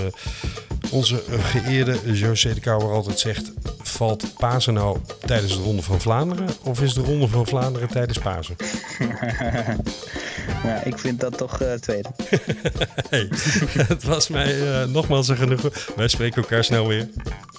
onze 0.92 1.24
geëerde 1.28 1.98
José 2.14 2.54
de 2.54 2.60
Kouwer 2.60 2.92
altijd 2.92 3.20
zegt... 3.20 3.52
valt 3.82 4.34
Pasen 4.38 4.74
nou 4.74 4.98
tijdens 5.26 5.58
de 5.58 5.64
Ronde 5.64 5.82
van 5.82 6.02
Vlaanderen... 6.02 6.48
of 6.64 6.82
is 6.82 6.94
de 6.94 7.02
Ronde 7.02 7.28
van 7.28 7.48
Vlaanderen 7.48 7.88
tijdens 7.88 8.18
Pasen? 8.18 8.56
ja, 10.64 10.84
ik 10.84 10.98
vind 10.98 11.20
dat 11.20 11.38
toch 11.38 11.62
uh, 11.62 11.74
tweede. 11.74 12.10
hey, 13.10 13.30
het 13.88 14.04
was 14.04 14.28
mij 14.28 14.60
uh, 14.60 14.86
nogmaals 14.86 15.28
een 15.28 15.38
genoegen. 15.38 15.72
Wij 15.96 16.08
spreken 16.08 16.42
elkaar 16.42 16.64
snel 16.64 16.88
weer. 16.88 17.10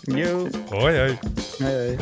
Yo. 0.02 0.48
Hoi 0.68 0.98
hoi. 0.98 1.18
Hoi 1.58 1.74
hoi. 1.74 1.96